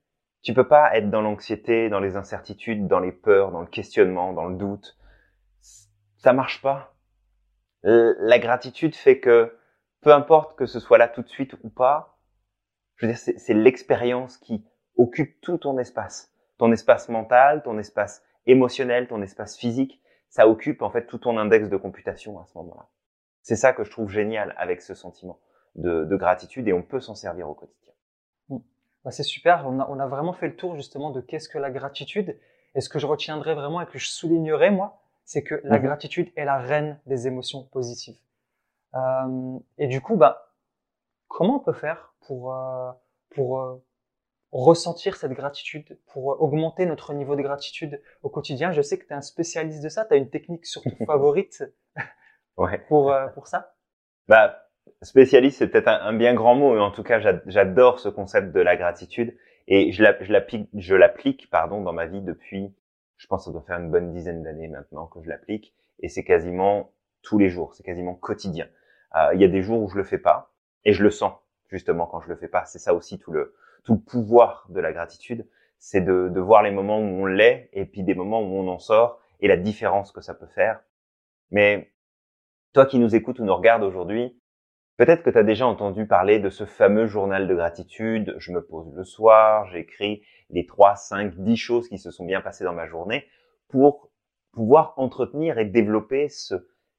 tu 0.43 0.53
peux 0.53 0.69
pas 0.69 0.97
être 0.97 1.11
dans 1.11 1.23
l'anxiété, 1.23 1.89
dans 1.89 2.01
les 2.01 2.17
incertitudes, 2.17 2.87
dans 2.87 3.01
les 3.01 3.13
peurs, 3.13 3.51
dans 3.51 3.61
le 3.61 3.67
questionnement, 3.67 4.33
dans 4.33 4.47
le 4.47 4.57
doute. 4.57 4.97
Ça 6.19 6.33
marche 6.33 6.61
pas. 6.63 6.95
La 7.83 8.39
gratitude 8.39 8.95
fait 8.95 9.21
que 9.21 9.57
peu 10.01 10.13
importe 10.13 10.57
que 10.57 10.67
ce 10.67 10.81
soit 10.81 10.99
là 10.99 11.09
tout 11.09 11.23
de 11.23 11.29
suite 11.29 11.55
ou 11.63 11.69
pas, 11.69 12.19
je 12.97 13.07
veux 13.07 13.13
dire, 13.13 13.21
c'est 13.21 13.55
l'expérience 13.55 14.37
qui 14.37 14.65
occupe 14.97 15.41
tout 15.41 15.59
ton 15.59 15.79
espace. 15.79 16.33
Ton 16.59 16.73
espace 16.73 17.09
mental, 17.09 17.63
ton 17.63 17.79
espace 17.79 18.23
émotionnel, 18.47 19.07
ton 19.07 19.23
espace 19.23 19.57
physique, 19.57 20.03
ça 20.29 20.49
occupe 20.49 20.83
en 20.83 20.91
fait 20.91 21.07
tout 21.07 21.19
ton 21.19 21.39
index 21.39 21.69
de 21.69 21.77
computation 21.77 22.41
à 22.41 22.47
ce 22.47 22.59
moment-là. 22.59 22.89
C'est 23.43 23.57
ça 23.57 23.73
que 23.73 23.85
je 23.85 23.91
trouve 23.91 24.11
génial 24.11 24.55
avec 24.59 24.83
ce 24.83 24.95
sentiment 24.95 25.39
de, 25.77 26.05
de 26.05 26.17
gratitude 26.17 26.67
et 26.69 26.73
on 26.73 26.83
peut 26.83 27.01
s'en 27.01 27.15
servir 27.15 27.49
au 27.49 27.55
quotidien. 27.55 27.93
Mmh. 28.49 28.59
Bah, 29.05 29.11
c'est 29.11 29.23
super, 29.23 29.65
on 29.67 29.79
a, 29.79 29.89
on 29.89 29.99
a, 29.99 30.07
vraiment 30.07 30.33
fait 30.33 30.49
le 30.49 30.57
tour 30.57 30.75
justement 30.75 31.11
de 31.11 31.21
qu'est-ce 31.21 31.49
que 31.49 31.59
la 31.59 31.71
gratitude. 31.71 32.39
Et 32.75 32.81
ce 32.81 32.89
que 32.89 32.99
je 32.99 33.07
retiendrai 33.07 33.55
vraiment 33.55 33.81
et 33.81 33.87
que 33.87 33.99
je 33.99 34.09
soulignerai 34.09 34.71
moi, 34.71 35.01
c'est 35.25 35.43
que 35.43 35.61
la 35.65 35.79
mmh 35.79 35.83
gratitude 35.83 36.33
est 36.37 36.45
la 36.45 36.59
reine 36.59 36.99
des 37.07 37.27
émotions 37.27 37.65
positives. 37.65 38.19
Euh, 38.95 39.59
et 39.79 39.87
du 39.87 40.01
coup, 40.01 40.17
bah, 40.17 40.55
comment 41.29 41.57
on 41.57 41.61
peut 41.61 41.73
faire 41.73 42.15
pour, 42.27 42.55
euh, 42.55 42.91
pour 43.31 43.61
euh, 43.61 43.85
ressentir 44.53 45.17
cette 45.17 45.33
gratitude, 45.33 45.99
pour 46.07 46.41
augmenter 46.41 46.87
notre 46.87 47.13
niveau 47.15 47.37
de 47.37 47.43
gratitude 47.43 48.03
au 48.23 48.29
quotidien? 48.29 48.73
Je 48.73 48.83
sais 48.83 48.99
que 48.99 49.07
tu 49.07 49.13
es 49.13 49.17
un 49.17 49.23
spécialiste 49.23 49.83
de 49.83 49.89
ça, 49.89 50.05
tu 50.05 50.15
as 50.15 50.17
une 50.17 50.31
technique 50.31 50.67
surtout 50.67 50.97
favorite 51.07 51.65
ouais. 52.57 52.79
pour, 52.89 53.15
pour 53.35 53.47
ça? 53.47 53.75
Bah, 54.27 54.69
Spécialiste, 55.03 55.59
c'est 55.59 55.69
peut-être 55.69 55.89
un, 55.89 56.13
bien 56.13 56.35
grand 56.35 56.55
mot, 56.55 56.75
mais 56.75 56.81
en 56.81 56.91
tout 56.91 57.03
cas, 57.03 57.21
j'adore 57.47 58.01
ce 58.01 58.09
concept 58.09 58.53
de 58.53 58.61
la 58.61 58.77
gratitude 58.77 59.37
et 59.69 59.93
je 59.93 60.03
l'applique, 60.03 60.69
je 60.75 60.95
l'applique, 60.97 61.49
pardon, 61.51 61.83
dans 61.83 61.93
ma 61.93 62.07
vie 62.07 62.21
depuis, 62.21 62.75
je 63.17 63.27
pense, 63.27 63.43
que 63.43 63.45
ça 63.47 63.53
doit 63.53 63.63
faire 63.63 63.79
une 63.79 63.91
bonne 63.91 64.13
dizaine 64.13 64.43
d'années 64.43 64.69
maintenant 64.69 65.07
que 65.07 65.23
je 65.23 65.29
l'applique, 65.29 65.75
et 66.01 66.09
c'est 66.09 66.25
quasiment 66.25 66.93
tous 67.23 67.39
les 67.39 67.49
jours, 67.49 67.75
c'est 67.75 67.83
quasiment 67.83 68.15
quotidien. 68.15 68.67
Euh, 69.17 69.31
il 69.35 69.41
y 69.41 69.45
a 69.45 69.49
des 69.49 69.63
jours 69.63 69.83
où 69.83 69.89
je 69.89 69.97
le 69.97 70.05
fais 70.05 70.19
pas 70.19 70.53
et 70.85 70.93
je 70.93 71.03
le 71.03 71.11
sens 71.11 71.33
justement 71.69 72.07
quand 72.07 72.21
je 72.21 72.29
le 72.29 72.37
fais 72.37 72.49
pas. 72.49 72.65
C'est 72.65 72.79
ça 72.79 72.95
aussi 72.95 73.19
tout 73.19 73.33
le 73.33 73.55
tout 73.85 73.95
le 73.95 74.01
pouvoir 74.01 74.67
de 74.69 74.81
la 74.81 74.93
gratitude, 74.93 75.47
c'est 75.79 76.01
de, 76.01 76.29
de 76.29 76.41
voir 76.41 76.63
les 76.63 76.71
moments 76.71 76.99
où 76.99 77.23
on 77.23 77.27
l'est 77.27 77.71
et 77.73 77.87
puis 77.87 78.03
des 78.03 78.15
moments 78.15 78.43
où 78.43 78.59
on 78.59 78.69
en 78.69 78.79
sort 78.79 79.21
et 79.41 79.49
la 79.49 79.57
différence 79.57 80.13
que 80.13 80.21
ça 80.21 80.35
peut 80.35 80.49
faire. 80.49 80.81
Mais 81.51 81.93
toi 82.75 82.87
qui 82.87 82.99
nous 82.99 83.15
écoutes 83.15 83.39
ou 83.39 83.45
nous 83.45 83.55
regardes 83.55 83.83
aujourd'hui, 83.83 84.39
peut-être 84.97 85.23
que 85.23 85.31
tu 85.31 85.39
as 85.39 85.43
déjà 85.43 85.67
entendu 85.67 86.07
parler 86.07 86.39
de 86.39 86.51
ce 86.51 86.67
fameux 86.67 87.07
journal 87.07 87.49
de 87.49 87.55
gratitude. 87.55 88.35
Je 88.39 88.53
me 88.53 88.65
pose 88.65 88.93
le 88.95 89.05
soir, 89.05 89.67
j'écris 89.69 90.23
les 90.51 90.67
3, 90.67 90.97
5, 90.97 91.37
10 91.37 91.57
choses 91.57 91.89
qui 91.89 91.99
se 91.99 92.11
sont 92.11 92.25
bien 92.25 92.41
passées 92.41 92.65
dans 92.65 92.75
ma 92.75 92.87
journée 92.87 93.27
pour 93.69 94.11
pouvoir 94.53 94.95
entretenir 94.97 95.59
et 95.59 95.65
développer 95.65 96.29
ce, 96.29 96.55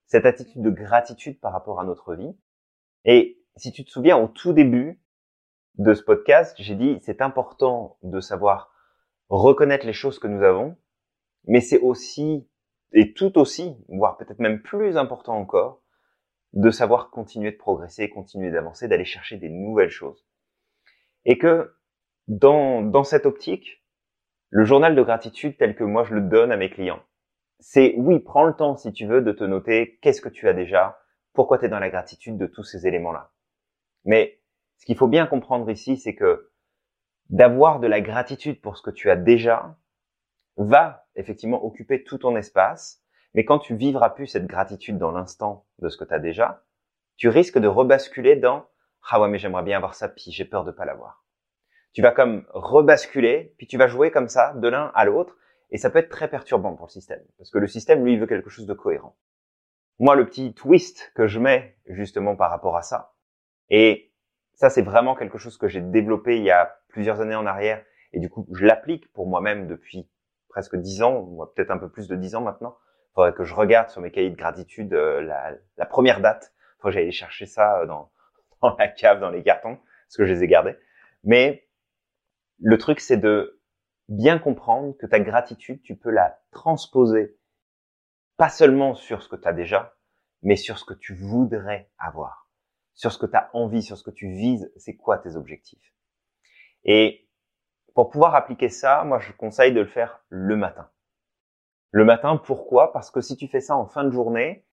cette 0.09 0.25
attitude 0.25 0.63
de 0.63 0.71
gratitude 0.71 1.39
par 1.39 1.53
rapport 1.53 1.79
à 1.79 1.85
notre 1.85 2.15
vie. 2.15 2.35
Et 3.05 3.39
si 3.55 3.71
tu 3.71 3.85
te 3.85 3.91
souviens, 3.91 4.17
au 4.17 4.27
tout 4.27 4.53
début 4.53 4.99
de 5.75 5.93
ce 5.93 6.01
podcast, 6.01 6.55
j'ai 6.59 6.75
dit 6.75 6.97
c'est 7.03 7.21
important 7.21 7.97
de 8.01 8.19
savoir 8.19 8.73
reconnaître 9.29 9.85
les 9.85 9.93
choses 9.93 10.17
que 10.17 10.27
nous 10.27 10.43
avons, 10.43 10.75
mais 11.45 11.61
c'est 11.61 11.79
aussi, 11.79 12.49
et 12.91 13.13
tout 13.13 13.37
aussi, 13.37 13.77
voire 13.87 14.17
peut-être 14.17 14.39
même 14.39 14.63
plus 14.63 14.97
important 14.97 15.37
encore, 15.37 15.83
de 16.53 16.71
savoir 16.71 17.11
continuer 17.11 17.51
de 17.51 17.57
progresser, 17.57 18.09
continuer 18.09 18.49
d'avancer, 18.49 18.87
d'aller 18.87 19.05
chercher 19.05 19.37
des 19.37 19.49
nouvelles 19.49 19.91
choses. 19.91 20.25
Et 21.25 21.37
que 21.37 21.75
dans, 22.27 22.81
dans 22.81 23.03
cette 23.03 23.27
optique, 23.27 23.85
le 24.49 24.65
journal 24.65 24.95
de 24.95 25.03
gratitude 25.03 25.55
tel 25.57 25.75
que 25.75 25.83
moi 25.83 26.03
je 26.03 26.15
le 26.15 26.21
donne 26.21 26.51
à 26.51 26.57
mes 26.57 26.71
clients, 26.71 27.03
c'est 27.59 27.93
oui, 27.97 28.19
prends 28.19 28.45
le 28.45 28.53
temps 28.53 28.75
si 28.77 28.91
tu 28.93 29.05
veux 29.05 29.21
de 29.21 29.31
te 29.31 29.43
noter 29.43 29.99
qu'est-ce 30.01 30.21
que 30.21 30.29
tu 30.29 30.47
as 30.47 30.53
déjà, 30.53 30.99
pourquoi 31.33 31.57
tu 31.57 31.65
es 31.65 31.69
dans 31.69 31.79
la 31.79 31.89
gratitude 31.89 32.37
de 32.37 32.47
tous 32.47 32.63
ces 32.63 32.87
éléments-là. 32.87 33.31
Mais 34.05 34.39
ce 34.77 34.85
qu'il 34.85 34.97
faut 34.97 35.07
bien 35.07 35.27
comprendre 35.27 35.69
ici, 35.69 35.97
c'est 35.97 36.15
que 36.15 36.51
d'avoir 37.29 37.79
de 37.79 37.87
la 37.87 38.01
gratitude 38.01 38.61
pour 38.61 38.77
ce 38.77 38.81
que 38.81 38.91
tu 38.91 39.09
as 39.09 39.15
déjà 39.15 39.77
va 40.57 41.05
effectivement 41.15 41.63
occuper 41.63 42.03
tout 42.03 42.17
ton 42.17 42.35
espace, 42.35 43.03
mais 43.33 43.45
quand 43.45 43.59
tu 43.59 43.75
vivras 43.75 44.09
plus 44.09 44.27
cette 44.27 44.47
gratitude 44.47 44.97
dans 44.97 45.11
l'instant 45.11 45.65
de 45.79 45.89
ce 45.89 45.97
que 45.97 46.05
tu 46.05 46.13
as 46.13 46.19
déjà, 46.19 46.63
tu 47.17 47.29
risques 47.29 47.59
de 47.59 47.67
rebasculer 47.67 48.35
dans 48.35 48.65
ah 49.11 49.21
ouais 49.21 49.27
mais 49.27 49.39
j'aimerais 49.39 49.63
bien 49.63 49.77
avoir 49.77 49.95
ça 49.95 50.09
puis 50.09 50.31
j'ai 50.31 50.45
peur 50.45 50.63
de 50.63 50.71
pas 50.71 50.85
l'avoir. 50.85 51.23
Tu 51.93 52.01
vas 52.01 52.11
comme 52.11 52.45
rebasculer 52.53 53.53
puis 53.57 53.67
tu 53.67 53.77
vas 53.77 53.87
jouer 53.87 54.11
comme 54.11 54.27
ça 54.27 54.53
de 54.53 54.67
l'un 54.67 54.91
à 54.93 55.05
l'autre 55.05 55.35
et 55.71 55.77
ça 55.77 55.89
peut 55.89 55.99
être 55.99 56.09
très 56.09 56.29
perturbant 56.29 56.75
pour 56.75 56.87
le 56.87 56.91
système, 56.91 57.21
parce 57.37 57.51
que 57.51 57.57
le 57.57 57.67
système, 57.67 58.03
lui, 58.03 58.17
veut 58.17 58.27
quelque 58.27 58.49
chose 58.49 58.65
de 58.65 58.73
cohérent. 58.73 59.17
Moi, 59.99 60.15
le 60.15 60.25
petit 60.25 60.53
twist 60.53 61.11
que 61.15 61.27
je 61.27 61.39
mets 61.39 61.77
justement 61.87 62.35
par 62.35 62.49
rapport 62.49 62.77
à 62.77 62.81
ça, 62.81 63.13
et 63.69 64.11
ça, 64.53 64.69
c'est 64.69 64.81
vraiment 64.81 65.15
quelque 65.15 65.37
chose 65.37 65.57
que 65.57 65.67
j'ai 65.67 65.81
développé 65.81 66.37
il 66.37 66.43
y 66.43 66.51
a 66.51 66.79
plusieurs 66.89 67.21
années 67.21 67.35
en 67.35 67.45
arrière, 67.45 67.83
et 68.13 68.19
du 68.19 68.29
coup, 68.29 68.47
je 68.53 68.65
l'applique 68.65 69.11
pour 69.13 69.27
moi-même 69.27 69.67
depuis 69.67 70.09
presque 70.49 70.75
dix 70.75 71.03
ans, 71.03 71.47
peut-être 71.55 71.71
un 71.71 71.77
peu 71.77 71.89
plus 71.89 72.07
de 72.07 72.15
dix 72.15 72.35
ans 72.35 72.41
maintenant. 72.41 72.77
Faudrait 73.13 73.33
que 73.33 73.43
je 73.43 73.53
regarde 73.53 73.89
sur 73.89 74.01
mes 74.01 74.11
cahiers 74.11 74.29
de 74.29 74.35
gratitude 74.35 74.93
euh, 74.93 75.21
la, 75.77 75.85
première 75.85 76.21
date. 76.21 76.53
Faudrait 76.79 76.91
que 76.91 77.01
j'aille 77.01 77.11
chercher 77.11 77.45
ça 77.45 77.79
euh, 77.79 77.85
dans, 77.85 78.11
dans 78.61 78.75
la 78.77 78.87
cave, 78.87 79.19
dans 79.19 79.29
les 79.29 79.43
cartons, 79.43 79.75
parce 79.75 80.17
que 80.17 80.25
je 80.25 80.33
les 80.33 80.43
ai 80.43 80.47
gardés. 80.47 80.75
Mais 81.23 81.67
le 82.59 82.77
truc, 82.77 82.99
c'est 82.99 83.17
de 83.17 83.58
bien 84.09 84.39
comprendre 84.39 84.97
que 84.97 85.05
ta 85.05 85.19
gratitude, 85.19 85.81
tu 85.81 85.95
peux 85.95 86.09
la 86.09 86.41
transposer 86.51 87.37
pas 88.37 88.49
seulement 88.49 88.95
sur 88.95 89.21
ce 89.21 89.29
que 89.29 89.35
tu 89.35 89.47
as 89.47 89.53
déjà, 89.53 89.95
mais 90.41 90.55
sur 90.55 90.77
ce 90.79 90.85
que 90.85 90.93
tu 90.93 91.13
voudrais 91.13 91.91
avoir, 91.97 92.49
sur 92.93 93.11
ce 93.11 93.17
que 93.17 93.25
tu 93.25 93.35
as 93.35 93.49
envie, 93.53 93.83
sur 93.83 93.97
ce 93.97 94.03
que 94.03 94.11
tu 94.11 94.29
vises, 94.29 94.71
c'est 94.77 94.95
quoi 94.95 95.17
tes 95.17 95.35
objectifs. 95.35 95.93
Et 96.83 97.29
pour 97.93 98.09
pouvoir 98.09 98.35
appliquer 98.35 98.69
ça, 98.69 99.03
moi 99.03 99.19
je 99.19 99.31
conseille 99.33 99.73
de 99.73 99.81
le 99.81 99.87
faire 99.87 100.23
le 100.29 100.55
matin. 100.55 100.89
Le 101.91 102.05
matin, 102.05 102.37
pourquoi? 102.37 102.93
Parce 102.93 103.11
que 103.11 103.21
si 103.21 103.35
tu 103.35 103.47
fais 103.47 103.61
ça 103.61 103.75
en 103.75 103.87
fin 103.87 104.03
de 104.03 104.11
journée, 104.11 104.65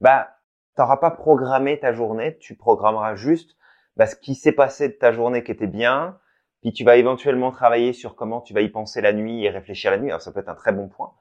bah 0.00 0.36
t'auras 0.76 0.98
pas 0.98 1.10
programmé 1.10 1.80
ta 1.80 1.92
journée, 1.92 2.38
tu 2.38 2.56
programmeras 2.56 3.16
juste 3.16 3.56
bah, 3.96 4.06
ce 4.06 4.14
qui 4.14 4.36
s'est 4.36 4.52
passé 4.52 4.88
de 4.88 4.94
ta 4.94 5.10
journée 5.10 5.42
qui 5.42 5.50
était 5.50 5.66
bien, 5.66 6.20
puis 6.60 6.72
tu 6.72 6.84
vas 6.84 6.96
éventuellement 6.96 7.50
travailler 7.50 7.92
sur 7.92 8.16
comment 8.16 8.40
tu 8.40 8.52
vas 8.52 8.60
y 8.60 8.68
penser 8.68 9.00
la 9.00 9.12
nuit 9.12 9.44
et 9.44 9.50
réfléchir 9.50 9.90
la 9.90 9.98
nuit. 9.98 10.10
Alors 10.10 10.20
ça 10.20 10.32
peut 10.32 10.40
être 10.40 10.48
un 10.48 10.54
très 10.54 10.72
bon 10.72 10.88
point. 10.88 11.14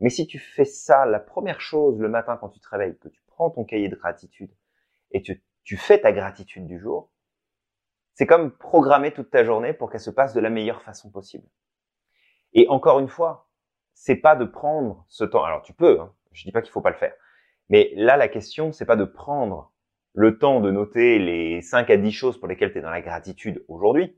Mais 0.00 0.10
si 0.10 0.26
tu 0.26 0.38
fais 0.38 0.64
ça 0.64 1.06
la 1.06 1.20
première 1.20 1.60
chose 1.60 1.98
le 1.98 2.08
matin 2.08 2.36
quand 2.36 2.48
tu 2.48 2.60
te 2.60 2.68
réveilles, 2.68 2.96
que 2.98 3.08
tu 3.08 3.22
prends 3.26 3.50
ton 3.50 3.64
cahier 3.64 3.88
de 3.88 3.96
gratitude 3.96 4.52
et 5.10 5.22
tu, 5.22 5.42
tu 5.64 5.76
fais 5.76 6.00
ta 6.00 6.12
gratitude 6.12 6.66
du 6.66 6.78
jour, 6.78 7.10
c'est 8.14 8.26
comme 8.26 8.52
programmer 8.52 9.12
toute 9.12 9.30
ta 9.30 9.44
journée 9.44 9.72
pour 9.72 9.90
qu'elle 9.90 10.00
se 10.00 10.10
passe 10.10 10.34
de 10.34 10.40
la 10.40 10.50
meilleure 10.50 10.82
façon 10.82 11.10
possible. 11.10 11.46
Et 12.52 12.68
encore 12.68 13.00
une 13.00 13.08
fois, 13.08 13.48
c'est 13.94 14.16
pas 14.16 14.36
de 14.36 14.44
prendre 14.44 15.04
ce 15.08 15.24
temps. 15.24 15.42
Alors 15.42 15.62
tu 15.62 15.72
peux, 15.72 16.00
hein, 16.00 16.12
je 16.30 16.44
dis 16.44 16.52
pas 16.52 16.62
qu'il 16.62 16.70
faut 16.70 16.80
pas 16.80 16.90
le 16.90 16.96
faire. 16.96 17.14
Mais 17.68 17.92
là, 17.96 18.16
la 18.16 18.28
question, 18.28 18.72
c'est 18.72 18.84
pas 18.84 18.96
de 18.96 19.04
prendre 19.04 19.72
le 20.12 20.38
temps 20.38 20.60
de 20.60 20.70
noter 20.70 21.18
les 21.18 21.60
5 21.62 21.90
à 21.90 21.96
10 21.96 22.12
choses 22.12 22.38
pour 22.38 22.46
lesquelles 22.46 22.72
tu 22.72 22.78
es 22.78 22.82
dans 22.82 22.90
la 22.90 23.00
gratitude 23.00 23.64
aujourd'hui 23.66 24.16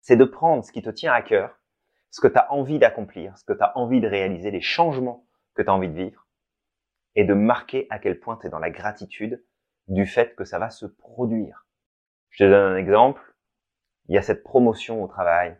c'est 0.00 0.16
de 0.16 0.24
prendre 0.24 0.64
ce 0.64 0.72
qui 0.72 0.82
te 0.82 0.90
tient 0.90 1.12
à 1.12 1.22
cœur, 1.22 1.58
ce 2.10 2.20
que 2.20 2.28
tu 2.28 2.38
as 2.38 2.52
envie 2.52 2.78
d'accomplir, 2.78 3.36
ce 3.38 3.44
que 3.44 3.52
tu 3.52 3.62
as 3.62 3.76
envie 3.76 4.00
de 4.00 4.08
réaliser, 4.08 4.50
les 4.50 4.60
changements 4.60 5.26
que 5.54 5.62
tu 5.62 5.68
as 5.68 5.74
envie 5.74 5.88
de 5.88 5.94
vivre, 5.94 6.26
et 7.14 7.24
de 7.24 7.34
marquer 7.34 7.86
à 7.90 7.98
quel 7.98 8.18
point 8.18 8.36
tu 8.36 8.46
es 8.46 8.50
dans 8.50 8.58
la 8.58 8.70
gratitude 8.70 9.44
du 9.88 10.06
fait 10.06 10.34
que 10.34 10.44
ça 10.44 10.58
va 10.58 10.70
se 10.70 10.86
produire. 10.86 11.66
Je 12.30 12.44
te 12.44 12.50
donne 12.50 12.72
un 12.72 12.76
exemple. 12.76 13.22
Il 14.08 14.14
y 14.14 14.18
a 14.18 14.22
cette 14.22 14.42
promotion 14.42 15.02
au 15.02 15.08
travail, 15.08 15.56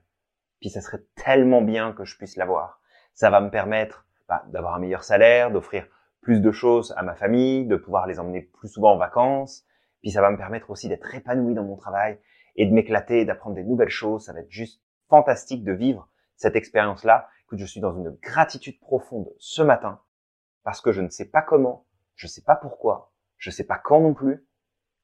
puis 0.61 0.71
ça 0.71 0.81
serait 0.81 1.05
tellement 1.17 1.63
bien 1.63 1.93
que 1.93 2.05
je 2.05 2.17
puisse 2.17 2.37
l'avoir. 2.37 2.81
Ça 3.15 3.31
va 3.31 3.41
me 3.41 3.51
permettre 3.51 4.07
bah, 4.29 4.45
d'avoir 4.49 4.75
un 4.75 4.79
meilleur 4.79 5.05
salaire, 5.05 5.51
d'offrir 5.51 5.87
plus 6.21 6.41
de 6.41 6.51
choses 6.53 6.95
à 6.97 7.03
ma 7.03 7.15
famille, 7.15 7.67
de 7.67 7.77
pouvoir 7.77 8.07
les 8.07 8.21
emmener 8.21 8.43
plus 8.43 8.69
souvent 8.69 8.93
en 8.93 8.99
vacances, 8.99 9.65
puis 10.01 10.11
ça 10.11 10.21
va 10.21 10.31
me 10.31 10.37
permettre 10.37 10.71
aussi 10.71 10.89
d'être 10.89 11.15
épanoui 11.15 11.55
dans 11.55 11.65
mon 11.65 11.77
travail 11.77 12.19
et 12.57 12.67
de 12.67 12.73
m'éclater, 12.73 13.25
d'apprendre 13.25 13.57
des 13.57 13.65
nouvelles 13.65 13.89
choses. 13.89 14.25
Ça 14.25 14.33
va 14.33 14.41
être 14.41 14.51
juste 14.51 14.83
fantastique 15.09 15.65
de 15.65 15.73
vivre 15.73 16.09
cette 16.37 16.57
expérience-là. 16.57 17.29
que 17.49 17.57
je 17.57 17.67
suis 17.67 17.81
dans 17.81 17.97
une 17.97 18.11
gratitude 18.23 18.79
profonde 18.79 19.29
ce 19.39 19.61
matin 19.61 20.01
parce 20.63 20.81
que 20.81 20.93
je 20.93 21.01
ne 21.01 21.09
sais 21.09 21.29
pas 21.29 21.43
comment, 21.43 21.87
je 22.15 22.27
ne 22.27 22.31
sais 22.31 22.43
pas 22.43 22.55
pourquoi, 22.55 23.13
je 23.39 23.51
ne 23.51 23.53
sais 23.53 23.65
pas 23.65 23.79
quand 23.79 24.01
non 24.01 24.15
plus, 24.15 24.47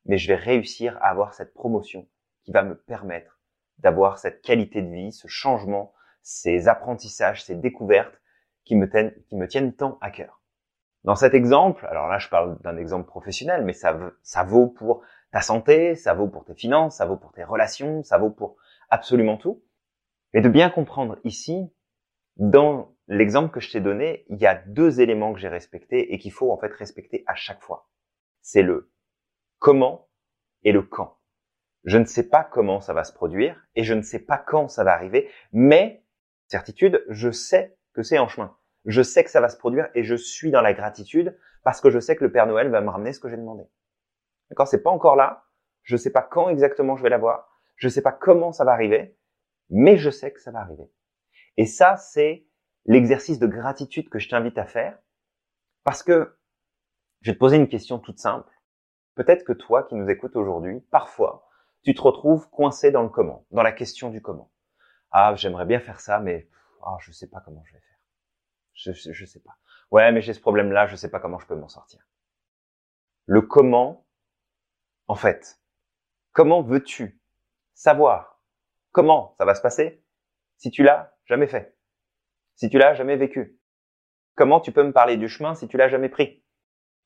mais 0.05 0.19
je 0.19 0.29
vais 0.29 0.37
réussir 0.37 0.97
à 1.01 1.09
avoir 1.11 1.35
cette 1.35 1.55
promotion 1.55 2.07
qui 2.45 2.53
va 2.53 2.63
me 2.63 2.77
permettre 2.77 3.41
d'avoir 3.79 4.19
cette 4.19 4.43
qualité 4.43 4.83
de 4.83 4.91
vie, 4.91 5.13
ce 5.13 5.29
changement, 5.29 5.93
ces 6.23 6.69
apprentissages, 6.69 7.45
ces 7.45 7.55
découvertes 7.55 8.21
qui 8.65 8.77
me, 8.77 8.89
tiennent, 9.47 9.75
tant 9.75 9.99
à 10.01 10.11
cœur. 10.11 10.41
Dans 11.05 11.15
cet 11.15 11.35
exemple, 11.35 11.87
alors 11.87 12.09
là 12.09 12.19
je 12.19 12.29
parle 12.29 12.61
d'un 12.63 12.77
exemple 12.77 13.07
professionnel, 13.07 13.65
mais 13.65 13.73
ça 13.73 14.43
vaut 14.45 14.69
pour 14.69 15.03
ta 15.37 15.43
santé, 15.43 15.97
ça 15.97 16.15
vaut 16.15 16.29
pour 16.29 16.47
tes 16.47 16.55
finances, 16.55 16.97
ça 16.97 17.05
vaut 17.05 17.19
pour 17.19 17.31
tes 17.31 17.45
relations, 17.45 18.03
ça 18.03 18.17
vaut 18.17 18.31
pour 18.31 18.57
absolument 18.89 19.37
tout. 19.37 19.63
Et 20.33 20.41
de 20.41 20.49
bien 20.49 20.71
comprendre 20.71 21.19
ici, 21.25 21.71
dans 22.37 22.97
l'exemple 23.07 23.53
que 23.53 23.61
je 23.61 23.71
t'ai 23.71 23.83
donné, 23.83 24.25
il 24.31 24.39
y 24.39 24.47
a 24.47 24.55
deux 24.55 25.03
éléments 25.03 25.35
que 25.35 25.39
j'ai 25.39 25.49
respectés 25.49 26.15
et 26.15 26.19
qu'il 26.19 26.33
faut 26.33 26.51
en 26.53 26.57
fait 26.57 26.73
respecter 26.73 27.23
à 27.27 27.35
chaque 27.35 27.61
fois. 27.61 27.91
C'est 28.41 28.63
le 28.63 28.91
comment 29.59 30.09
et 30.63 30.73
le 30.73 30.81
quand. 30.81 31.19
Je 31.85 31.99
ne 31.99 32.07
sais 32.07 32.31
pas 32.31 32.43
comment 32.43 32.81
ça 32.81 32.95
va 32.95 33.05
se 33.05 33.13
produire 33.13 33.63
et 33.75 33.85
je 33.85 33.93
ne 33.93 34.01
sais 34.01 34.21
pas 34.21 34.39
quand 34.39 34.69
ça 34.69 34.85
va 34.85 34.95
arriver, 34.95 35.29
mais 35.53 36.03
certitude, 36.47 37.05
je 37.11 37.31
sais 37.31 37.77
que 37.93 38.03
c'est 38.03 38.19
en 38.19 38.29
chemin. 38.29 38.57
Je 38.87 39.03
sais 39.03 39.23
que 39.23 39.29
ça 39.29 39.43
va 39.43 39.51
se 39.51 39.59
produire 39.59 39.91
et 39.95 40.03
je 40.03 40.15
suis 40.15 40.51
dans 40.51 40.63
la 40.63 40.73
gratitude 40.73 41.39
parce 41.63 41.83
que 41.83 41.91
je 41.91 42.01
sais 42.01 42.17
que 42.17 42.25
le 42.25 42.33
Père 42.33 42.47
Noël 42.47 42.71
va 42.71 42.81
me 42.81 42.89
ramener 42.89 43.13
ce 43.13 43.21
que 43.21 43.29
j'ai 43.29 43.37
demandé. 43.37 43.65
D'accord? 44.51 44.69
C'est 44.69 44.83
pas 44.83 44.91
encore 44.91 45.17
là. 45.17 45.45
Je 45.83 45.97
sais 45.97 46.13
pas 46.13 46.23
quand 46.23 46.49
exactement 46.49 46.97
je 46.97 47.03
vais 47.03 47.09
l'avoir. 47.09 47.49
Je 47.77 47.89
sais 47.89 48.03
pas 48.03 48.13
comment 48.13 48.53
ça 48.53 48.65
va 48.65 48.73
arriver, 48.73 49.17
mais 49.71 49.97
je 49.97 50.11
sais 50.11 50.33
que 50.33 50.41
ça 50.41 50.51
va 50.51 50.61
arriver. 50.61 50.91
Et 51.57 51.67
ça, 51.67 51.97
c'est 51.97 52.47
l'exercice 52.87 53.39
de 53.39 53.47
gratitude 53.47 54.09
que 54.09 54.19
je 54.19 54.29
t'invite 54.29 54.59
à 54.59 54.67
faire 54.67 54.99
parce 55.85 56.03
que 56.03 56.37
je 57.21 57.31
vais 57.31 57.35
te 57.35 57.41
poser 57.41 57.57
une 57.57 57.69
question 57.69 57.99
toute 57.99 58.19
simple. 58.19 58.53
Peut-être 59.15 59.45
que 59.45 59.53
toi 59.53 59.83
qui 59.85 59.95
nous 59.95 60.09
écoutes 60.09 60.37
aujourd'hui, 60.37 60.81
parfois, 60.91 61.49
tu 61.83 61.95
te 61.95 62.03
retrouves 62.03 62.49
coincé 62.51 62.91
dans 62.91 63.03
le 63.03 63.09
comment, 63.09 63.47
dans 63.51 63.63
la 63.63 63.73
question 63.73 64.11
du 64.11 64.21
comment. 64.21 64.51
Ah, 65.11 65.35
j'aimerais 65.37 65.67
bien 65.67 65.81
faire 65.81 66.01
ça, 66.01 66.21
mais 66.21 66.49
ah, 66.85 66.97
je 67.01 67.13
sais 67.13 67.29
pas 67.29 67.41
comment 67.41 67.63
je 67.65 67.73
vais 67.73 67.81
faire. 67.81 67.97
Je, 68.75 69.13
je, 69.13 69.25
sais 69.25 69.41
pas. 69.41 69.57
Ouais, 69.91 70.13
mais 70.13 70.21
j'ai 70.21 70.35
ce 70.35 70.41
problème-là, 70.41 70.87
je 70.87 70.97
sais 70.97 71.11
pas 71.11 71.21
comment 71.21 71.39
je 71.39 71.47
peux 71.47 71.55
m'en 71.55 71.69
sortir. 71.69 72.07
Le 73.25 73.41
comment, 73.41 74.06
en 75.09 75.15
fait, 75.15 75.61
comment 76.33 76.63
veux-tu 76.63 77.21
savoir 77.75 78.41
comment 78.93 79.35
ça 79.39 79.45
va 79.45 79.55
se 79.55 79.61
passer 79.61 80.03
si 80.57 80.71
tu 80.71 80.83
l'as 80.83 81.15
jamais 81.27 81.47
fait, 81.47 81.77
si 82.55 82.69
tu 82.69 82.79
l'as 82.79 82.95
jamais 82.95 83.17
vécu? 83.17 83.59
Comment 84.35 84.61
tu 84.61 84.73
peux 84.73 84.83
me 84.83 84.93
parler 84.93 85.17
du 85.17 85.29
chemin 85.29 85.55
si 85.55 85.69
tu 85.69 85.77
l'as 85.77 85.89
jamais 85.89 86.09
pris? 86.09 86.43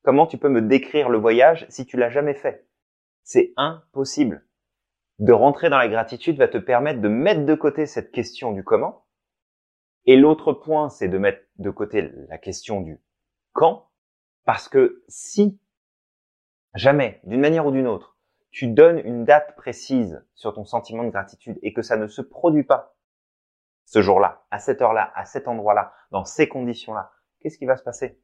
Comment 0.03 0.25
tu 0.25 0.37
peux 0.37 0.49
me 0.49 0.61
décrire 0.61 1.09
le 1.09 1.17
voyage 1.17 1.65
si 1.69 1.85
tu 1.85 1.95
l'as 1.97 2.09
jamais 2.09 2.33
fait? 2.33 2.67
C'est 3.23 3.53
impossible. 3.55 4.47
De 5.19 5.31
rentrer 5.31 5.69
dans 5.69 5.77
la 5.77 5.87
gratitude 5.87 6.37
va 6.37 6.47
te 6.47 6.57
permettre 6.57 7.01
de 7.01 7.07
mettre 7.07 7.45
de 7.45 7.55
côté 7.55 7.85
cette 7.85 8.11
question 8.11 8.51
du 8.51 8.63
comment. 8.63 9.05
Et 10.05 10.17
l'autre 10.17 10.51
point, 10.51 10.89
c'est 10.89 11.07
de 11.07 11.19
mettre 11.19 11.43
de 11.57 11.69
côté 11.69 12.09
la 12.27 12.39
question 12.39 12.81
du 12.81 12.99
quand, 13.53 13.91
parce 14.45 14.67
que 14.67 15.03
si 15.07 15.60
jamais, 16.75 17.19
d'une 17.23 17.41
manière 17.41 17.65
ou 17.65 17.71
d'une 17.71 17.87
autre, 17.87 18.17
tu 18.51 18.67
donnes 18.67 18.99
une 18.99 19.23
date 19.23 19.55
précise 19.55 20.25
sur 20.35 20.53
ton 20.53 20.65
sentiment 20.65 21.03
de 21.03 21.09
gratitude 21.09 21.57
et 21.61 21.73
que 21.73 21.81
ça 21.81 21.97
ne 21.97 22.07
se 22.07 22.21
produit 22.21 22.63
pas 22.63 22.95
ce 23.85 24.01
jour-là, 24.01 24.43
à 24.51 24.59
cette 24.59 24.81
heure-là, 24.81 25.11
à 25.15 25.25
cet 25.25 25.47
endroit-là, 25.47 25.93
dans 26.11 26.25
ces 26.25 26.47
conditions-là, 26.47 27.11
qu'est-ce 27.39 27.57
qui 27.57 27.65
va 27.65 27.77
se 27.77 27.83
passer? 27.83 28.21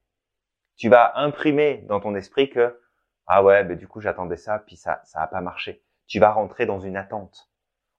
Tu 0.75 0.89
vas 0.89 1.17
imprimer 1.17 1.83
dans 1.88 1.99
ton 1.99 2.15
esprit 2.15 2.49
que 2.49 2.79
ah 3.25 3.43
ouais, 3.43 3.63
ben 3.65 3.77
du 3.77 3.88
coup 3.88 3.99
j'attendais 3.99 4.38
ça, 4.38 4.60
puis 4.60 4.77
ça 4.77 5.01
ça 5.03 5.21
a 5.21 5.27
pas 5.27 5.41
marché. 5.41 5.83
Tu 6.07 6.19
vas 6.19 6.31
rentrer 6.31 6.65
dans 6.65 6.79
une 6.79 6.95
attente. 6.95 7.49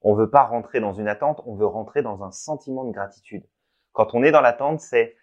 On 0.01 0.15
veut 0.15 0.31
pas 0.31 0.45
rentrer 0.45 0.81
dans 0.81 0.95
une 0.95 1.09
attente, 1.09 1.43
on 1.45 1.55
veut 1.55 1.67
rentrer 1.67 2.03
dans 2.03 2.23
un 2.23 2.31
sentiment 2.31 2.85
de 2.85 2.93
gratitude. 2.93 3.45
Quand 3.93 4.15
on 4.15 4.23
est 4.23 4.31
dans 4.31 4.41
l'attente, 4.41 4.81
c'est 4.81 5.17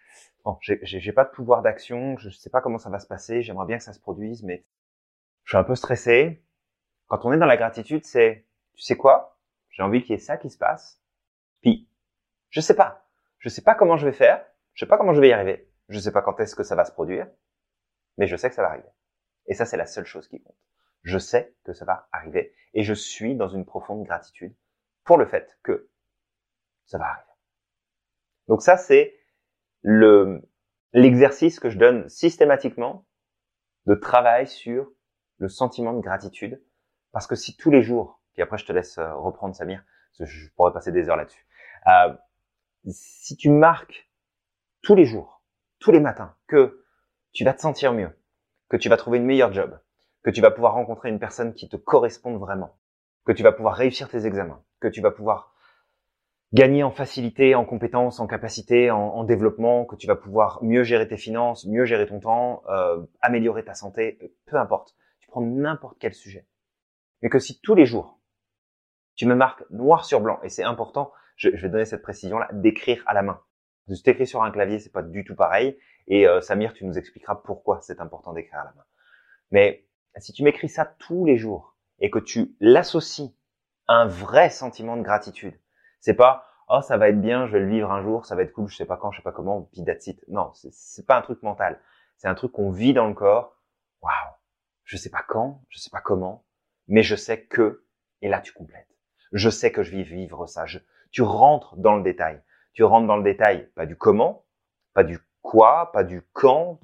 bon, 0.44 0.58
j'ai 0.60 1.12
pas 1.12 1.24
de 1.24 1.30
pouvoir 1.30 1.62
d'action, 1.62 2.16
je 2.18 2.30
sais 2.30 2.50
pas 2.50 2.60
comment 2.60 2.78
ça 2.78 2.90
va 2.90 3.00
se 3.00 3.06
passer, 3.06 3.42
j'aimerais 3.42 3.66
bien 3.66 3.78
que 3.78 3.84
ça 3.84 3.92
se 3.92 4.00
produise, 4.00 4.42
mais 4.44 4.64
je 5.46 5.50
suis 5.52 5.56
un 5.56 5.64
peu 5.64 5.76
stressé. 5.76 6.44
Quand 7.06 7.24
on 7.24 7.32
est 7.32 7.38
dans 7.38 7.46
la 7.46 7.56
gratitude, 7.56 8.04
c'est 8.04 8.46
tu 8.74 8.82
sais 8.82 8.96
quoi? 8.96 9.38
J'ai 9.70 9.82
envie 9.82 10.02
qu'il 10.02 10.10
y 10.10 10.14
ait 10.14 10.20
ça 10.20 10.36
qui 10.36 10.50
se 10.50 10.58
passe. 10.58 11.00
Puis 11.62 11.88
je 12.50 12.60
sais 12.60 12.74
pas, 12.74 13.08
je 13.38 13.48
sais 13.48 13.62
pas 13.62 13.74
comment 13.74 13.96
je 13.96 14.06
vais 14.06 14.12
faire, 14.12 14.44
je 14.74 14.84
sais 14.84 14.88
pas 14.88 14.98
comment 14.98 15.14
je 15.14 15.20
vais 15.20 15.28
y 15.28 15.32
arriver, 15.32 15.70
je 15.88 15.98
sais 15.98 16.12
pas 16.12 16.20
quand 16.20 16.38
est-ce 16.40 16.56
que 16.56 16.64
ça 16.64 16.74
va 16.74 16.84
se 16.84 16.92
produire, 16.92 17.28
mais 18.18 18.26
je 18.26 18.36
sais 18.36 18.48
que 18.48 18.56
ça 18.56 18.62
va 18.62 18.70
arriver. 18.70 18.88
Et 19.46 19.54
ça, 19.54 19.64
c'est 19.64 19.76
la 19.76 19.86
seule 19.86 20.04
chose 20.04 20.26
qui 20.26 20.42
compte. 20.42 20.56
Je 21.04 21.18
sais 21.18 21.54
que 21.64 21.72
ça 21.72 21.84
va 21.84 22.08
arriver 22.10 22.52
et 22.74 22.82
je 22.82 22.92
suis 22.92 23.36
dans 23.36 23.48
une 23.48 23.64
profonde 23.64 24.04
gratitude 24.04 24.54
pour 25.04 25.16
le 25.16 25.26
fait 25.26 25.56
que 25.62 25.88
ça 26.86 26.98
va 26.98 27.06
arriver. 27.06 27.30
Donc 28.48 28.62
ça, 28.62 28.76
c'est 28.76 29.16
le, 29.82 30.42
l'exercice 30.92 31.60
que 31.60 31.70
je 31.70 31.78
donne 31.78 32.08
systématiquement 32.08 33.06
de 33.86 33.94
travail 33.94 34.48
sur 34.48 34.90
le 35.38 35.48
sentiment 35.48 35.92
de 35.92 36.00
gratitude. 36.00 36.62
Parce 37.12 37.26
que 37.26 37.34
si 37.34 37.56
tous 37.56 37.70
les 37.70 37.82
jours, 37.82 38.20
puis 38.32 38.42
après 38.42 38.58
je 38.58 38.66
te 38.66 38.72
laisse 38.72 38.98
euh, 38.98 39.14
reprendre 39.14 39.54
Samir, 39.54 39.82
je 40.18 40.48
pourrais 40.56 40.72
passer 40.72 40.92
des 40.92 41.08
heures 41.08 41.16
là-dessus. 41.16 41.46
Euh, 41.88 42.14
si 42.88 43.36
tu 43.36 43.50
marques 43.50 44.10
tous 44.82 44.94
les 44.94 45.04
jours, 45.04 45.42
tous 45.78 45.92
les 45.92 46.00
matins, 46.00 46.34
que 46.46 46.84
tu 47.32 47.44
vas 47.44 47.52
te 47.52 47.60
sentir 47.60 47.92
mieux, 47.92 48.10
que 48.68 48.76
tu 48.76 48.88
vas 48.88 48.96
trouver 48.96 49.18
une 49.18 49.26
meilleure 49.26 49.52
job, 49.52 49.78
que 50.22 50.30
tu 50.30 50.40
vas 50.40 50.50
pouvoir 50.50 50.74
rencontrer 50.74 51.08
une 51.08 51.18
personne 51.18 51.54
qui 51.54 51.68
te 51.68 51.76
corresponde 51.76 52.38
vraiment, 52.38 52.76
que 53.24 53.32
tu 53.32 53.42
vas 53.42 53.52
pouvoir 53.52 53.74
réussir 53.74 54.08
tes 54.08 54.26
examens, 54.26 54.62
que 54.80 54.88
tu 54.88 55.00
vas 55.00 55.10
pouvoir 55.10 55.54
gagner 56.52 56.82
en 56.82 56.90
facilité, 56.90 57.54
en 57.54 57.64
compétences, 57.64 58.20
en 58.20 58.26
capacité, 58.26 58.90
en, 58.90 59.24
développement, 59.24 59.84
que 59.84 59.96
tu 59.96 60.06
vas 60.06 60.16
pouvoir 60.16 60.62
mieux 60.62 60.84
gérer 60.84 61.08
tes 61.08 61.16
finances, 61.16 61.66
mieux 61.66 61.84
gérer 61.84 62.06
ton 62.06 62.20
temps, 62.20 62.62
euh, 62.68 63.04
améliorer 63.20 63.64
ta 63.64 63.74
santé, 63.74 64.32
peu 64.46 64.56
importe. 64.56 64.96
Tu 65.26 65.32
prends 65.32 65.40
n'importe 65.40 65.96
quel 65.98 66.14
sujet. 66.14 66.46
Mais 67.20 67.28
que 67.28 67.40
si 67.40 67.60
tous 67.60 67.74
les 67.74 67.84
jours, 67.84 68.20
tu 69.16 69.26
me 69.26 69.34
marques 69.34 69.64
noir 69.70 70.04
sur 70.04 70.20
blanc, 70.20 70.38
et 70.44 70.48
c'est 70.48 70.62
important, 70.62 71.12
je, 71.34 71.48
vais 71.48 71.68
donner 71.68 71.84
cette 71.84 72.02
précision-là, 72.02 72.48
d'écrire 72.52 73.02
à 73.06 73.14
la 73.14 73.22
main. 73.22 73.42
De 73.88 73.96
t'écrire 73.96 74.28
sur 74.28 74.42
un 74.42 74.50
clavier, 74.50 74.78
c'est 74.78 74.92
pas 74.92 75.02
du 75.02 75.24
tout 75.24 75.34
pareil. 75.34 75.76
Et 76.06 76.28
euh, 76.28 76.40
Samir, 76.40 76.72
tu 76.74 76.84
nous 76.84 76.96
expliqueras 76.96 77.34
pourquoi 77.34 77.80
c'est 77.80 78.00
important 78.00 78.32
d'écrire 78.32 78.60
à 78.60 78.64
la 78.64 78.72
main. 78.72 78.84
Mais 79.50 79.88
si 80.18 80.32
tu 80.32 80.44
m'écris 80.44 80.68
ça 80.68 80.84
tous 80.84 81.24
les 81.24 81.36
jours 81.36 81.76
et 81.98 82.10
que 82.10 82.18
tu 82.18 82.56
l'associes 82.60 83.34
à 83.88 83.94
un 83.94 84.06
vrai 84.06 84.50
sentiment 84.50 84.96
de 84.96 85.02
gratitude, 85.02 85.58
c'est 86.00 86.14
pas 86.14 86.46
oh 86.68 86.80
ça 86.82 86.96
va 86.96 87.08
être 87.08 87.20
bien, 87.20 87.46
je 87.46 87.52
vais 87.52 87.60
le 87.60 87.68
vivre 87.68 87.90
un 87.90 88.02
jour, 88.02 88.26
ça 88.26 88.34
va 88.34 88.42
être 88.42 88.52
cool, 88.52 88.68
je 88.68 88.76
sais 88.76 88.86
pas 88.86 88.96
quand, 88.96 89.10
je 89.12 89.18
sais 89.18 89.22
pas 89.22 89.32
comment, 89.32 89.62
puis 89.72 89.84
that's 89.84 90.06
it. 90.06 90.22
Non, 90.28 90.52
c'est 90.54 91.06
pas 91.06 91.16
un 91.16 91.22
truc 91.22 91.42
mental. 91.42 91.80
C'est 92.16 92.28
un 92.28 92.34
truc 92.34 92.52
qu'on 92.52 92.70
vit 92.70 92.94
dans 92.94 93.06
le 93.06 93.14
corps. 93.14 93.56
Waouh, 94.02 94.34
je 94.86 94.96
sais 94.96 95.10
pas 95.10 95.24
quand, 95.28 95.62
je 95.68 95.78
sais 95.78 95.90
pas 95.90 96.00
comment, 96.00 96.46
mais 96.86 97.02
je 97.02 97.16
sais 97.16 97.44
que 97.44 97.84
et 98.22 98.28
là 98.28 98.40
tu 98.40 98.52
complètes. 98.52 98.88
Je 99.32 99.50
sais 99.50 99.72
que 99.72 99.82
je 99.82 99.94
vais 99.94 100.04
vivre 100.04 100.46
ça. 100.46 100.64
tu 101.10 101.22
rentres 101.22 101.76
dans 101.76 101.96
le 101.96 102.02
détail. 102.02 102.40
Tu 102.72 102.84
rentres 102.84 103.08
dans 103.08 103.16
le 103.16 103.24
détail, 103.24 103.68
pas 103.74 103.84
du 103.84 103.96
comment, 103.96 104.46
pas 104.94 105.02
du 105.02 105.18
quoi, 105.42 105.90
pas 105.92 106.04
du 106.04 106.22
quand. 106.32 106.80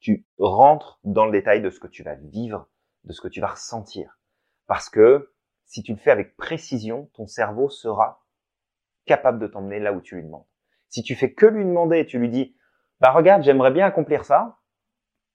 Tu 0.00 0.26
rentres 0.38 1.00
dans 1.02 1.24
le 1.24 1.32
détail 1.32 1.62
de 1.62 1.70
ce 1.70 1.80
que 1.80 1.86
tu 1.86 2.02
vas 2.02 2.14
vivre, 2.14 2.68
de 3.04 3.12
ce 3.12 3.22
que 3.22 3.28
tu 3.28 3.40
vas 3.40 3.48
ressentir. 3.48 4.18
Parce 4.66 4.90
que 4.90 5.32
si 5.64 5.82
tu 5.82 5.92
le 5.92 5.98
fais 5.98 6.10
avec 6.10 6.36
précision, 6.36 7.10
ton 7.14 7.26
cerveau 7.26 7.70
sera 7.70 8.22
capable 9.06 9.38
de 9.38 9.46
t'emmener 9.46 9.80
là 9.80 9.92
où 9.92 10.00
tu 10.02 10.16
lui 10.16 10.24
demandes. 10.24 10.46
Si 10.88 11.02
tu 11.02 11.14
fais 11.14 11.32
que 11.32 11.46
lui 11.46 11.64
demander 11.64 12.04
tu 12.06 12.18
lui 12.18 12.28
dis, 12.28 12.56
bah 13.00 13.12
regarde, 13.12 13.42
j'aimerais 13.42 13.70
bien 13.70 13.86
accomplir 13.86 14.24
ça, 14.24 14.58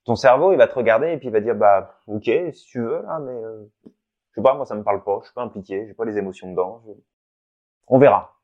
ton 0.03 0.15
cerveau 0.15 0.51
il 0.51 0.57
va 0.57 0.67
te 0.67 0.75
regarder 0.75 1.11
et 1.11 1.17
puis 1.17 1.27
il 1.27 1.31
va 1.31 1.41
dire, 1.41 1.55
bah 1.55 1.99
ok, 2.07 2.29
si 2.53 2.65
tu 2.65 2.81
veux 2.81 3.01
là, 3.01 3.19
mais 3.19 3.31
euh, 3.31 3.65
je 3.83 4.35
sais 4.35 4.41
pas, 4.41 4.55
moi 4.55 4.65
ça 4.65 4.75
me 4.75 4.83
parle 4.83 5.03
pas, 5.03 5.19
je 5.21 5.25
suis 5.25 5.33
pas 5.33 5.43
impliqué, 5.43 5.87
j'ai 5.87 5.93
pas 5.93 6.05
les 6.05 6.17
émotions 6.17 6.49
dedans. 6.49 6.83
On 7.87 7.99
verra. 7.99 8.37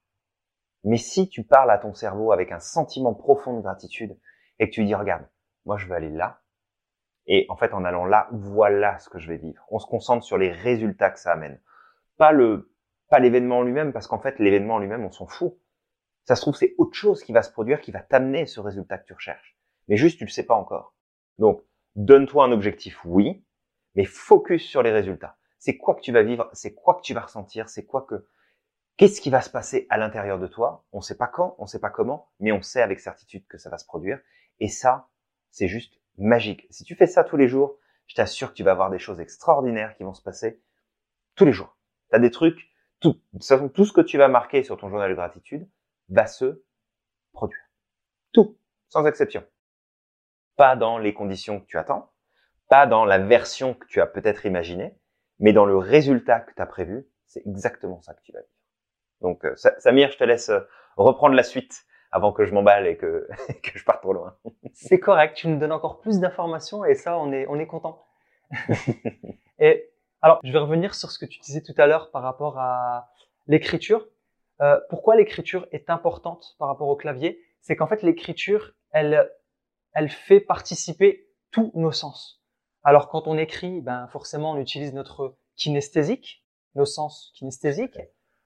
Mais 0.84 0.98
si 0.98 1.30
tu 1.30 1.44
parles 1.44 1.72
à 1.72 1.78
ton 1.78 1.94
cerveau 1.94 2.32
avec 2.32 2.52
un 2.52 2.60
sentiment 2.60 3.14
profond 3.14 3.58
de 3.58 3.62
gratitude 3.62 4.18
et 4.60 4.70
que 4.70 4.74
tu 4.74 4.86
dis, 4.86 4.96
regarde, 4.96 5.28
moi 5.66 5.78
je 5.78 5.88
veux 5.88 5.96
aller 5.96 6.10
là, 6.10 6.42
et 7.26 7.46
en 7.50 7.58
fait 7.58 7.74
en 7.74 7.84
allant 7.84 8.06
là, 8.06 8.28
voilà 8.32 9.00
ce 9.00 9.10
que 9.10 9.20
je 9.20 9.28
vais 9.28 9.38
vivre. 9.38 9.66
On 9.70 9.80
se 9.80 9.88
concentre 9.88 10.24
sur 10.24 10.38
les 10.38 10.52
résultats 10.52 11.10
que 11.10 11.20
ça 11.20 11.32
amène, 11.32 11.60
pas 12.18 12.32
le 12.32 12.72
pas 13.10 13.20
l'événement 13.20 13.64
lui-même, 13.64 13.94
parce 13.94 14.08
qu'en 14.08 14.20
fait, 14.20 14.40
l'événement 14.40 14.80
lui-même, 14.80 15.06
on 15.06 15.12
s'en 15.12 15.28
fout. 15.28 15.58
Ça 16.26 16.36
se 16.36 16.42
trouve, 16.42 16.56
c'est 16.56 16.76
autre 16.78 16.94
chose 16.94 17.24
qui 17.24 17.32
va 17.32 17.42
se 17.42 17.52
produire, 17.52 17.80
qui 17.80 17.92
va 17.92 18.02
t'amener 18.02 18.46
ce 18.46 18.60
résultat 18.60 18.98
que 18.98 19.06
tu 19.06 19.14
recherches. 19.14 19.58
Mais 19.88 19.96
juste, 19.96 20.18
tu 20.18 20.26
le 20.26 20.30
sais 20.30 20.46
pas 20.46 20.56
encore. 20.56 20.94
Donc, 21.38 21.64
donne-toi 21.96 22.46
un 22.46 22.52
objectif, 22.52 23.00
oui, 23.06 23.44
mais 23.96 24.06
focus 24.06 24.64
sur 24.64 24.84
les 24.84 24.92
résultats. 24.92 25.38
C'est 25.60 25.78
quoi 25.78 25.96
que 25.96 26.02
tu 26.02 26.12
vas 26.12 26.24
vivre, 26.24 26.50
c'est 26.54 26.74
quoi 26.74 26.96
que 26.96 27.02
tu 27.02 27.14
vas 27.14 27.22
ressentir, 27.22 27.70
c'est 27.70 27.86
quoi 27.86 28.04
que, 28.04 28.28
qu'est-ce 28.96 29.22
qui 29.22 29.30
va 29.30 29.42
se 29.42 29.50
passer 29.50 29.88
à 29.90 29.98
l'intérieur 29.98 30.40
de 30.40 30.48
toi? 30.48 30.86
On 30.92 31.02
sait 31.02 31.18
pas 31.18 31.28
quand, 31.28 31.56
on 31.58 31.66
sait 31.66 31.80
pas 31.80 31.90
comment, 31.90 32.32
mais 32.40 32.52
on 32.52 32.62
sait 32.62 32.82
avec 32.82 33.00
certitude 33.00 33.48
que 33.48 33.58
ça 33.58 33.70
va 33.70 33.78
se 33.78 33.86
produire. 33.86 34.20
Et 34.60 34.68
ça, 34.68 35.10
c'est 35.52 35.68
juste 35.68 36.00
magique. 36.18 36.68
Si 36.70 36.84
tu 36.84 36.96
fais 36.96 37.08
ça 37.08 37.24
tous 37.24 37.38
les 37.38 37.48
jours, 37.48 37.78
je 38.08 38.16
t'assure 38.16 38.50
que 38.50 38.56
tu 38.56 38.64
vas 38.64 38.72
avoir 38.72 38.90
des 38.90 39.00
choses 39.00 39.20
extraordinaires 39.20 39.96
qui 39.96 40.04
vont 40.04 40.14
se 40.14 40.22
passer 40.22 40.62
tous 41.36 41.46
les 41.46 41.54
jours. 41.54 41.78
Tu 42.10 42.16
as 42.16 42.20
des 42.20 42.32
trucs 42.32 42.72
tout, 43.00 43.22
de 43.34 43.40
toute 43.40 43.74
tout 43.74 43.86
ce 43.86 43.94
que 43.94 44.02
tu 44.02 44.18
vas 44.18 44.28
marquer 44.28 44.64
sur 44.64 44.78
ton 44.78 44.90
journal 44.90 45.10
de 45.10 45.16
gratitude 45.16 45.70
va 46.10 46.26
se 46.26 46.64
produire. 47.32 47.62
Tout. 48.34 48.58
sans 48.90 49.06
exception. 49.06 49.44
Pas 50.58 50.76
dans 50.76 50.98
les 50.98 51.14
conditions 51.14 51.60
que 51.60 51.66
tu 51.66 51.78
attends, 51.78 52.12
pas 52.70 52.86
dans 52.86 53.06
la 53.06 53.20
version 53.20 53.74
que 53.74 53.86
tu 53.88 54.02
as 54.02 54.08
peut-être 54.08 54.46
imaginée, 54.46 54.98
mais 55.40 55.54
dans 55.54 55.66
le 55.66 55.78
résultat 55.78 56.42
que 56.42 56.54
tu 56.54 56.62
as 56.62 56.66
prévu, 56.66 57.08
c'est 57.26 57.46
exactement 57.46 58.02
ça 58.02 58.14
que 58.14 58.22
tu 58.24 58.32
vas 58.32 58.40
vivre. 58.40 58.52
Donc, 59.22 59.46
euh, 59.46 59.56
Samir, 59.56 60.12
je 60.12 60.18
te 60.18 60.24
laisse 60.24 60.50
euh, 60.50 60.60
reprendre 60.96 61.36
la 61.36 61.44
suite 61.44 61.86
avant 62.12 62.32
que 62.32 62.46
je 62.46 62.54
m'emballe 62.54 62.88
et 62.88 62.98
que, 62.98 63.28
que 63.64 63.78
je 63.78 63.84
parte 63.84 64.02
trop 64.02 64.14
loin. 64.14 64.38
C'est 64.74 65.00
correct, 65.00 65.36
tu 65.36 65.48
nous 65.48 65.58
donnes 65.58 65.72
encore 65.72 66.00
plus 66.00 66.20
d'informations 66.20 66.86
et 66.86 66.96
ça, 66.96 67.18
on 67.18 67.32
est, 67.32 67.46
on 67.48 67.60
est 67.60 67.68
content. 67.68 68.04
et 69.60 69.90
alors, 70.22 70.40
je 70.44 70.52
vais 70.52 70.60
revenir 70.60 70.96
sur 70.96 71.12
ce 71.12 71.20
que 71.20 71.26
tu 71.26 71.40
disais 71.40 71.62
tout 71.62 71.76
à 71.78 71.86
l'heure 71.86 72.12
par 72.12 72.24
rapport 72.24 72.58
à 72.58 73.12
l'écriture. 73.48 74.08
Euh, 74.62 74.80
pourquoi 74.90 75.16
l'écriture 75.16 75.68
est 75.72 75.90
importante 75.90 76.56
par 76.58 76.68
rapport 76.68 76.88
au 76.88 76.96
clavier? 76.96 77.40
C'est 77.62 77.76
qu'en 77.76 77.88
fait, 77.88 78.02
l'écriture, 78.02 78.74
elle, 78.92 79.30
elle 79.94 80.10
fait 80.10 80.40
participer 80.40 81.28
tous 81.52 81.72
nos 81.76 81.92
sens. 81.92 82.44
Alors, 82.84 83.10
quand 83.10 83.28
on 83.28 83.38
écrit, 83.38 83.82
ben 83.82 84.08
forcément, 84.08 84.52
on 84.52 84.58
utilise 84.58 84.94
notre 84.94 85.38
kinesthésique, 85.56 86.46
nos 86.76 86.86
sens 86.86 87.32
kinesthésiques. 87.36 88.00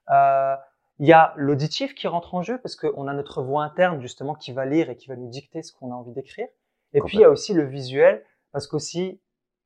Euh, 0.09 0.55
il 0.99 1.07
y 1.07 1.13
a 1.13 1.33
l'auditif 1.35 1.95
qui 1.95 2.07
rentre 2.07 2.35
en 2.35 2.41
jeu 2.41 2.59
parce 2.61 2.75
qu'on 2.75 3.07
a 3.07 3.13
notre 3.13 3.41
voix 3.41 3.63
interne 3.63 4.01
justement 4.01 4.35
qui 4.35 4.51
va 4.51 4.65
lire 4.65 4.89
et 4.89 4.95
qui 4.95 5.09
va 5.09 5.15
nous 5.15 5.29
dicter 5.29 5.63
ce 5.63 5.73
qu'on 5.73 5.91
a 5.91 5.95
envie 5.95 6.13
d'écrire. 6.13 6.47
Et 6.93 7.01
puis 7.01 7.17
il 7.17 7.21
y 7.21 7.23
a 7.23 7.29
aussi 7.29 7.53
le 7.53 7.65
visuel 7.65 8.23
parce 8.51 8.67
qu'aussi 8.67 9.21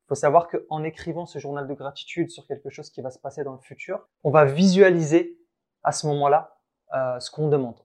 faut 0.08 0.14
savoir 0.14 0.48
qu'en 0.48 0.84
écrivant 0.84 1.26
ce 1.26 1.38
journal 1.38 1.66
de 1.66 1.74
gratitude 1.74 2.30
sur 2.30 2.46
quelque 2.46 2.70
chose 2.70 2.90
qui 2.90 3.00
va 3.00 3.10
se 3.10 3.18
passer 3.18 3.42
dans 3.42 3.52
le 3.52 3.60
futur, 3.60 4.08
on 4.22 4.30
va 4.30 4.44
visualiser 4.44 5.38
à 5.82 5.92
ce 5.92 6.06
moment-là 6.06 6.56
euh, 6.94 7.18
ce 7.18 7.30
qu'on 7.30 7.48
demande. 7.48 7.80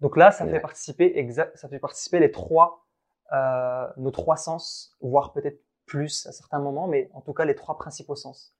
Donc 0.00 0.16
là, 0.16 0.30
ça 0.30 0.46
fait 0.46 0.60
participer 0.60 1.18
exact, 1.18 1.56
ça 1.58 1.68
fait 1.68 1.78
participer 1.78 2.18
les 2.18 2.30
trois, 2.30 2.86
euh, 3.32 3.86
nos 3.96 4.10
trois 4.10 4.36
sens, 4.36 4.96
voire 5.00 5.32
peut-être 5.32 5.62
plus 5.86 6.26
à 6.26 6.32
certains 6.32 6.60
moments, 6.60 6.86
mais 6.86 7.10
en 7.14 7.20
tout 7.20 7.32
cas 7.32 7.44
les 7.44 7.54
trois 7.54 7.76
principaux 7.76 8.16
sens. 8.16 8.54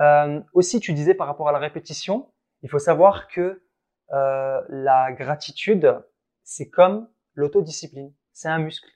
Euh, 0.00 0.40
aussi, 0.52 0.80
tu 0.80 0.92
disais 0.92 1.14
par 1.14 1.26
rapport 1.26 1.48
à 1.48 1.52
la 1.52 1.58
répétition, 1.58 2.32
il 2.62 2.70
faut 2.70 2.78
savoir 2.78 3.28
que 3.28 3.62
euh, 4.12 4.60
la 4.68 5.12
gratitude, 5.12 6.02
c'est 6.42 6.68
comme 6.68 7.08
l'autodiscipline, 7.34 8.12
c'est 8.32 8.48
un 8.48 8.58
muscle. 8.58 8.88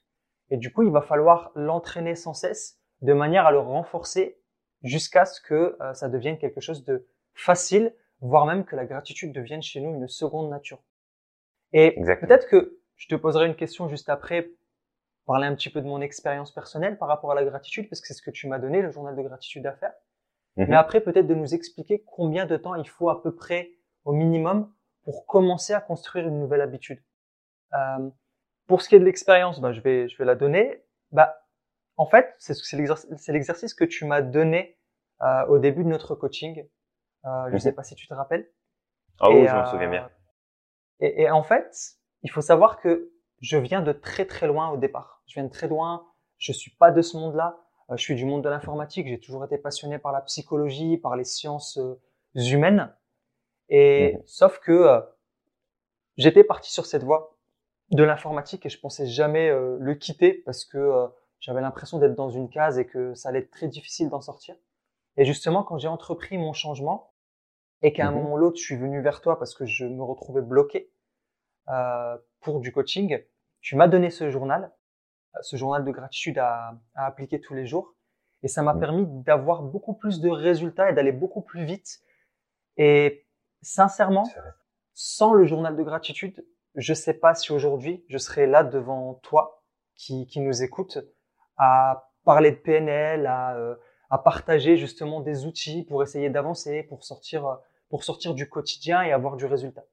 Et 0.50 0.56
du 0.56 0.72
coup, 0.72 0.82
il 0.82 0.90
va 0.90 1.02
falloir 1.02 1.52
l'entraîner 1.54 2.14
sans 2.14 2.34
cesse 2.34 2.80
de 3.02 3.12
manière 3.12 3.46
à 3.46 3.52
le 3.52 3.58
renforcer 3.58 4.40
jusqu'à 4.82 5.24
ce 5.24 5.40
que 5.40 5.76
euh, 5.80 5.94
ça 5.94 6.08
devienne 6.08 6.38
quelque 6.38 6.60
chose 6.60 6.84
de 6.84 7.06
facile, 7.34 7.94
voire 8.20 8.46
même 8.46 8.64
que 8.64 8.76
la 8.76 8.84
gratitude 8.84 9.32
devienne 9.32 9.62
chez 9.62 9.80
nous 9.80 9.94
une 9.94 10.08
seconde 10.08 10.50
nature. 10.50 10.82
Et 11.72 11.94
peut-être 12.20 12.48
que 12.48 12.80
je 12.94 13.08
te 13.08 13.14
poserai 13.14 13.46
une 13.46 13.56
question 13.56 13.88
juste 13.88 14.08
après, 14.08 14.50
parler 15.26 15.46
un 15.46 15.54
petit 15.54 15.70
peu 15.70 15.80
de 15.80 15.86
mon 15.86 16.00
expérience 16.00 16.52
personnelle 16.52 16.98
par 16.98 17.08
rapport 17.08 17.32
à 17.32 17.34
la 17.34 17.44
gratitude, 17.44 17.88
parce 17.88 18.00
que 18.00 18.06
c'est 18.06 18.14
ce 18.14 18.22
que 18.22 18.30
tu 18.30 18.48
m'as 18.48 18.58
donné, 18.58 18.80
le 18.80 18.90
journal 18.90 19.14
de 19.16 19.22
gratitude 19.22 19.66
à 19.66 19.72
faire. 19.72 19.92
Mhm. 20.56 20.68
Mais 20.68 20.76
après, 20.76 21.00
peut-être 21.00 21.26
de 21.26 21.34
nous 21.34 21.54
expliquer 21.54 22.02
combien 22.06 22.46
de 22.46 22.56
temps 22.56 22.74
il 22.76 22.88
faut 22.88 23.10
à 23.10 23.22
peu 23.22 23.34
près, 23.34 23.72
au 24.04 24.12
minimum, 24.12 24.72
pour 25.02 25.26
commencer 25.26 25.72
à 25.72 25.80
construire 25.80 26.28
une 26.28 26.38
nouvelle 26.38 26.60
habitude. 26.60 27.02
Euh, 27.74 28.08
pour 28.66 28.82
ce 28.82 28.88
qui 28.88 28.94
est 28.94 29.00
de 29.00 29.04
l'expérience, 29.04 29.60
bah, 29.60 29.72
je 29.72 29.80
vais, 29.80 30.08
je 30.08 30.16
vais 30.16 30.24
la 30.24 30.34
donner. 30.34 30.84
Bah, 31.10 31.42
en 31.96 32.06
fait, 32.06 32.34
c'est 32.38 33.32
l'exercice 33.32 33.74
que 33.74 33.84
tu 33.84 34.04
m'as 34.04 34.22
donné 34.22 34.78
euh, 35.22 35.46
au 35.46 35.58
début 35.58 35.84
de 35.84 35.88
notre 35.88 36.14
coaching. 36.14 36.66
Euh, 37.24 37.28
je 37.46 37.48
ne 37.48 37.52
mhm. 37.52 37.58
sais 37.58 37.72
pas 37.72 37.82
si 37.82 37.94
tu 37.94 38.06
te 38.06 38.14
rappelles. 38.14 38.48
Ah 39.18 39.30
oui, 39.30 39.46
je 39.46 39.52
m'en 39.52 39.66
souviens 39.66 39.88
bien. 39.88 40.10
Et, 41.00 41.22
et, 41.22 41.30
en 41.30 41.42
fait, 41.42 41.96
il 42.22 42.30
faut 42.30 42.40
savoir 42.40 42.78
que 42.78 43.10
je 43.40 43.58
viens 43.58 43.82
de 43.82 43.92
très 43.92 44.26
très 44.26 44.46
loin 44.46 44.70
au 44.70 44.76
départ. 44.76 45.22
Je 45.26 45.34
viens 45.34 45.44
de 45.44 45.52
très 45.52 45.68
loin. 45.68 46.06
Je 46.38 46.52
suis 46.52 46.70
pas 46.70 46.90
de 46.90 47.02
ce 47.02 47.16
monde-là. 47.16 47.58
Euh, 47.90 47.96
je 47.96 48.02
suis 48.02 48.14
du 48.14 48.24
monde 48.24 48.42
de 48.42 48.48
l'informatique, 48.48 49.06
j'ai 49.06 49.20
toujours 49.20 49.44
été 49.44 49.58
passionné 49.58 49.98
par 49.98 50.12
la 50.12 50.20
psychologie, 50.22 50.96
par 50.96 51.16
les 51.16 51.24
sciences 51.24 51.78
euh, 51.78 52.00
humaines. 52.34 52.92
Et 53.68 54.14
mhm. 54.14 54.22
sauf 54.26 54.58
que 54.58 54.72
euh, 54.72 55.00
j'étais 56.16 56.44
parti 56.44 56.72
sur 56.72 56.86
cette 56.86 57.02
voie 57.02 57.36
de 57.90 58.02
l'informatique 58.02 58.66
et 58.66 58.68
je 58.68 58.80
pensais 58.80 59.06
jamais 59.06 59.48
le 59.48 59.94
quitter 59.94 60.32
parce 60.32 60.64
que 60.64 61.06
j'avais 61.38 61.60
l'impression 61.60 62.00
d'être 62.00 62.16
dans 62.16 62.30
une 62.30 62.50
case 62.50 62.80
et 62.80 62.84
que 62.84 63.14
ça 63.14 63.28
allait 63.28 63.38
être 63.38 63.52
très 63.52 63.68
difficile 63.68 64.08
d'en 64.08 64.20
sortir. 64.20 64.56
Et 65.16 65.24
justement, 65.24 65.62
quand 65.62 65.78
j'ai 65.78 65.86
entrepris 65.86 66.36
mon 66.36 66.52
changement 66.52 67.12
et 67.82 67.92
qu'à 67.92 68.08
un 68.08 68.10
mhm. 68.10 68.16
moment 68.16 68.34
ou 68.34 68.38
l'autre, 68.38 68.56
je 68.58 68.64
suis 68.64 68.76
venu 68.76 69.00
vers 69.02 69.20
toi 69.20 69.38
parce 69.38 69.54
que 69.54 69.66
je 69.66 69.84
me 69.84 70.02
retrouvais 70.02 70.42
bloqué 70.42 70.90
pour 72.40 72.60
du 72.60 72.72
coaching, 72.72 73.22
tu 73.60 73.76
m'as 73.76 73.88
donné 73.88 74.10
ce 74.10 74.30
journal 74.30 74.70
ce 75.42 75.56
journal 75.56 75.84
de 75.84 75.90
gratitude 75.90 76.38
à, 76.38 76.78
appliquer 76.94 77.40
tous 77.40 77.54
les 77.54 77.66
jours. 77.66 77.94
Et 78.42 78.48
ça 78.48 78.62
m'a 78.62 78.74
mm. 78.74 78.80
permis 78.80 79.06
d'avoir 79.22 79.62
beaucoup 79.62 79.94
plus 79.94 80.20
de 80.20 80.28
résultats 80.28 80.90
et 80.90 80.94
d'aller 80.94 81.12
beaucoup 81.12 81.42
plus 81.42 81.64
vite. 81.64 82.00
Et 82.76 83.26
sincèrement, 83.62 84.28
sans 84.94 85.32
le 85.32 85.44
journal 85.44 85.76
de 85.76 85.82
gratitude, 85.82 86.46
je 86.74 86.94
sais 86.94 87.14
pas 87.14 87.34
si 87.34 87.52
aujourd'hui 87.52 88.04
je 88.08 88.18
serais 88.18 88.46
là 88.46 88.62
devant 88.62 89.14
toi 89.22 89.62
qui, 89.94 90.26
qui 90.26 90.40
nous 90.40 90.62
écoute 90.62 90.98
à 91.56 92.10
parler 92.24 92.50
de 92.50 92.56
PNL, 92.56 93.26
à, 93.26 93.56
euh, 93.56 93.76
à 94.10 94.18
partager 94.18 94.76
justement 94.76 95.20
des 95.20 95.46
outils 95.46 95.84
pour 95.84 96.02
essayer 96.02 96.28
d'avancer, 96.28 96.82
pour 96.82 97.04
sortir, 97.04 97.58
pour 97.88 98.04
sortir 98.04 98.34
du 98.34 98.48
quotidien 98.48 99.02
et 99.02 99.12
avoir 99.12 99.36
du 99.36 99.46
résultat. 99.46 99.84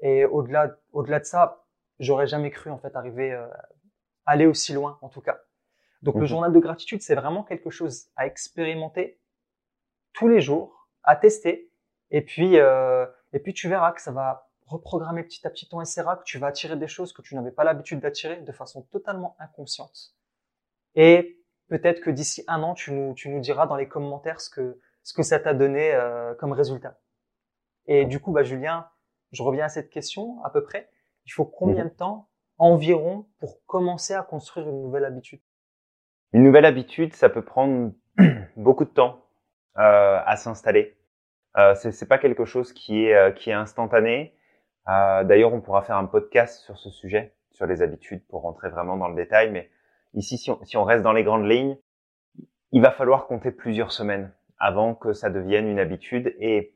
Et 0.00 0.24
au-delà, 0.24 0.76
au-delà 0.92 1.20
de 1.20 1.24
ça, 1.24 1.64
j'aurais 1.98 2.26
jamais 2.26 2.50
cru 2.50 2.70
en 2.70 2.78
fait 2.78 2.94
arriver 2.96 3.32
euh, 3.32 3.46
aller 4.26 4.46
aussi 4.46 4.72
loin, 4.72 4.98
en 5.02 5.08
tout 5.08 5.20
cas. 5.20 5.40
Donc 6.02 6.16
le 6.16 6.22
mhm. 6.22 6.26
journal 6.26 6.52
de 6.52 6.58
gratitude, 6.58 7.02
c'est 7.02 7.14
vraiment 7.14 7.42
quelque 7.42 7.70
chose 7.70 8.08
à 8.16 8.26
expérimenter 8.26 9.20
tous 10.12 10.28
les 10.28 10.40
jours, 10.40 10.88
à 11.02 11.16
tester, 11.16 11.70
et 12.10 12.22
puis 12.22 12.58
euh, 12.58 13.06
et 13.32 13.38
puis 13.38 13.54
tu 13.54 13.68
verras 13.68 13.92
que 13.92 14.00
ça 14.00 14.12
va 14.12 14.50
reprogrammer 14.66 15.22
petit 15.22 15.46
à 15.46 15.50
petit 15.50 15.68
ton 15.68 15.84
SRA, 15.84 16.16
que 16.16 16.24
tu 16.24 16.38
vas 16.38 16.48
attirer 16.48 16.76
des 16.76 16.88
choses 16.88 17.12
que 17.12 17.22
tu 17.22 17.34
n'avais 17.34 17.52
pas 17.52 17.64
l'habitude 17.64 18.00
d'attirer 18.00 18.40
de 18.40 18.52
façon 18.52 18.82
totalement 18.82 19.36
inconsciente. 19.38 20.14
Et 20.94 21.40
peut-être 21.68 22.00
que 22.00 22.10
d'ici 22.10 22.44
un 22.48 22.62
an, 22.62 22.74
tu 22.74 22.92
nous 22.92 23.14
tu 23.14 23.28
nous 23.28 23.40
diras 23.40 23.66
dans 23.66 23.76
les 23.76 23.88
commentaires 23.88 24.40
ce 24.40 24.50
que 24.50 24.80
ce 25.02 25.12
que 25.14 25.22
ça 25.22 25.38
t'a 25.38 25.54
donné 25.54 25.92
euh, 25.94 26.34
comme 26.34 26.52
résultat. 26.52 26.98
Et 27.86 28.04
du 28.04 28.18
coup, 28.20 28.32
bah 28.32 28.42
Julien, 28.42 28.88
je 29.36 29.42
reviens 29.42 29.66
à 29.66 29.68
cette 29.68 29.90
question 29.90 30.42
à 30.44 30.50
peu 30.50 30.62
près. 30.62 30.88
Il 31.26 31.32
faut 31.32 31.44
combien 31.44 31.84
mhm. 31.84 31.90
de 31.90 31.94
temps 31.94 32.28
environ 32.58 33.26
pour 33.38 33.64
commencer 33.66 34.14
à 34.14 34.22
construire 34.22 34.68
une 34.68 34.80
nouvelle 34.80 35.04
habitude? 35.04 35.40
Une 36.32 36.42
nouvelle 36.42 36.64
habitude, 36.64 37.14
ça 37.14 37.28
peut 37.28 37.44
prendre 37.44 37.92
beaucoup 38.56 38.84
de 38.84 38.90
temps 38.90 39.20
euh, 39.78 40.18
à 40.24 40.36
s'installer. 40.36 40.96
Euh, 41.58 41.74
c'est 41.74 42.08
pas 42.08 42.18
quelque 42.18 42.44
chose 42.44 42.72
qui 42.72 43.04
est 43.04 43.14
euh, 43.14 43.30
qui 43.30 43.50
est 43.50 43.54
instantané. 43.54 44.34
Euh, 44.88 45.24
D'ailleurs, 45.24 45.52
on 45.52 45.60
pourra 45.60 45.82
faire 45.82 45.96
un 45.96 46.06
podcast 46.06 46.60
sur 46.64 46.78
ce 46.78 46.90
sujet, 46.90 47.34
sur 47.50 47.66
les 47.66 47.82
habitudes, 47.82 48.26
pour 48.28 48.42
rentrer 48.42 48.68
vraiment 48.68 48.96
dans 48.96 49.08
le 49.08 49.16
détail. 49.16 49.50
Mais 49.50 49.70
ici, 50.14 50.38
si 50.38 50.50
on, 50.50 50.62
si 50.64 50.76
on 50.76 50.84
reste 50.84 51.02
dans 51.02 51.12
les 51.12 51.24
grandes 51.24 51.48
lignes, 51.48 51.76
il 52.72 52.82
va 52.82 52.90
falloir 52.90 53.26
compter 53.26 53.50
plusieurs 53.50 53.92
semaines 53.92 54.32
avant 54.58 54.94
que 54.94 55.12
ça 55.12 55.30
devienne 55.30 55.66
une 55.66 55.78
habitude. 55.78 56.34
Et 56.40 56.74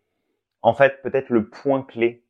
en 0.62 0.74
fait, 0.74 1.02
peut-être 1.02 1.30
le 1.30 1.48
point 1.48 1.82
clé 1.82 2.24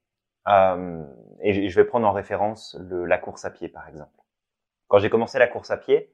euh, 0.49 1.05
et 1.43 1.69
je 1.69 1.81
vais 1.81 1.85
prendre 1.85 2.07
en 2.07 2.13
référence 2.13 2.77
le, 2.81 3.05
la 3.05 3.19
course 3.19 3.45
à 3.45 3.51
pied, 3.51 3.69
par 3.69 3.89
exemple. 3.89 4.17
Quand 4.89 4.99
j'ai 4.99 5.11
commencé 5.11 5.39
la 5.39 5.47
course 5.47 5.71
à 5.71 5.77
pied, 5.77 6.13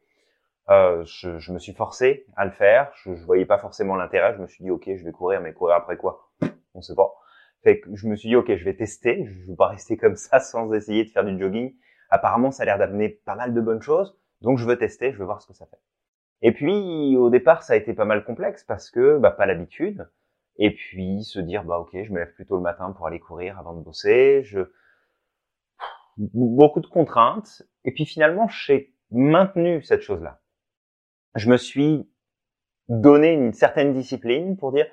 euh, 0.68 1.04
je, 1.04 1.38
je, 1.38 1.52
me 1.52 1.58
suis 1.58 1.72
forcé 1.72 2.26
à 2.36 2.44
le 2.44 2.50
faire. 2.50 2.92
Je, 2.96 3.14
je 3.14 3.24
voyais 3.24 3.46
pas 3.46 3.58
forcément 3.58 3.94
l'intérêt. 3.94 4.34
Je 4.34 4.42
me 4.42 4.46
suis 4.46 4.64
dit, 4.64 4.70
ok, 4.70 4.84
je 4.94 5.04
vais 5.04 5.12
courir, 5.12 5.40
mais 5.40 5.52
courir 5.52 5.76
après 5.76 5.96
quoi? 5.96 6.30
On 6.74 6.82
sait 6.82 6.94
pas. 6.94 7.14
Fait 7.62 7.80
que 7.80 7.94
je 7.94 8.06
me 8.06 8.16
suis 8.16 8.28
dit, 8.28 8.36
ok, 8.36 8.54
je 8.54 8.64
vais 8.64 8.74
tester. 8.74 9.26
Je 9.26 9.50
veux 9.50 9.56
pas 9.56 9.68
rester 9.68 9.96
comme 9.98 10.16
ça 10.16 10.40
sans 10.40 10.72
essayer 10.74 11.04
de 11.04 11.10
faire 11.10 11.24
du 11.24 11.38
jogging. 11.38 11.74
Apparemment, 12.10 12.50
ça 12.50 12.62
a 12.62 12.66
l'air 12.66 12.78
d'amener 12.78 13.08
pas 13.08 13.34
mal 13.34 13.54
de 13.54 13.60
bonnes 13.60 13.82
choses. 13.82 14.18
Donc, 14.40 14.58
je 14.58 14.66
veux 14.66 14.76
tester. 14.76 15.12
Je 15.12 15.18
veux 15.18 15.24
voir 15.24 15.40
ce 15.40 15.46
que 15.46 15.54
ça 15.54 15.66
fait. 15.66 15.80
Et 16.42 16.52
puis, 16.52 17.16
au 17.16 17.30
départ, 17.30 17.62
ça 17.62 17.72
a 17.72 17.76
été 17.76 17.94
pas 17.94 18.04
mal 18.04 18.24
complexe 18.24 18.62
parce 18.64 18.90
que, 18.90 19.18
bah, 19.18 19.30
pas 19.30 19.46
l'habitude 19.46 20.08
et 20.58 20.74
puis 20.74 21.22
se 21.24 21.38
dire 21.38 21.64
bah 21.64 21.78
ok 21.78 21.90
je 21.92 22.12
me 22.12 22.18
lève 22.18 22.32
plutôt 22.34 22.56
le 22.56 22.62
matin 22.62 22.92
pour 22.92 23.06
aller 23.06 23.20
courir 23.20 23.58
avant 23.58 23.74
de 23.74 23.82
bosser 23.82 24.42
je 24.44 24.60
beaucoup 26.16 26.80
de 26.80 26.86
contraintes. 26.86 27.62
Et 27.84 27.92
puis 27.92 28.06
finalement 28.06 28.48
j'ai 28.48 28.94
maintenu 29.10 29.82
cette 29.82 30.02
chose 30.02 30.22
là 30.22 30.40
je 31.34 31.50
me 31.50 31.56
suis 31.56 32.10
donné 32.88 33.32
une 33.32 33.52
certaine 33.52 33.92
discipline 33.92 34.56
pour 34.56 34.72
dire 34.72 34.86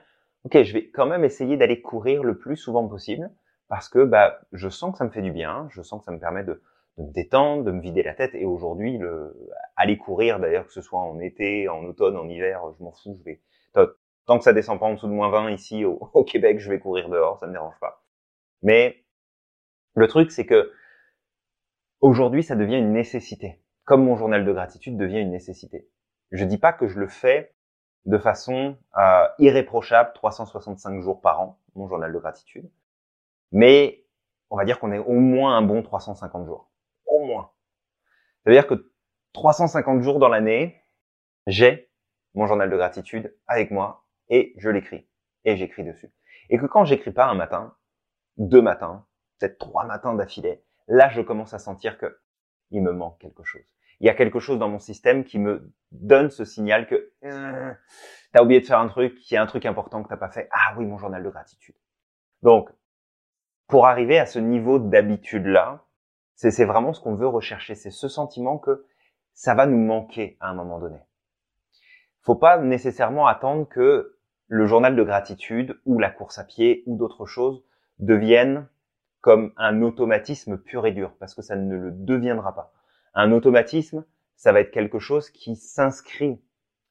ok 0.43 0.63
je 0.63 0.73
vais 0.73 0.89
quand 0.89 1.05
même 1.05 1.23
essayer 1.23 1.57
d'aller 1.57 1.81
courir 1.81 2.23
le 2.23 2.37
plus 2.37 2.57
souvent 2.57 2.87
possible 2.87 3.31
parce 3.69 3.87
que 3.87 4.03
bah 4.03 4.41
je 4.51 4.69
sens 4.69 4.91
que 4.91 4.97
ça 4.97 5.05
me 5.05 5.11
fait 5.11 5.21
du 5.21 5.31
bien 5.31 5.67
je 5.71 5.81
sens 5.81 6.01
que 6.01 6.05
ça 6.05 6.11
me 6.11 6.19
permet 6.19 6.43
de, 6.43 6.61
me 6.97 7.11
détendre 7.11 7.63
de 7.63 7.71
me 7.71 7.81
vider 7.81 8.03
la 8.03 8.13
tête. 8.13 8.35
Et 8.35 8.45
aujourd'hui 8.45 8.97
le 8.97 9.35
aller 9.75 9.97
courir 9.97 10.39
d'ailleurs 10.39 10.67
que 10.67 10.73
ce 10.73 10.81
soit 10.81 10.99
en 10.99 11.19
été 11.19 11.69
en 11.69 11.83
automne 11.85 12.17
en 12.17 12.27
hiver 12.27 12.61
je 12.77 12.83
m'en 12.83 12.91
fous 12.91 13.17
je 13.19 13.23
vais 13.23 13.41
Tant 14.25 14.37
que 14.37 14.43
ça 14.43 14.53
descend 14.53 14.79
pas 14.79 14.85
en 14.85 14.93
dessous 14.93 15.07
de 15.07 15.11
moins 15.11 15.29
20 15.29 15.51
ici 15.51 15.85
au, 15.85 16.23
Québec, 16.23 16.59
je 16.59 16.69
vais 16.69 16.79
courir 16.79 17.09
dehors, 17.09 17.39
ça 17.39 17.47
me 17.47 17.51
dérange 17.51 17.77
pas. 17.79 18.03
Mais 18.61 19.03
le 19.95 20.07
truc, 20.07 20.31
c'est 20.31 20.45
que 20.45 20.71
aujourd'hui, 22.01 22.43
ça 22.43 22.55
devient 22.55 22.77
une 22.77 22.93
nécessité. 22.93 23.61
Comme 23.85 24.05
mon 24.05 24.15
journal 24.15 24.45
de 24.45 24.53
gratitude 24.53 24.97
devient 24.97 25.19
une 25.19 25.31
nécessité. 25.31 25.89
Je 26.31 26.45
dis 26.45 26.57
pas 26.57 26.73
que 26.73 26.87
je 26.87 26.99
le 26.99 27.07
fais 27.07 27.53
de 28.05 28.17
façon 28.17 28.77
euh, 28.97 29.27
irréprochable 29.39 30.11
365 30.15 31.01
jours 31.01 31.21
par 31.21 31.41
an, 31.41 31.59
mon 31.75 31.87
journal 31.87 32.11
de 32.11 32.19
gratitude. 32.19 32.69
Mais 33.51 34.05
on 34.49 34.57
va 34.57 34.65
dire 34.65 34.79
qu'on 34.79 34.91
est 34.91 34.99
au 34.99 35.19
moins 35.19 35.57
un 35.57 35.61
bon 35.61 35.83
350 35.83 36.45
jours. 36.45 36.71
Au 37.05 37.25
moins. 37.25 37.51
Ça 38.43 38.49
veut 38.49 38.55
dire 38.55 38.67
que 38.67 38.91
350 39.33 40.01
jours 40.01 40.19
dans 40.19 40.29
l'année, 40.29 40.81
j'ai 41.47 41.91
mon 42.35 42.47
journal 42.47 42.69
de 42.69 42.75
gratitude 42.75 43.35
avec 43.47 43.71
moi 43.71 44.02
et 44.29 44.53
je 44.57 44.69
l'écris. 44.69 45.07
Et 45.45 45.55
j'écris 45.55 45.83
dessus. 45.83 46.11
Et 46.49 46.57
que 46.57 46.65
quand 46.65 46.85
j'écris 46.85 47.11
pas 47.11 47.27
un 47.27 47.35
matin, 47.35 47.75
deux 48.37 48.61
matins, 48.61 49.05
peut-être 49.39 49.57
trois 49.57 49.85
matins 49.85 50.13
d'affilée, 50.15 50.63
là 50.87 51.09
je 51.09 51.21
commence 51.21 51.53
à 51.53 51.59
sentir 51.59 51.97
que 51.97 52.19
il 52.71 52.81
me 52.81 52.91
manque 52.91 53.19
quelque 53.19 53.43
chose. 53.43 53.61
Il 53.99 54.07
y 54.07 54.09
a 54.09 54.13
quelque 54.13 54.39
chose 54.39 54.59
dans 54.59 54.69
mon 54.69 54.79
système 54.79 55.23
qui 55.23 55.39
me 55.39 55.71
donne 55.91 56.29
ce 56.29 56.45
signal 56.45 56.87
que 56.87 57.11
euh, 57.23 57.73
tu 58.33 58.39
as 58.39 58.43
oublié 58.43 58.59
de 58.59 58.65
faire 58.65 58.79
un 58.79 58.87
truc, 58.87 59.15
qu'il 59.15 59.35
y 59.35 59.37
a 59.37 59.41
un 59.41 59.45
truc 59.45 59.65
important 59.65 60.03
que 60.03 60.09
t'as 60.09 60.17
pas 60.17 60.31
fait. 60.31 60.49
Ah 60.51 60.75
oui, 60.77 60.85
mon 60.85 60.97
journal 60.97 61.23
de 61.23 61.29
gratitude. 61.29 61.75
Donc, 62.41 62.69
pour 63.67 63.87
arriver 63.87 64.19
à 64.19 64.25
ce 64.25 64.39
niveau 64.39 64.79
d'habitude 64.79 65.45
là, 65.45 65.85
c'est 66.35 66.65
vraiment 66.65 66.93
ce 66.93 67.01
qu'on 67.01 67.15
veut 67.15 67.27
rechercher, 67.27 67.75
c'est 67.75 67.91
ce 67.91 68.07
sentiment 68.07 68.57
que 68.57 68.85
ça 69.33 69.55
va 69.55 69.65
nous 69.65 69.77
manquer 69.77 70.37
à 70.39 70.49
un 70.49 70.53
moment 70.53 70.79
donné. 70.79 70.99
Faut 72.21 72.35
pas 72.35 72.57
nécessairement 72.57 73.27
attendre 73.27 73.67
que 73.67 74.12
le 74.47 74.65
journal 74.65 74.95
de 74.95 75.03
gratitude 75.03 75.79
ou 75.85 75.99
la 75.99 76.09
course 76.09 76.39
à 76.39 76.43
pied 76.43 76.83
ou 76.85 76.97
d'autres 76.97 77.25
choses 77.25 77.63
deviennent 77.99 78.67
comme 79.21 79.53
un 79.55 79.81
automatisme 79.81 80.57
pur 80.57 80.85
et 80.85 80.91
dur, 80.91 81.15
parce 81.17 81.33
que 81.33 81.41
ça 81.41 81.55
ne 81.55 81.75
le 81.75 81.91
deviendra 81.91 82.53
pas. 82.53 82.73
Un 83.13 83.31
automatisme, 83.31 84.05
ça 84.35 84.51
va 84.51 84.59
être 84.59 84.71
quelque 84.71 84.99
chose 84.99 85.29
qui 85.29 85.55
s'inscrit 85.55 86.41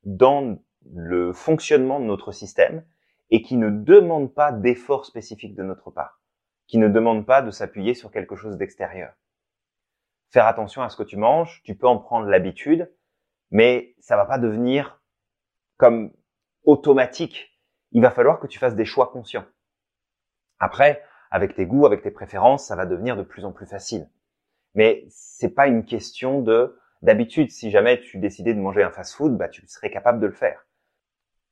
dans 0.05 0.59
le 0.91 1.33
fonctionnement 1.33 2.01
de 2.01 2.07
notre 2.07 2.33
système 2.33 2.85
et 3.31 3.43
qui 3.43 3.57
ne 3.57 3.71
demande 3.71 4.33
pas 4.33 4.53
d'effort 4.53 5.05
spécifique 5.05 5.55
de 5.55 5.63
notre 5.63 5.91
part, 5.91 6.21
qui 6.67 6.79
ne 6.79 6.89
demande 6.89 7.27
pas 7.27 7.43
de 7.43 7.51
s'appuyer 7.51 7.95
sur 7.95 8.11
quelque 8.11 8.37
chose 8.37 8.57
d'extérieur. 8.57 9.13
Faire 10.31 10.47
attention 10.47 10.83
à 10.83 10.89
ce 10.89 10.97
que 10.97 11.03
tu 11.03 11.17
manges, 11.19 11.61
tu 11.65 11.75
peux 11.75 11.87
en 11.87 11.99
prendre 11.99 12.27
l'habitude, 12.27 12.91
mais 13.51 13.95
ça 14.01 14.17
va 14.17 14.25
pas 14.25 14.39
devenir 14.39 15.03
comme 15.77 16.13
automatique. 16.65 17.59
Il 17.93 18.03
va 18.03 18.11
falloir 18.11 18.41
que 18.41 18.47
tu 18.47 18.59
fasses 18.59 18.77
des 18.77 18.85
choix 18.85 19.11
conscients. 19.11 19.45
Après, 20.59 21.03
avec 21.31 21.55
tes 21.55 21.67
goûts, 21.67 21.87
avec 21.87 22.03
tes 22.03 22.11
préférences, 22.11 22.67
ça 22.67 22.77
va 22.77 22.87
devenir 22.87 23.17
de 23.17 23.23
plus 23.23 23.45
en 23.45 23.53
plus 23.53 23.67
facile. 23.67 24.09
Mais 24.75 25.05
c'est 25.09 25.55
pas 25.55 25.67
une 25.67 25.85
question 25.85 26.41
de 26.41 26.79
d'habitude. 27.03 27.51
Si 27.51 27.71
jamais 27.71 28.01
tu 28.01 28.19
décidais 28.19 28.55
de 28.55 28.61
manger 28.61 28.83
un 28.83 28.91
fast-food, 28.91 29.37
bah 29.37 29.49
tu 29.49 29.67
serais 29.67 29.91
capable 29.91 30.21
de 30.21 30.27
le 30.27 30.33
faire. 30.33 30.67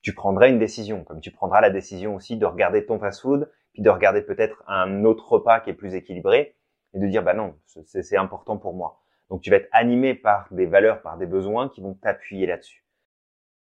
Tu 0.03 0.15
prendrais 0.15 0.51
une 0.51 0.59
décision, 0.59 1.05
comme 1.05 1.21
tu 1.21 1.31
prendras 1.31 1.61
la 1.61 1.71
décision 1.71 2.15
aussi 2.15 2.39
de 2.39 2.47
regarder 2.47 2.87
ton 2.87 2.99
fast-food, 2.99 3.51
puis 3.73 3.83
de 3.83 3.91
regarder 3.91 4.23
peut-être 4.23 4.63
un 4.67 5.05
autre 5.05 5.33
repas 5.33 5.61
qui 5.61 5.71
est 5.71 5.75
plus 5.75 5.95
équilibré, 5.95 6.57
et 6.95 6.99
de 6.99 7.07
dire 7.07 7.23
bah 7.23 7.35
non, 7.35 7.59
c'est 7.67 8.17
important 8.17 8.57
pour 8.57 8.75
moi. 8.75 9.03
Donc 9.29 9.43
tu 9.43 9.51
vas 9.51 9.57
être 9.57 9.69
animé 9.73 10.15
par 10.15 10.49
des 10.53 10.67
valeurs, 10.67 11.03
par 11.03 11.19
des 11.19 11.27
besoins 11.27 11.69
qui 11.69 11.81
vont 11.81 11.95
t'appuyer 11.95 12.47
là-dessus. 12.47 12.85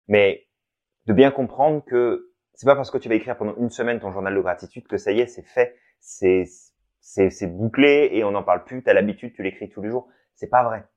Mais 0.08 0.44
de 1.05 1.13
bien 1.13 1.31
comprendre 1.31 1.83
que 1.85 2.31
c'est 2.53 2.65
pas 2.65 2.75
parce 2.75 2.91
que 2.91 2.97
tu 2.97 3.09
vas 3.09 3.15
écrire 3.15 3.37
pendant 3.37 3.55
une 3.57 3.69
semaine 3.69 3.99
ton 3.99 4.11
journal 4.11 4.33
de 4.33 4.41
gratitude 4.41 4.87
que 4.87 4.97
ça 4.97 5.11
y 5.11 5.19
est, 5.19 5.27
c'est 5.27 5.43
fait 5.43 5.77
c'est 5.99 6.45
c'est 6.99 7.47
bouclé 7.47 8.09
et 8.13 8.23
on 8.23 8.31
n'en 8.31 8.43
parle 8.43 8.63
plus. 8.63 8.81
T'as 8.83 8.93
l'habitude, 8.93 9.33
tu 9.33 9.43
l'écris 9.43 9.69
tous 9.69 9.81
les 9.81 9.89
jours. 9.89 10.09
C'est 10.33 10.49
pas 10.49 10.63
vrai. 10.63 10.87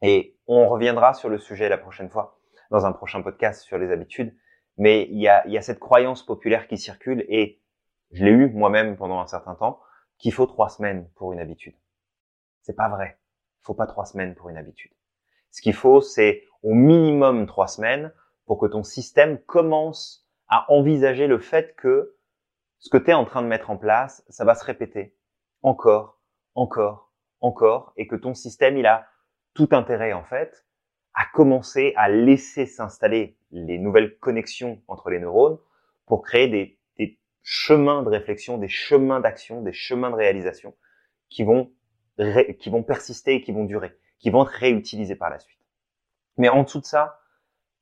Et 0.00 0.38
on 0.46 0.68
reviendra 0.68 1.12
sur 1.12 1.28
le 1.28 1.38
sujet 1.38 1.68
la 1.68 1.78
prochaine 1.78 2.08
fois 2.08 2.40
dans 2.70 2.86
un 2.86 2.92
prochain 2.92 3.20
podcast 3.22 3.62
sur 3.62 3.78
les 3.78 3.90
habitudes. 3.90 4.36
Mais 4.76 5.08
il 5.10 5.18
y 5.18 5.26
a, 5.26 5.44
il 5.46 5.52
y 5.52 5.58
a 5.58 5.62
cette 5.62 5.80
croyance 5.80 6.24
populaire 6.24 6.68
qui 6.68 6.78
circule 6.78 7.24
et 7.28 7.60
je 8.12 8.24
l'ai 8.24 8.30
eu 8.30 8.50
moi-même 8.50 8.96
pendant 8.96 9.18
un 9.20 9.26
certain 9.26 9.56
temps 9.56 9.80
qu'il 10.18 10.32
faut 10.32 10.46
trois 10.46 10.68
semaines 10.68 11.08
pour 11.16 11.32
une 11.32 11.40
habitude. 11.40 11.74
C'est 12.62 12.76
pas 12.76 12.88
vrai. 12.88 13.18
Il 13.60 13.64
faut 13.64 13.74
pas 13.74 13.86
trois 13.86 14.04
semaines 14.04 14.36
pour 14.36 14.50
une 14.50 14.56
habitude. 14.56 14.92
Ce 15.50 15.60
qu'il 15.60 15.74
faut, 15.74 16.00
c'est 16.00 16.44
au 16.62 16.74
minimum 16.74 17.46
trois 17.46 17.66
semaines 17.66 18.12
pour 18.48 18.58
que 18.58 18.66
ton 18.66 18.82
système 18.82 19.38
commence 19.44 20.26
à 20.48 20.64
envisager 20.72 21.26
le 21.26 21.38
fait 21.38 21.76
que 21.76 22.16
ce 22.78 22.88
que 22.88 22.96
tu 22.96 23.10
es 23.10 23.14
en 23.14 23.26
train 23.26 23.42
de 23.42 23.46
mettre 23.46 23.70
en 23.70 23.76
place, 23.76 24.24
ça 24.30 24.46
va 24.46 24.54
se 24.54 24.64
répéter 24.64 25.14
encore, 25.62 26.18
encore, 26.54 27.12
encore, 27.40 27.92
et 27.96 28.06
que 28.06 28.16
ton 28.16 28.32
système, 28.32 28.78
il 28.78 28.86
a 28.86 29.06
tout 29.52 29.68
intérêt, 29.72 30.14
en 30.14 30.24
fait, 30.24 30.64
à 31.12 31.26
commencer 31.34 31.92
à 31.96 32.08
laisser 32.08 32.64
s'installer 32.64 33.36
les 33.50 33.78
nouvelles 33.78 34.18
connexions 34.18 34.80
entre 34.88 35.10
les 35.10 35.20
neurones 35.20 35.58
pour 36.06 36.22
créer 36.22 36.48
des, 36.48 36.74
chemins 37.50 38.02
de 38.02 38.10
réflexion, 38.10 38.58
des 38.58 38.68
chemins 38.68 39.20
d'action, 39.20 39.62
des 39.62 39.72
chemins 39.72 40.10
de 40.10 40.16
réalisation 40.16 40.74
qui 41.30 41.44
vont, 41.44 41.72
qui 42.58 42.68
vont 42.68 42.82
persister 42.82 43.36
et 43.36 43.40
qui 43.40 43.52
vont 43.52 43.64
durer, 43.64 43.96
qui 44.18 44.28
vont 44.28 44.42
être 44.42 44.50
réutilisés 44.50 45.16
par 45.16 45.30
la 45.30 45.38
suite. 45.38 45.60
Mais 46.36 46.50
en 46.50 46.64
dessous 46.64 46.80
de 46.80 46.84
ça, 46.84 47.20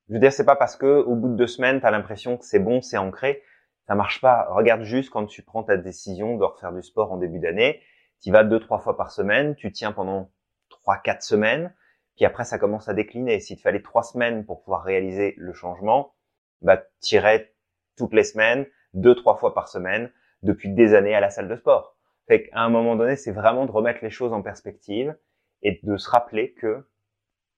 je 0.09 0.14
veux 0.14 0.21
dire, 0.21 0.33
c'est 0.33 0.45
pas 0.45 0.57
parce 0.57 0.77
que 0.77 0.87
au 0.87 1.14
bout 1.14 1.29
de 1.29 1.35
deux 1.35 1.47
semaines, 1.47 1.81
tu 1.81 1.87
as 1.87 1.90
l'impression 1.90 2.37
que 2.37 2.45
c'est 2.45 2.61
bon, 2.61 2.81
c'est 2.81 2.97
ancré, 2.97 3.42
ça 3.87 3.95
marche 3.95 4.21
pas. 4.21 4.47
Regarde 4.51 4.83
juste 4.83 5.11
quand 5.11 5.27
tu 5.27 5.42
prends 5.42 5.62
ta 5.62 5.77
décision 5.77 6.37
de 6.37 6.45
refaire 6.45 6.73
du 6.73 6.83
sport 6.83 7.12
en 7.12 7.16
début 7.16 7.38
d'année, 7.38 7.81
tu 8.21 8.31
vas 8.31 8.45
deux, 8.45 8.61
trois 8.61 8.79
fois 8.79 8.97
par 8.97 9.11
semaine, 9.11 9.55
tu 9.57 9.73
tiens 9.73 9.92
pendant 9.92 10.31
trois, 10.69 10.97
quatre 10.97 11.23
semaines, 11.23 11.75
puis 12.16 12.25
après 12.25 12.45
ça 12.45 12.59
commence 12.59 12.88
à 12.88 12.95
décliner. 12.95 13.40
S'il 13.40 13.57
te 13.57 13.62
fallait 13.62 13.83
trois 13.83 14.03
semaines 14.03 14.45
pour 14.45 14.62
pouvoir 14.62 14.83
réaliser 14.83 15.35
le 15.37 15.53
changement, 15.53 16.14
bah, 16.62 16.83
irais 17.11 17.53
toutes 17.97 18.14
les 18.14 18.25
semaines, 18.25 18.66
deux, 18.95 19.14
trois 19.14 19.37
fois 19.37 19.55
par 19.55 19.69
semaine, 19.69 20.11
depuis 20.42 20.71
des 20.71 20.95
années 20.95 21.14
à 21.14 21.21
la 21.21 21.31
salle 21.31 21.49
de 21.49 21.57
sport. 21.57 21.97
Fait 22.29 22.45
qu'à 22.45 22.61
un 22.61 22.69
moment 22.69 22.97
donné, 22.97 23.16
c'est 23.16 23.33
vraiment 23.33 23.66
de 23.66 23.71
remettre 23.71 24.01
les 24.03 24.11
choses 24.11 24.33
en 24.33 24.42
perspective 24.42 25.16
et 25.62 25.81
de 25.83 25.97
se 25.97 26.09
rappeler 26.11 26.53
que, 26.55 26.87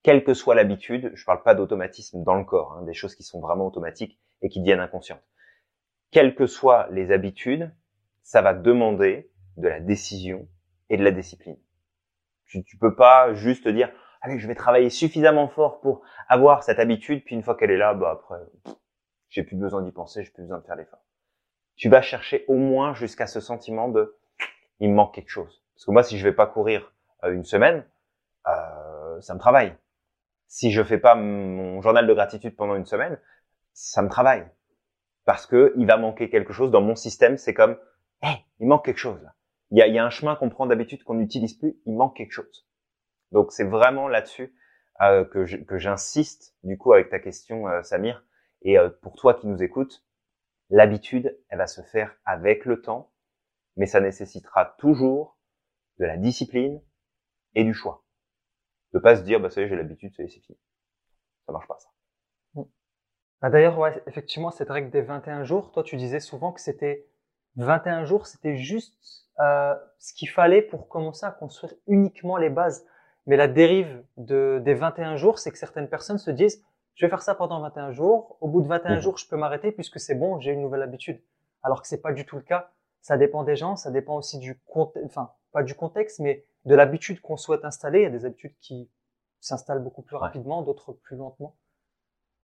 quelle 0.03 0.25
que 0.25 0.35
soit 0.35 0.55
l'habitude, 0.55 1.11
je 1.15 1.25
parle 1.25 1.43
pas 1.43 1.55
d'automatisme 1.55 2.23
dans 2.23 2.37
le 2.37 2.45
corps, 2.45 2.73
hein, 2.73 2.83
des 2.83 2.95
choses 2.95 3.15
qui 3.15 3.23
sont 3.23 3.41
vraiment 3.41 3.67
automatiques 3.67 4.19
et 4.43 4.49
qui 4.49 4.61
deviennent 4.61 4.81
inconscientes 4.81 5.23
quelles 6.11 6.35
que 6.35 6.47
soient 6.47 6.89
les 6.91 7.11
habitudes, 7.13 7.73
ça 8.23 8.43
va 8.43 8.55
demander 8.55 9.31
de 9.57 9.69
la 9.69 9.81
décision 9.81 10.49
et 10.91 10.97
de 10.97 11.05
la 11.05 11.11
discipline. 11.11 11.59
Tu, 12.47 12.65
tu 12.65 12.79
peux 12.79 12.95
pas 12.95 13.35
juste 13.35 13.69
dire, 13.69 13.91
allez, 14.21 14.39
je 14.39 14.47
vais 14.47 14.55
travailler 14.55 14.91
suffisamment 14.91 15.49
fort 15.49 15.81
pour 15.81 16.03
avoir 16.29 16.63
cette 16.63 16.79
habitude, 16.79 17.25
puis 17.25 17.35
une 17.35 17.43
fois 17.43 17.57
qu'elle 17.57 17.71
est 17.71 17.77
là, 17.77 17.95
bah 17.95 18.11
après, 18.11 18.39
j'ai 19.29 19.43
plus 19.43 19.57
besoin 19.57 19.83
d'y 19.83 19.93
penser, 19.93 20.25
j'ai 20.25 20.31
plus 20.31 20.43
besoin 20.43 20.59
de 20.59 20.65
faire 20.65 20.77
l'effort. 20.77 21.05
Tu 21.77 21.89
vas 21.89 22.01
chercher 22.01 22.45
au 22.49 22.57
moins 22.57 22.95
jusqu'à 22.95 23.27
ce 23.27 23.41
sentiment 23.41 23.89
de, 23.89 24.17
il 24.81 24.91
me 24.91 24.95
manque 24.95 25.15
quelque 25.15 25.31
chose. 25.31 25.63
Parce 25.75 25.85
que 25.85 25.91
moi, 25.91 26.03
si 26.03 26.19
je 26.19 26.25
vais 26.25 26.35
pas 26.35 26.47
courir 26.47 26.93
euh, 27.25 27.33
une 27.33 27.45
semaine, 27.45 27.85
euh, 28.49 29.21
ça 29.21 29.35
me 29.35 29.39
travaille. 29.39 29.77
Si 30.49 30.73
je 30.73 30.83
fais 30.83 30.99
pas 30.99 31.15
mon 31.15 31.81
journal 31.83 32.07
de 32.07 32.15
gratitude 32.15 32.57
pendant 32.57 32.75
une 32.75 32.87
semaine, 32.87 33.21
ça 33.73 34.03
me 34.03 34.09
travaille 34.09 34.47
parce 35.25 35.47
que 35.47 35.75
il 35.77 35.87
va 35.87 35.99
manquer 35.99 36.31
quelque 36.31 36.53
chose 36.53 36.71
dans 36.71 36.81
mon 36.81 36.97
système. 36.97 37.37
C'est 37.37 37.55
comme, 37.55 37.77
hé, 38.23 38.29
il 38.61 38.67
manque 38.67 38.87
quelque 38.87 38.99
chose. 38.99 39.21
Il 39.71 39.79
y 39.79 39.83
a, 39.83 39.87
il 39.87 39.95
y 39.95 39.99
a 39.99 40.05
un 40.05 40.11
chemin 40.11 40.37
qu'on 40.37 40.49
prend 40.49 40.67
d'habitude 40.67 41.05
qu'on 41.05 41.15
n'utilise 41.15 41.55
plus. 41.55 41.77
Il 41.85 41.95
manque 41.95 42.17
quelque 42.17 42.33
chose. 42.33 42.67
Donc 43.31 43.53
c'est 43.53 43.65
vraiment 43.65 44.09
là-dessus 44.09 44.55
euh, 45.03 45.25
que 45.25 45.79
j'insiste 45.79 46.57
du 46.65 46.79
coup 46.79 46.95
avec 46.95 47.11
ta 47.11 47.19
question, 47.19 47.69
euh, 47.69 47.83
Samir. 47.83 48.25
Et 48.63 48.79
euh, 48.79 48.89
pour 49.03 49.17
toi 49.17 49.35
qui 49.35 49.47
nous 49.47 49.63
écoutes, 49.63 50.03
l'habitude, 50.71 51.39
elle 51.51 51.59
va 51.59 51.67
se 51.67 51.83
faire 51.83 52.17
avec 52.25 52.65
le 52.65 52.81
temps, 52.81 53.13
mais 53.77 53.87
ça 53.87 54.01
nécessitera 54.01 54.77
toujours 54.79 55.39
de 55.99 56.07
la 56.07 56.17
discipline 56.17 56.81
et 57.55 57.65
du 57.65 57.75
choix. 57.75 58.05
De 58.93 58.99
pas 58.99 59.17
se 59.17 59.23
dire, 59.23 59.41
bah 59.41 59.51
ça 59.51 59.61
y 59.61 59.65
est, 59.65 59.69
j'ai 59.69 59.77
l'habitude, 59.77 60.13
c'est 60.17 60.29
fini. 60.29 60.59
Ça 61.47 61.53
marche 61.53 61.69
pas 61.69 61.79
ça. 61.79 61.89
Bah 63.41 63.51
D'ailleurs, 63.51 63.79
ouais, 63.79 64.03
effectivement, 64.07 64.51
cette 64.51 64.71
règle 64.71 64.91
des 64.91 65.03
21 65.03 65.45
jours, 65.45 65.71
toi, 65.73 65.83
tu 65.83 65.97
disais 65.97 66.21
souvent 66.21 66.53
que 66.53 66.61
c'était 66.61 67.07
21 67.57 68.05
jours, 68.05 68.27
c'était 68.27 68.57
juste 68.57 69.29
euh, 69.41 69.75
ce 69.99 70.13
qu'il 70.13 70.29
fallait 70.29 70.63
pour 70.63 70.89
commencer 70.89 71.27
à 71.27 71.31
construire 71.31 71.75
uniquement 71.87 72.37
les 72.37 72.51
bases. 72.51 72.87
Mais 73.27 73.37
la 73.37 73.47
dérive 73.47 74.03
de, 74.17 74.61
des 74.65 74.75
21 74.75 75.17
jours, 75.17 75.39
c'est 75.39 75.51
que 75.51 75.59
certaines 75.59 75.89
personnes 75.89 76.19
se 76.19 76.31
disent, 76.31 76.65
je 76.95 77.07
vais 77.07 77.11
faire 77.11 77.23
ça 77.23 77.35
pendant 77.35 77.61
21 77.61 77.93
jours, 77.93 78.39
au 78.41 78.49
bout 78.49 78.63
de 78.63 78.69
21 78.69 78.97
mmh. 78.97 79.01
jours, 79.01 79.19
je 79.19 79.29
peux 79.29 79.37
m'arrêter 79.37 79.71
puisque 79.71 80.01
c'est 80.01 80.17
bon, 80.17 80.41
j'ai 80.41 80.53
une 80.53 80.63
nouvelle 80.63 80.83
habitude. 80.83 81.23
Alors 81.63 81.83
que 81.83 81.89
c'est 81.89 82.01
pas 82.01 82.13
du 82.13 82.25
tout 82.25 82.37
le 82.37 82.43
cas. 82.43 82.71
Ça 83.01 83.17
dépend 83.17 83.45
des 83.45 83.55
gens, 83.55 83.77
ça 83.77 83.91
dépend 83.91 84.17
aussi 84.17 84.39
du 84.39 84.59
contexte, 84.67 85.07
enfin, 85.07 85.31
pas 85.53 85.63
du 85.63 85.75
contexte, 85.75 86.19
mais 86.19 86.45
de 86.69 86.75
l'habitude 86.75 87.21
qu'on 87.21 87.37
souhaite 87.37 87.65
installer. 87.65 88.01
Il 88.01 88.03
y 88.05 88.07
a 88.07 88.11
des 88.11 88.25
habitudes 88.25 88.57
qui 88.61 88.91
s'installent 89.41 89.83
beaucoup 89.83 90.03
plus 90.03 90.17
rapidement, 90.17 90.63
d'autres 90.63 90.93
plus 90.93 91.17
lentement. 91.17 91.57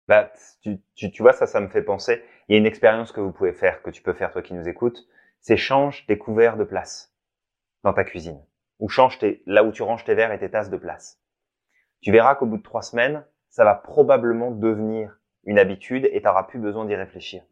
Bah, 0.08 0.32
tu, 0.62 0.82
tu, 0.96 1.12
tu, 1.12 1.22
vois, 1.22 1.34
ça, 1.34 1.48
ça 1.48 1.60
me 1.60 1.70
fait 1.70 1.84
penser. 1.84 2.24
Il 2.48 2.54
y 2.54 2.56
a 2.56 2.60
une 2.60 2.66
expérience 2.66 3.12
que 3.12 3.22
vous 3.22 3.32
pouvez 3.32 3.54
faire, 3.54 3.82
que 3.82 3.90
tu 3.90 4.02
peux 4.02 4.14
faire 4.14 4.32
toi 4.32 4.42
qui 4.42 4.54
nous 4.54 4.68
écoutes, 4.68 5.08
c'est 5.40 5.58
change 5.58 6.06
tes 6.08 6.18
couverts 6.18 6.58
de 6.58 6.64
place 6.64 7.16
dans 7.84 7.94
ta 7.94 8.04
cuisine. 8.04 8.44
ou 8.80 8.90
change 8.90 9.20
tes, 9.20 9.44
là 9.46 9.64
où 9.64 9.72
tu 9.72 9.84
ranges 9.84 10.04
tes 10.04 10.16
verres 10.16 10.32
et 10.32 10.40
tes 10.40 10.50
tasses 10.50 10.70
de 10.70 10.78
place. 10.78 11.22
Tu 12.02 12.12
verras 12.12 12.36
qu'au 12.36 12.46
bout 12.46 12.58
de 12.58 12.64
trois 12.64 12.82
semaines, 12.82 13.26
ça 13.50 13.64
va 13.64 13.76
probablement 13.76 14.52
devenir 14.52 15.20
une 15.44 15.60
habitude 15.60 16.06
et 16.12 16.22
tu 16.22 16.26
n'auras 16.26 16.44
plus 16.44 16.60
besoin 16.60 16.86
d'y 16.86 16.96
réfléchir. 16.96 17.44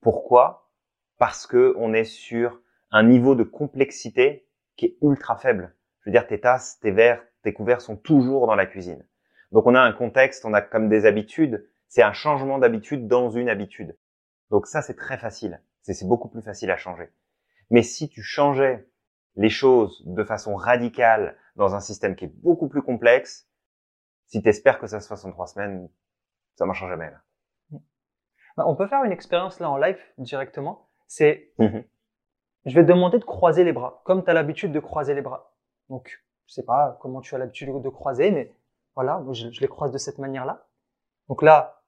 Pourquoi? 0.00 0.70
Parce 1.18 1.46
que 1.46 1.74
on 1.78 1.92
est 1.94 2.04
sur 2.04 2.60
un 2.90 3.02
niveau 3.02 3.34
de 3.34 3.44
complexité 3.44 4.48
qui 4.76 4.86
est 4.86 4.96
ultra 5.02 5.36
faible. 5.36 5.74
Je 6.04 6.10
veux 6.10 6.12
dire, 6.12 6.26
tes 6.26 6.40
tasses, 6.40 6.78
tes 6.80 6.90
verres, 6.90 7.22
tes 7.42 7.52
couverts 7.52 7.80
sont 7.80 7.96
toujours 7.96 8.46
dans 8.46 8.54
la 8.54 8.66
cuisine. 8.66 9.06
Donc 9.52 9.66
on 9.66 9.74
a 9.74 9.80
un 9.80 9.92
contexte, 9.92 10.44
on 10.44 10.52
a 10.52 10.60
comme 10.60 10.88
des 10.88 11.06
habitudes. 11.06 11.66
C'est 11.88 12.02
un 12.02 12.12
changement 12.12 12.58
d'habitude 12.58 13.06
dans 13.06 13.30
une 13.30 13.48
habitude. 13.48 13.96
Donc 14.50 14.66
ça, 14.66 14.82
c'est 14.82 14.96
très 14.96 15.16
facile. 15.16 15.62
C'est 15.82 16.06
beaucoup 16.06 16.28
plus 16.28 16.42
facile 16.42 16.70
à 16.70 16.76
changer. 16.76 17.10
Mais 17.70 17.82
si 17.82 18.08
tu 18.08 18.22
changeais 18.22 18.86
les 19.36 19.48
choses 19.48 20.02
de 20.06 20.24
façon 20.24 20.54
radicale 20.54 21.36
dans 21.56 21.74
un 21.74 21.80
système 21.80 22.16
qui 22.16 22.26
est 22.26 22.32
beaucoup 22.42 22.68
plus 22.68 22.82
complexe, 22.82 23.48
si 24.26 24.42
tu 24.42 24.48
espères 24.48 24.78
que 24.78 24.86
ça 24.86 25.00
se 25.00 25.08
fasse 25.08 25.24
en 25.24 25.30
trois 25.30 25.46
semaines, 25.46 25.88
ça 26.56 26.66
marchera 26.66 26.88
jamais. 26.88 27.10
Bah, 28.56 28.64
on 28.66 28.76
peut 28.76 28.86
faire 28.86 29.02
une 29.04 29.12
expérience 29.12 29.60
là 29.60 29.70
en 29.70 29.76
live 29.76 29.98
directement. 30.18 30.88
C'est, 31.06 31.52
mhm. 31.58 31.84
je 32.66 32.74
vais 32.74 32.82
te 32.82 32.88
demander 32.88 33.18
de 33.18 33.24
croiser 33.24 33.64
les 33.64 33.72
bras, 33.72 34.02
comme 34.04 34.24
tu 34.24 34.30
as 34.30 34.34
l'habitude 34.34 34.72
de 34.72 34.80
croiser 34.80 35.14
les 35.14 35.22
bras. 35.22 35.53
Donc, 35.88 36.22
je 36.46 36.54
sais 36.54 36.62
pas 36.62 36.98
comment 37.00 37.20
tu 37.20 37.34
as 37.34 37.38
l'habitude 37.38 37.80
de 37.80 37.88
croiser, 37.88 38.30
mais 38.30 38.52
voilà, 38.94 39.22
je, 39.32 39.50
je 39.50 39.60
les 39.60 39.68
croise 39.68 39.92
de 39.92 39.98
cette 39.98 40.18
manière-là. 40.18 40.66
Donc 41.28 41.42
là, 41.42 41.82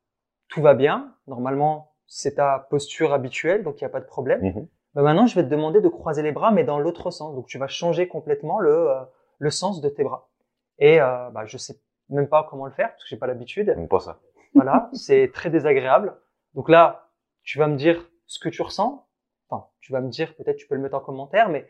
tout 0.49 0.63
va 0.63 0.75
bien. 0.75 1.15
Normalement, 1.27 1.95
c'est 2.07 2.37
ta 2.37 2.67
posture 2.71 3.13
habituelle, 3.13 3.63
donc 3.63 3.81
il 3.81 3.85
n'y 3.85 3.87
a 3.87 3.91
pas 3.91 4.01
de 4.01 4.07
problème. 4.07 4.69
Bah, 4.95 5.03
maintenant, 5.03 5.27
je 5.27 5.35
vais 5.35 5.45
te 5.45 5.49
demander 5.49 5.81
de 5.81 5.89
croiser 5.89 6.23
les 6.23 6.33
bras, 6.33 6.53
mais 6.53 6.65
dans 6.65 6.79
l'autre 6.79 7.11
sens. 7.11 7.35
Donc, 7.35 7.47
tu 7.47 7.59
vas 7.59 7.67
changer 7.69 8.09
complètement 8.09 8.61
le, 8.61 8.91
euh, 8.91 9.01
le 9.39 9.51
sens 9.51 9.81
de 9.81 9.89
tes 9.89 10.05
bras. 10.05 10.31
Et 10.79 11.01
euh, 11.01 11.31
bah, 11.31 11.45
je 11.47 11.59
sais 11.59 11.81
même 12.09 12.29
pas 12.29 12.47
comment 12.49 12.67
le 12.67 12.73
faire 12.73 12.91
parce 12.91 13.03
que 13.03 13.09
j'ai 13.09 13.17
pas 13.17 13.27
l'habitude. 13.27 13.75
Pas 13.89 14.01
ça. 14.01 14.21
Voilà, 14.55 14.89
c'est 14.93 15.31
très 15.35 15.51
désagréable. 15.51 16.17
Donc 16.55 16.69
là, 16.69 17.11
tu 17.43 17.59
vas 17.59 17.67
me 17.67 17.77
dire 17.77 18.09
ce 18.27 18.39
que 18.39 18.49
tu 18.49 18.63
ressens. 18.63 19.07
Enfin, 19.49 19.67
tu 19.81 19.93
vas 19.93 20.01
me 20.01 20.09
dire, 20.09 20.35
peut-être 20.37 20.57
tu 20.57 20.67
peux 20.67 20.75
le 20.75 20.81
mettre 20.81 20.97
en 20.97 21.01
commentaire, 21.01 21.49
mais 21.49 21.69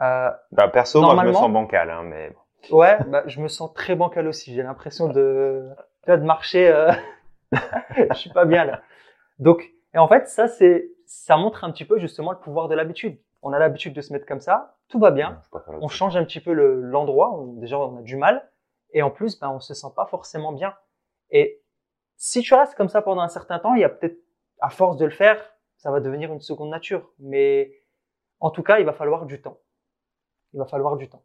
euh, 0.00 0.30
bah, 0.52 0.68
perso, 0.68 1.00
moi 1.00 1.16
je 1.22 1.28
me 1.28 1.32
sens 1.32 1.50
bancal, 1.50 1.90
hein, 1.90 2.02
mais 2.04 2.32
ouais, 2.70 2.98
bah, 3.06 3.22
je 3.26 3.40
me 3.40 3.48
sens 3.48 3.72
très 3.74 3.94
bancal 3.94 4.26
aussi. 4.26 4.54
J'ai 4.54 4.62
l'impression 4.62 5.08
de 5.08 5.68
de 6.06 6.16
marcher. 6.16 6.68
Euh... 6.68 6.92
je 7.96 8.14
suis 8.14 8.30
pas 8.30 8.44
bien 8.44 8.64
là. 8.64 8.82
Donc, 9.38 9.70
et 9.94 9.98
en 9.98 10.08
fait, 10.08 10.28
ça 10.28 10.48
c'est 10.48 10.90
ça 11.06 11.36
montre 11.36 11.64
un 11.64 11.70
petit 11.70 11.84
peu 11.84 11.98
justement 11.98 12.32
le 12.32 12.38
pouvoir 12.38 12.68
de 12.68 12.74
l'habitude. 12.74 13.18
On 13.42 13.52
a 13.52 13.58
l'habitude 13.58 13.94
de 13.94 14.00
se 14.00 14.12
mettre 14.12 14.26
comme 14.26 14.40
ça, 14.40 14.76
tout 14.88 14.98
va 14.98 15.10
bien. 15.10 15.40
On 15.80 15.88
change 15.88 16.16
un 16.16 16.24
petit 16.24 16.40
peu 16.40 16.52
l'endroit. 16.52 17.44
déjà, 17.58 17.78
on 17.78 17.98
a 17.98 18.02
du 18.02 18.16
mal. 18.16 18.50
Et 18.92 19.02
en 19.02 19.10
plus, 19.10 19.38
ben, 19.38 19.50
on 19.50 19.60
se 19.60 19.74
sent 19.74 19.88
pas 19.94 20.06
forcément 20.06 20.52
bien. 20.52 20.74
Et 21.30 21.62
si 22.16 22.40
tu 22.40 22.54
restes 22.54 22.74
comme 22.74 22.88
ça 22.88 23.02
pendant 23.02 23.22
un 23.22 23.28
certain 23.28 23.58
temps, 23.58 23.74
il 23.74 23.80
y 23.80 23.84
a 23.84 23.88
peut-être, 23.88 24.18
à 24.60 24.70
force 24.70 24.96
de 24.96 25.04
le 25.04 25.10
faire, 25.10 25.38
ça 25.76 25.90
va 25.90 26.00
devenir 26.00 26.32
une 26.32 26.40
seconde 26.40 26.70
nature. 26.70 27.12
Mais 27.18 27.72
en 28.40 28.50
tout 28.50 28.62
cas, 28.62 28.78
il 28.78 28.86
va 28.86 28.92
falloir 28.92 29.26
du 29.26 29.40
temps. 29.42 29.58
Il 30.56 30.58
va 30.58 30.64
falloir 30.64 30.96
du 30.96 31.10
temps. 31.10 31.22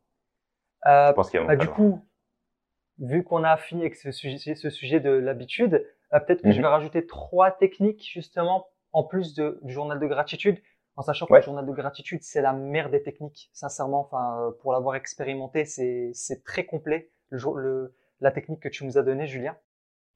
Euh, 0.85 1.07
Je 1.07 1.13
pense 1.13 1.29
qu'il 1.29 1.39
bah, 1.39 1.55
du 1.55 1.69
coup, 1.69 2.05
vu 2.99 3.23
qu'on 3.23 3.45
a 3.45 3.55
fini 3.55 3.81
avec 3.81 3.95
ce 3.95 4.11
sujet, 4.11 4.55
ce 4.55 4.69
sujet 4.69 4.99
de 4.99 5.09
l'habitude, 5.09 5.87
euh, 6.13 6.19
peut-être 6.19 6.41
que 6.41 6.51
je 6.51 6.57
mhm. 6.57 6.63
vais 6.63 6.67
rajouter 6.67 7.07
trois 7.07 7.49
techniques 7.49 8.05
justement 8.11 8.67
en 8.91 9.05
plus 9.05 9.33
de, 9.33 9.57
du 9.63 9.71
journal 9.71 10.01
de 10.01 10.05
gratitude, 10.05 10.61
en 10.97 11.01
sachant 11.01 11.27
que 11.27 11.33
le 11.33 11.41
journal 11.41 11.65
de 11.65 11.71
gratitude, 11.71 12.21
c'est 12.23 12.41
la 12.41 12.51
mère 12.51 12.89
des 12.89 13.01
techniques, 13.01 13.49
sincèrement. 13.53 14.01
Enfin, 14.01 14.41
euh, 14.41 14.51
pour 14.59 14.73
l'avoir 14.73 14.95
expérimenté, 14.95 15.63
c'est, 15.63 16.43
très 16.43 16.65
complet, 16.65 17.09
le, 17.29 17.39
le, 17.55 17.95
la 18.19 18.31
technique 18.31 18.59
que 18.59 18.67
tu 18.67 18.85
nous 18.85 18.97
as 18.97 19.03
donnée, 19.03 19.27
Julien. 19.27 19.55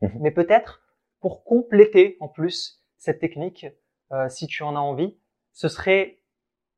Mhm. 0.01 0.17
Mais 0.19 0.31
peut-être, 0.31 0.81
pour 1.21 1.45
compléter 1.45 2.17
en 2.19 2.27
plus 2.27 2.83
cette 2.97 3.19
technique, 3.19 3.65
si 4.29 4.47
tu 4.47 4.61
en 4.63 4.75
as 4.75 4.79
envie, 4.79 5.17
ce 5.53 5.67
serait, 5.67 6.19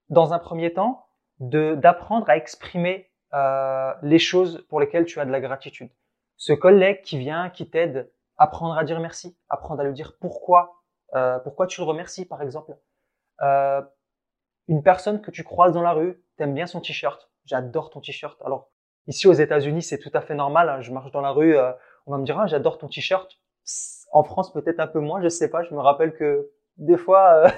dans 0.09 0.33
un 0.33 0.39
premier 0.39 0.71
temps, 0.71 1.06
d'apprendre 1.39 2.29
à 2.29 2.37
exprimer 2.37 3.09
euh, 3.33 3.93
les 4.01 4.19
choses 4.19 4.65
pour 4.69 4.79
lesquelles 4.79 5.05
tu 5.05 5.19
as 5.19 5.25
de 5.25 5.31
la 5.31 5.39
gratitude. 5.39 5.89
Ce 6.35 6.53
collègue 6.53 7.01
qui 7.01 7.17
vient, 7.17 7.49
qui 7.49 7.69
t'aide, 7.69 8.11
apprendre 8.37 8.77
à 8.77 8.83
dire 8.83 8.99
merci, 8.99 9.37
apprendre 9.49 9.81
à 9.81 9.83
lui 9.83 9.93
dire 9.93 10.17
pourquoi 10.19 10.77
euh, 11.15 11.39
pourquoi 11.39 11.67
tu 11.67 11.81
le 11.81 11.85
remercies, 11.85 12.25
par 12.25 12.41
exemple 12.41 12.75
euh, 13.41 13.81
Une 14.67 14.83
personne 14.83 15.21
que 15.21 15.31
tu 15.31 15.43
croises 15.43 15.73
dans 15.73 15.81
la 15.81 15.93
rue, 15.93 16.21
t'aimes 16.37 16.53
bien 16.53 16.67
son 16.67 16.81
t-shirt. 16.81 17.29
J'adore 17.45 17.89
ton 17.89 18.01
t-shirt. 18.01 18.41
Alors 18.43 18.69
ici 19.07 19.27
aux 19.27 19.33
États-Unis, 19.33 19.81
c'est 19.81 19.99
tout 19.99 20.11
à 20.13 20.21
fait 20.21 20.35
normal. 20.35 20.69
Hein. 20.69 20.81
Je 20.81 20.91
marche 20.91 21.11
dans 21.11 21.21
la 21.21 21.31
rue, 21.31 21.57
euh, 21.57 21.71
on 22.05 22.11
va 22.11 22.17
me 22.17 22.25
dire 22.25 22.39
ah, 22.39 22.47
j'adore 22.47 22.77
ton 22.77 22.87
t-shirt. 22.87 23.39
En 24.11 24.23
France, 24.23 24.51
peut-être 24.53 24.79
un 24.79 24.87
peu 24.87 24.99
moins. 24.99 25.21
Je 25.21 25.29
sais 25.29 25.49
pas. 25.49 25.63
Je 25.63 25.73
me 25.73 25.79
rappelle 25.79 26.13
que 26.13 26.49
des 26.77 26.97
fois, 26.97 27.33
euh, 27.33 27.49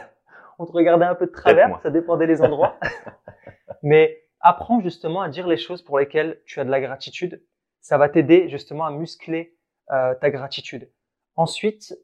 on 0.60 0.66
te 0.66 0.72
regardait 0.74 1.05
un 1.05 1.16
peu 1.16 1.26
de 1.26 1.32
travers. 1.32 1.80
Ça 1.82 1.89
dépendait 1.89 2.28
des 2.28 2.41
endroits. 2.41 2.78
Mais 3.82 4.26
apprends 4.41 4.82
justement 4.82 5.22
à 5.22 5.30
dire 5.30 5.47
les 5.47 5.57
choses 5.57 5.82
pour 5.82 5.97
lesquelles 5.97 6.41
tu 6.45 6.60
as 6.60 6.66
de 6.66 6.70
la 6.70 6.82
gratitude. 6.82 7.43
Ça 7.80 7.97
va 7.97 8.10
t'aider 8.10 8.49
justement 8.49 8.86
à 8.86 8.91
muscler 8.91 9.57
euh, 9.91 10.14
ta 10.16 10.30
gratitude. 10.30 10.91
Ensuite, 11.36 11.97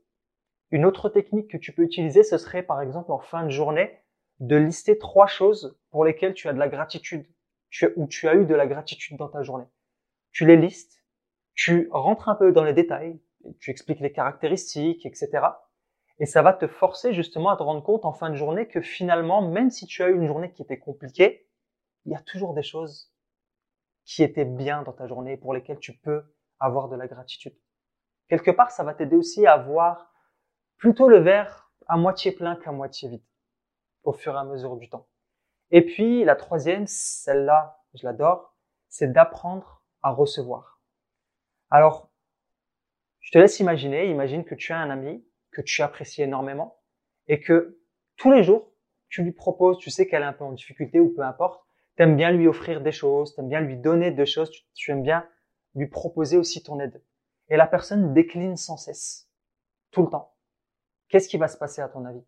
une 0.72 0.86
autre 0.86 1.10
technique 1.10 1.52
que 1.52 1.58
tu 1.58 1.74
peux 1.74 1.84
utiliser, 1.84 2.24
ce 2.24 2.38
serait 2.38 2.64
par 2.64 2.82
exemple 2.82 3.12
en 3.12 3.20
fin 3.20 3.44
de 3.44 3.50
journée 3.50 4.00
de 4.40 4.56
lister 4.56 4.98
trois 4.98 5.28
choses 5.28 5.78
pour 5.92 6.06
lesquelles 6.06 6.34
tu 6.34 6.48
as 6.48 6.54
de 6.54 6.60
la 6.60 6.68
gratitude, 6.68 7.26
tu, 7.70 7.88
ou 7.98 8.08
tu 8.08 8.28
as 8.28 8.36
eu 8.36 8.46
de 8.46 8.56
la 8.56 8.68
gratitude 8.68 9.18
dans 9.18 9.30
ta 9.30 9.44
journée. 9.44 9.68
Tu 10.32 10.46
les 10.46 10.58
listes, 10.58 11.04
tu 11.54 11.90
rentres 11.92 12.30
un 12.30 12.36
peu 12.36 12.52
dans 12.52 12.64
les 12.64 12.74
détails, 12.74 13.20
tu 13.60 13.72
expliques 13.72 14.00
les 14.00 14.12
caractéristiques, 14.12 15.06
etc. 15.06 15.30
Et 16.20 16.26
ça 16.26 16.42
va 16.42 16.54
te 16.54 16.68
forcer 16.68 17.14
justement 17.14 17.50
à 17.50 17.58
te 17.58 17.64
rendre 17.64 17.84
compte 17.84 18.06
en 18.06 18.14
fin 18.14 18.30
de 18.30 18.36
journée 18.36 18.68
que 18.68 18.82
finalement, 18.82 19.42
même 19.42 19.70
si 19.70 19.86
tu 19.86 20.02
as 20.02 20.10
eu 20.10 20.16
une 20.16 20.28
journée 20.28 20.52
qui 20.52 20.62
était 20.62 20.80
compliquée, 20.80 21.48
il 22.06 22.12
y 22.12 22.16
a 22.16 22.22
toujours 22.22 22.54
des 22.54 22.64
choses 22.64 23.12
qui 24.06 24.24
étaient 24.24 24.46
bien 24.46 24.84
dans 24.84 24.94
ta 24.94 25.08
journée 25.08 25.36
pour 25.36 25.54
lesquelles 25.54 25.80
tu 25.80 25.94
peux 25.98 26.24
avoir 26.60 26.88
de 26.88 26.96
la 26.96 27.08
gratitude. 27.08 27.56
Quelque 28.30 28.52
part, 28.52 28.72
ça 28.72 28.84
va 28.84 28.94
t'aider 28.94 29.16
aussi 29.16 29.46
à 29.46 29.58
voir 29.58 30.14
plutôt 30.78 31.10
le 31.10 31.20
verre 31.20 31.72
à 31.88 31.98
moitié 31.98 32.32
plein 32.32 32.56
qu'à 32.56 32.72
moitié 32.72 33.10
vide 33.10 33.24
au 34.04 34.14
fur 34.14 34.34
et 34.34 34.38
à 34.38 34.44
mesure 34.44 34.78
du 34.78 34.90
temps. 34.90 35.08
Et 35.72 35.84
puis 35.84 36.24
la 36.24 36.36
troisième, 36.36 36.88
celle-là, 36.88 37.84
je 37.94 38.06
l'adore, 38.06 38.56
c'est 38.88 39.12
d'apprendre 39.12 39.84
à 40.02 40.12
recevoir. 40.12 40.80
Alors, 41.70 42.12
je 43.20 43.32
te 43.32 43.38
laisse 43.38 43.60
imaginer, 43.60 44.10
imagine 44.10 44.46
que 44.46 44.56
tu 44.56 44.72
as 44.72 44.78
un 44.78 44.90
ami 44.90 45.26
que 45.56 45.62
tu 45.62 45.82
apprécies 45.82 46.22
énormément 46.22 46.80
et 47.28 47.40
que 47.40 47.80
tous 48.18 48.32
les 48.32 48.44
jours, 48.44 48.72
tu 49.10 49.24
lui 49.24 49.32
proposes, 49.32 49.78
tu 49.78 49.90
sais 49.90 50.08
qu'elle 50.08 50.22
est 50.22 50.26
un 50.26 50.34
peu 50.34 50.44
en 50.44 50.52
difficulté 50.52 51.00
ou 51.00 51.14
peu 51.14 51.22
importe, 51.22 51.66
tu 51.98 52.04
aimes 52.04 52.18
bien 52.18 52.32
lui 52.32 52.48
offrir 52.48 52.82
des 52.82 52.92
choses, 52.92 53.34
tu 53.34 53.42
aimes 53.42 53.50
bien 53.50 53.62
lui 53.62 53.78
donner 53.78 54.12
des 54.12 54.26
choses, 54.26 54.52
tu 54.74 54.92
aimes 54.92 55.04
bien 55.04 55.28
lui 55.74 55.88
proposer 55.88 56.38
aussi 56.38 56.62
ton 56.64 56.80
aide. 56.80 57.02
Et 57.50 57.58
la 57.58 57.68
personne 57.68 58.14
décline 58.14 58.58
sans 58.58 58.78
cesse, 58.78 59.30
tout 59.92 60.04
le 60.04 60.10
temps 60.10 60.36
qu'est-ce 61.10 61.30
qui 61.30 61.38
va 61.38 61.48
se 61.48 61.58
passer 61.58 61.82
à 61.82 61.88
ton 61.88 62.06
avis? 62.06 62.24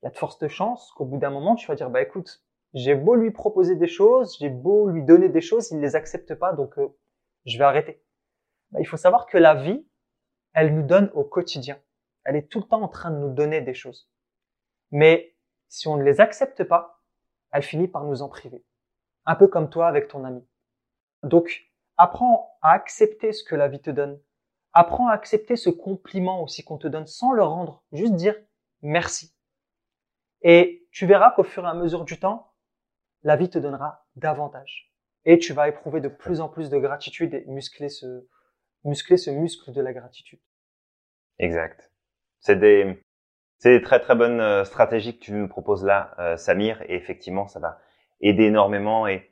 Il 0.00 0.06
y 0.06 0.08
a 0.08 0.10
de 0.10 0.16
fortes 0.16 0.48
chances 0.48 0.92
qu'au 0.92 1.04
bout 1.04 1.18
d'un 1.18 1.30
moment, 1.30 1.56
tu 1.56 1.66
vas 1.66 1.74
dire, 1.74 1.90
bah 1.90 2.02
écoute, 2.02 2.42
j'ai 2.74 2.94
beau 2.94 3.14
lui 3.14 3.30
proposer 3.30 3.76
des 3.76 3.88
choses, 3.88 4.36
j'ai 4.38 4.50
beau 4.50 4.88
lui 4.88 5.02
donner 5.02 5.28
des 5.28 5.40
choses, 5.40 5.70
il 5.70 5.78
ne 5.78 5.82
les 5.82 5.96
accepte 5.96 6.34
pas, 6.34 6.52
donc 6.52 6.78
euh, 6.78 6.88
je 7.46 7.58
vais 7.58 7.64
arrêter. 7.64 8.02
Bah, 8.70 8.80
il 8.80 8.86
faut 8.86 8.96
savoir 8.96 9.26
que 9.26 9.38
la 9.38 9.54
vie, 9.54 9.86
elle 10.54 10.74
nous 10.74 10.86
donne 10.86 11.10
au 11.14 11.24
quotidien. 11.24 11.78
Elle 12.28 12.36
est 12.36 12.50
tout 12.50 12.58
le 12.58 12.66
temps 12.66 12.82
en 12.82 12.88
train 12.88 13.10
de 13.10 13.16
nous 13.16 13.32
donner 13.32 13.62
des 13.62 13.72
choses. 13.72 14.06
Mais 14.90 15.34
si 15.68 15.88
on 15.88 15.96
ne 15.96 16.02
les 16.02 16.20
accepte 16.20 16.62
pas, 16.62 17.02
elle 17.52 17.62
finit 17.62 17.88
par 17.88 18.04
nous 18.04 18.20
en 18.20 18.28
priver. 18.28 18.66
Un 19.24 19.34
peu 19.34 19.48
comme 19.48 19.70
toi 19.70 19.88
avec 19.88 20.08
ton 20.08 20.24
ami. 20.24 20.46
Donc, 21.22 21.72
apprends 21.96 22.58
à 22.60 22.72
accepter 22.72 23.32
ce 23.32 23.42
que 23.42 23.54
la 23.54 23.68
vie 23.68 23.80
te 23.80 23.88
donne. 23.88 24.20
Apprends 24.74 25.08
à 25.08 25.14
accepter 25.14 25.56
ce 25.56 25.70
compliment 25.70 26.42
aussi 26.42 26.62
qu'on 26.64 26.76
te 26.76 26.86
donne 26.86 27.06
sans 27.06 27.32
le 27.32 27.42
rendre, 27.42 27.82
juste 27.92 28.12
dire 28.12 28.36
merci. 28.82 29.34
Et 30.42 30.86
tu 30.92 31.06
verras 31.06 31.30
qu'au 31.30 31.44
fur 31.44 31.64
et 31.64 31.68
à 31.68 31.74
mesure 31.74 32.04
du 32.04 32.20
temps, 32.20 32.52
la 33.22 33.36
vie 33.36 33.48
te 33.48 33.58
donnera 33.58 34.06
davantage. 34.16 34.92
Et 35.24 35.38
tu 35.38 35.54
vas 35.54 35.66
éprouver 35.66 36.02
de 36.02 36.08
plus 36.08 36.42
en 36.42 36.50
plus 36.50 36.68
de 36.68 36.76
gratitude 36.76 37.32
et 37.32 37.46
muscler 37.46 37.88
ce, 37.88 38.28
muscler 38.84 39.16
ce 39.16 39.30
muscle 39.30 39.72
de 39.72 39.80
la 39.80 39.94
gratitude. 39.94 40.40
Exact. 41.38 41.90
C'est 42.40 42.56
des, 42.56 43.02
c'est 43.58 43.70
des 43.70 43.82
très 43.82 44.00
très 44.00 44.14
bonnes 44.14 44.40
euh, 44.40 44.64
stratégies 44.64 45.18
que 45.18 45.24
tu 45.24 45.32
nous 45.32 45.48
proposes 45.48 45.84
là, 45.84 46.14
euh, 46.18 46.36
Samir, 46.36 46.82
et 46.82 46.94
effectivement, 46.94 47.48
ça 47.48 47.58
va 47.58 47.78
aider 48.20 48.44
énormément. 48.44 49.06
Et 49.06 49.30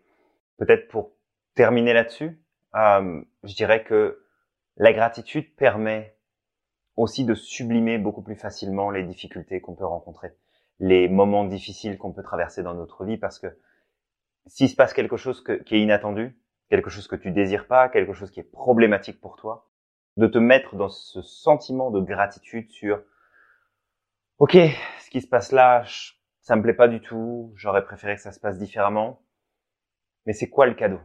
peut-être 0.58 0.88
pour 0.88 1.12
terminer 1.54 1.92
là-dessus, 1.92 2.40
euh, 2.74 3.22
je 3.44 3.54
dirais 3.54 3.84
que 3.84 4.24
la 4.76 4.92
gratitude 4.92 5.54
permet 5.56 6.16
aussi 6.96 7.24
de 7.24 7.34
sublimer 7.34 7.98
beaucoup 7.98 8.22
plus 8.22 8.36
facilement 8.36 8.90
les 8.90 9.04
difficultés 9.04 9.60
qu'on 9.60 9.74
peut 9.74 9.86
rencontrer, 9.86 10.32
les 10.80 11.08
moments 11.08 11.44
difficiles 11.44 11.98
qu'on 11.98 12.12
peut 12.12 12.22
traverser 12.22 12.62
dans 12.62 12.74
notre 12.74 13.04
vie, 13.04 13.18
parce 13.18 13.38
que 13.38 13.46
s'il 14.46 14.68
se 14.68 14.76
passe 14.76 14.92
quelque 14.92 15.16
chose 15.16 15.42
qui 15.44 15.74
est 15.74 15.80
inattendu, 15.80 16.38
quelque 16.70 16.90
chose 16.90 17.06
que 17.06 17.16
tu 17.16 17.30
désires 17.30 17.66
pas, 17.66 17.88
quelque 17.88 18.12
chose 18.12 18.30
qui 18.30 18.40
est 18.40 18.50
problématique 18.50 19.20
pour 19.20 19.36
toi, 19.36 19.68
de 20.16 20.26
te 20.26 20.38
mettre 20.38 20.76
dans 20.76 20.88
ce 20.88 21.22
sentiment 21.22 21.90
de 21.90 22.00
gratitude 22.00 22.70
sur 22.70 23.02
OK, 24.38 24.52
ce 24.52 25.10
qui 25.10 25.20
se 25.20 25.28
passe 25.28 25.52
là, 25.52 25.84
ça 26.40 26.56
me 26.56 26.62
plaît 26.62 26.74
pas 26.74 26.88
du 26.88 27.00
tout, 27.00 27.52
j'aurais 27.56 27.84
préféré 27.84 28.16
que 28.16 28.20
ça 28.20 28.32
se 28.32 28.40
passe 28.40 28.58
différemment. 28.58 29.22
Mais 30.26 30.32
c'est 30.32 30.48
quoi 30.48 30.66
le 30.66 30.74
cadeau? 30.74 31.00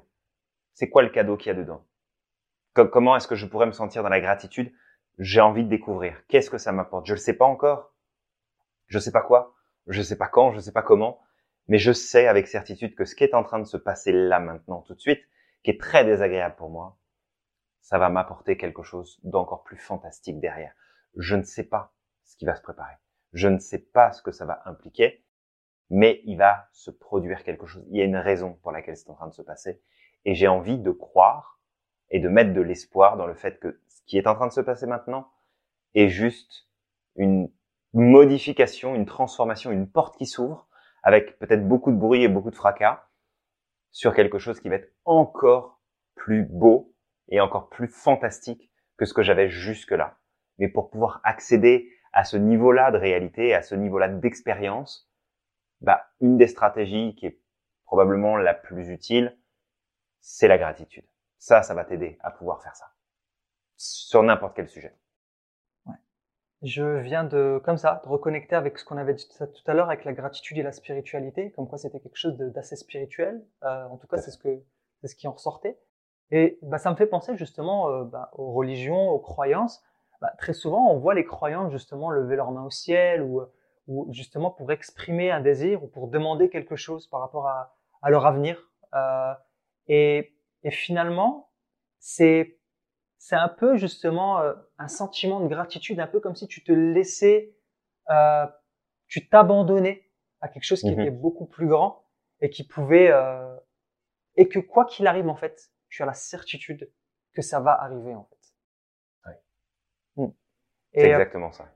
C'est 0.73 0.89
quoi 0.89 1.01
le 1.01 1.09
cadeau 1.09 1.37
qu'il 1.37 1.51
y 1.51 1.55
a 1.55 1.57
dedans? 1.57 1.85
Comment 2.73 3.15
est-ce 3.15 3.27
que 3.27 3.35
je 3.35 3.45
pourrais 3.45 3.65
me 3.65 3.71
sentir 3.71 4.03
dans 4.03 4.09
la 4.09 4.21
gratitude? 4.21 4.73
J'ai 5.19 5.41
envie 5.41 5.63
de 5.63 5.69
découvrir. 5.69 6.25
Qu'est-ce 6.27 6.49
que 6.49 6.57
ça 6.57 6.71
m'apporte? 6.71 7.05
Je 7.05 7.13
ne 7.13 7.17
sais 7.17 7.35
pas 7.35 7.45
encore. 7.45 7.93
Je 8.87 8.97
sais 8.97 9.11
pas 9.11 9.21
quoi. 9.21 9.55
Je 9.87 10.01
sais 10.01 10.17
pas 10.17 10.27
quand. 10.27 10.53
Je 10.53 10.59
sais 10.59 10.71
pas 10.71 10.81
comment. 10.81 11.19
Mais 11.67 11.77
je 11.77 11.91
sais 11.91 12.27
avec 12.27 12.47
certitude 12.47 12.95
que 12.95 13.05
ce 13.05 13.15
qui 13.15 13.23
est 13.23 13.33
en 13.33 13.43
train 13.43 13.59
de 13.59 13.65
se 13.65 13.77
passer 13.77 14.11
là 14.11 14.39
maintenant, 14.39 14.81
tout 14.81 14.95
de 14.95 14.99
suite, 14.99 15.21
qui 15.63 15.71
est 15.71 15.79
très 15.79 16.05
désagréable 16.05 16.55
pour 16.55 16.69
moi, 16.69 16.97
ça 17.81 17.97
va 17.97 18.09
m'apporter 18.09 18.57
quelque 18.57 18.83
chose 18.83 19.19
d'encore 19.23 19.63
plus 19.63 19.77
fantastique 19.77 20.39
derrière. 20.39 20.73
Je 21.17 21.35
ne 21.35 21.43
sais 21.43 21.63
pas 21.63 21.93
ce 22.23 22.37
qui 22.37 22.45
va 22.45 22.55
se 22.55 22.61
préparer. 22.61 22.95
Je 23.33 23.47
ne 23.47 23.59
sais 23.59 23.79
pas 23.79 24.11
ce 24.11 24.21
que 24.21 24.31
ça 24.31 24.45
va 24.45 24.61
impliquer, 24.65 25.25
mais 25.89 26.21
il 26.25 26.37
va 26.37 26.67
se 26.71 26.91
produire 26.91 27.43
quelque 27.43 27.65
chose. 27.65 27.85
Il 27.89 27.97
y 27.97 28.01
a 28.01 28.05
une 28.05 28.17
raison 28.17 28.53
pour 28.61 28.71
laquelle 28.71 28.95
c'est 28.95 29.09
en 29.09 29.15
train 29.15 29.27
de 29.27 29.33
se 29.33 29.41
passer. 29.41 29.81
Et 30.25 30.35
j'ai 30.35 30.47
envie 30.47 30.77
de 30.77 30.91
croire 30.91 31.59
et 32.09 32.19
de 32.19 32.29
mettre 32.29 32.53
de 32.53 32.61
l'espoir 32.61 33.17
dans 33.17 33.25
le 33.25 33.33
fait 33.35 33.59
que 33.59 33.81
ce 33.87 34.01
qui 34.05 34.17
est 34.17 34.27
en 34.27 34.35
train 34.35 34.47
de 34.47 34.53
se 34.53 34.61
passer 34.61 34.85
maintenant 34.85 35.31
est 35.95 36.09
juste 36.09 36.67
une 37.15 37.51
modification, 37.93 38.95
une 38.95 39.05
transformation, 39.05 39.71
une 39.71 39.89
porte 39.89 40.17
qui 40.17 40.25
s'ouvre 40.25 40.67
avec 41.03 41.39
peut-être 41.39 41.67
beaucoup 41.67 41.91
de 41.91 41.97
bruit 41.97 42.23
et 42.23 42.27
beaucoup 42.27 42.51
de 42.51 42.55
fracas 42.55 43.07
sur 43.91 44.13
quelque 44.13 44.37
chose 44.37 44.59
qui 44.59 44.69
va 44.69 44.75
être 44.75 44.93
encore 45.03 45.81
plus 46.15 46.45
beau 46.45 46.90
et 47.31 47.39
encore 47.39 47.69
plus 47.69 47.87
fantastique 47.87 48.71
que 48.97 49.05
ce 49.05 49.13
que 49.13 49.23
j'avais 49.23 49.49
jusque-là. 49.49 50.19
Mais 50.59 50.67
pour 50.67 50.91
pouvoir 50.91 51.21
accéder 51.23 51.89
à 52.13 52.23
ce 52.23 52.37
niveau-là 52.37 52.91
de 52.91 52.97
réalité, 52.97 53.55
à 53.55 53.63
ce 53.63 53.73
niveau-là 53.73 54.09
d'expérience, 54.09 55.09
bah, 55.79 56.11
une 56.19 56.37
des 56.37 56.47
stratégies 56.47 57.15
qui 57.15 57.25
est 57.25 57.41
probablement 57.85 58.37
la 58.37 58.53
plus 58.53 58.89
utile, 58.89 59.37
c'est 60.19 60.47
la 60.47 60.57
gratitude. 60.57 61.05
Ça, 61.39 61.63
ça 61.63 61.73
va 61.73 61.83
t'aider 61.83 62.17
à 62.21 62.29
pouvoir 62.29 62.61
faire 62.61 62.75
ça. 62.75 62.93
Sur 63.77 64.21
n'importe 64.21 64.55
quel 64.55 64.69
sujet. 64.69 64.95
Ouais. 65.87 65.95
Je 66.61 66.99
viens 66.99 67.23
de, 67.23 67.59
comme 67.65 67.77
ça, 67.77 68.01
de 68.03 68.09
reconnecter 68.09 68.55
avec 68.55 68.77
ce 68.77 68.85
qu'on 68.85 68.97
avait 68.97 69.15
dit 69.15 69.27
tout 69.27 69.71
à 69.71 69.73
l'heure, 69.73 69.89
avec 69.89 70.05
la 70.05 70.13
gratitude 70.13 70.59
et 70.59 70.63
la 70.63 70.71
spiritualité, 70.71 71.51
comme 71.51 71.67
quoi 71.67 71.79
c'était 71.79 71.99
quelque 71.99 72.17
chose 72.17 72.37
d'assez 72.37 72.75
spirituel. 72.75 73.43
Euh, 73.63 73.85
en 73.85 73.97
tout 73.97 74.07
cas, 74.07 74.17
c'est 74.17 74.31
ce 74.31 74.37
que, 74.37 74.61
c'est 75.01 75.07
ce 75.07 75.15
qui 75.15 75.27
en 75.27 75.31
ressortait. 75.31 75.79
Et 76.31 76.57
bah, 76.61 76.77
ça 76.77 76.91
me 76.91 76.95
fait 76.95 77.07
penser 77.07 77.35
justement 77.35 77.89
euh, 77.89 78.03
bah, 78.03 78.29
aux 78.33 78.53
religions, 78.53 79.09
aux 79.09 79.19
croyances. 79.19 79.83
Bah, 80.21 80.31
très 80.37 80.53
souvent, 80.53 80.89
on 80.91 80.97
voit 80.97 81.13
les 81.13 81.25
croyants 81.25 81.69
justement 81.69 82.09
lever 82.09 82.35
leurs 82.35 82.51
mains 82.51 82.65
au 82.65 82.69
ciel 82.69 83.21
ou, 83.21 83.41
ou 83.87 84.07
justement 84.13 84.51
pour 84.51 84.71
exprimer 84.71 85.31
un 85.31 85.41
désir 85.41 85.83
ou 85.83 85.87
pour 85.87 86.07
demander 86.07 86.49
quelque 86.49 86.75
chose 86.75 87.07
par 87.07 87.19
rapport 87.19 87.47
à, 87.47 87.75
à 88.01 88.09
leur 88.09 88.25
avenir. 88.25 88.71
Euh, 88.93 89.33
et 89.87 90.33
et 90.63 90.71
finalement, 90.71 91.51
c'est 91.99 92.59
c'est 93.17 93.35
un 93.35 93.49
peu 93.49 93.77
justement 93.77 94.39
euh, 94.39 94.53
un 94.77 94.87
sentiment 94.87 95.39
de 95.39 95.47
gratitude, 95.47 95.99
un 95.99 96.07
peu 96.07 96.19
comme 96.19 96.35
si 96.35 96.47
tu 96.47 96.63
te 96.63 96.71
laissais, 96.71 97.55
euh, 98.09 98.47
tu 99.07 99.29
t'abandonnais 99.29 100.09
à 100.41 100.47
quelque 100.47 100.63
chose 100.63 100.81
qui 100.81 100.91
mhm. 100.91 100.99
était 100.99 101.11
beaucoup 101.11 101.45
plus 101.45 101.67
grand 101.67 102.05
et 102.39 102.49
qui 102.49 102.65
pouvait 102.65 103.11
euh, 103.11 103.55
et 104.35 104.47
que 104.47 104.59
quoi 104.59 104.85
qu'il 104.85 105.05
arrive 105.05 105.29
en 105.29 105.35
fait, 105.35 105.71
tu 105.91 106.01
as 106.01 106.07
la 106.07 106.13
certitude 106.13 106.89
que 107.33 107.41
ça 107.41 107.59
va 107.59 107.79
arriver 107.79 108.15
en 108.15 108.23
fait. 108.23 109.35
Oui. 110.15 110.25
Mm. 110.25 110.31
C'est 110.93 111.01
euh, 111.01 111.11
exactement 111.11 111.51
ça. 111.51 111.69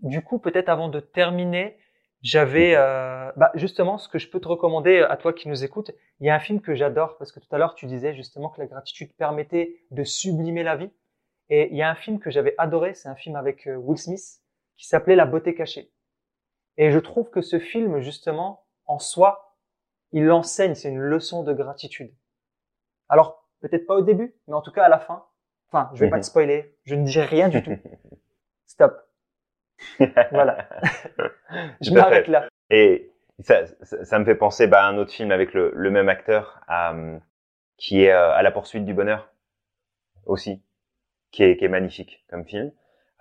Du 0.00 0.22
coup, 0.22 0.38
peut-être 0.38 0.68
avant 0.68 0.88
de 0.88 1.00
terminer, 1.00 1.78
j'avais 2.20 2.74
euh, 2.74 3.30
bah 3.36 3.50
justement 3.54 3.96
ce 3.96 4.08
que 4.08 4.18
je 4.18 4.28
peux 4.28 4.40
te 4.40 4.48
recommander 4.48 4.98
à 4.98 5.16
toi 5.16 5.32
qui 5.32 5.48
nous 5.48 5.64
écoutes. 5.64 5.92
Il 6.20 6.26
y 6.26 6.30
a 6.30 6.34
un 6.34 6.40
film 6.40 6.60
que 6.60 6.74
j'adore 6.74 7.16
parce 7.16 7.32
que 7.32 7.40
tout 7.40 7.48
à 7.52 7.58
l'heure 7.58 7.74
tu 7.74 7.86
disais 7.86 8.14
justement 8.14 8.50
que 8.50 8.60
la 8.60 8.66
gratitude 8.66 9.14
permettait 9.16 9.84
de 9.90 10.04
sublimer 10.04 10.62
la 10.62 10.76
vie. 10.76 10.90
Et 11.50 11.68
il 11.70 11.76
y 11.76 11.82
a 11.82 11.90
un 11.90 11.94
film 11.94 12.18
que 12.18 12.30
j'avais 12.30 12.54
adoré, 12.56 12.94
c'est 12.94 13.08
un 13.08 13.14
film 13.14 13.36
avec 13.36 13.66
euh, 13.66 13.76
Will 13.76 13.98
Smith 13.98 14.40
qui 14.76 14.86
s'appelait 14.86 15.16
La 15.16 15.26
beauté 15.26 15.54
cachée. 15.54 15.92
Et 16.76 16.90
je 16.90 16.98
trouve 16.98 17.30
que 17.30 17.42
ce 17.42 17.58
film 17.58 18.00
justement 18.00 18.66
en 18.86 18.98
soi, 18.98 19.56
il 20.12 20.30
enseigne, 20.30 20.74
c'est 20.74 20.88
une 20.88 20.98
leçon 20.98 21.42
de 21.42 21.52
gratitude. 21.52 22.14
Alors 23.08 23.43
peut-être 23.68 23.86
pas 23.86 23.94
au 23.94 24.02
début, 24.02 24.34
mais 24.48 24.54
en 24.54 24.62
tout 24.62 24.72
cas 24.72 24.84
à 24.84 24.88
la 24.88 24.98
fin. 24.98 25.24
Enfin, 25.70 25.90
je 25.94 26.00
vais 26.00 26.10
pas 26.10 26.20
te 26.20 26.26
spoiler, 26.26 26.76
je 26.84 26.94
ne 26.94 27.04
dirai 27.04 27.26
rien 27.26 27.48
du 27.48 27.62
tout. 27.62 27.76
Stop 28.66 29.04
voilà. 30.30 30.68
je 31.80 31.90
m'arrête 31.92 32.28
là. 32.28 32.48
Et 32.70 33.10
ça, 33.40 33.66
ça, 33.82 34.18
me 34.18 34.24
fait 34.24 34.34
penser 34.34 34.66
bah, 34.66 34.84
à 34.84 34.88
un 34.88 34.96
autre 34.98 35.12
film 35.12 35.30
avec 35.30 35.54
le, 35.54 35.72
le 35.74 35.90
même 35.90 36.08
acteur 36.08 36.60
euh, 36.70 37.18
qui 37.76 38.04
est 38.04 38.12
euh, 38.12 38.32
à 38.32 38.42
la 38.42 38.50
poursuite 38.50 38.84
du 38.84 38.94
bonheur 38.94 39.32
aussi, 40.26 40.62
qui 41.30 41.44
est, 41.44 41.56
qui 41.56 41.64
est 41.64 41.68
magnifique 41.68 42.24
comme 42.28 42.46
film. 42.46 42.72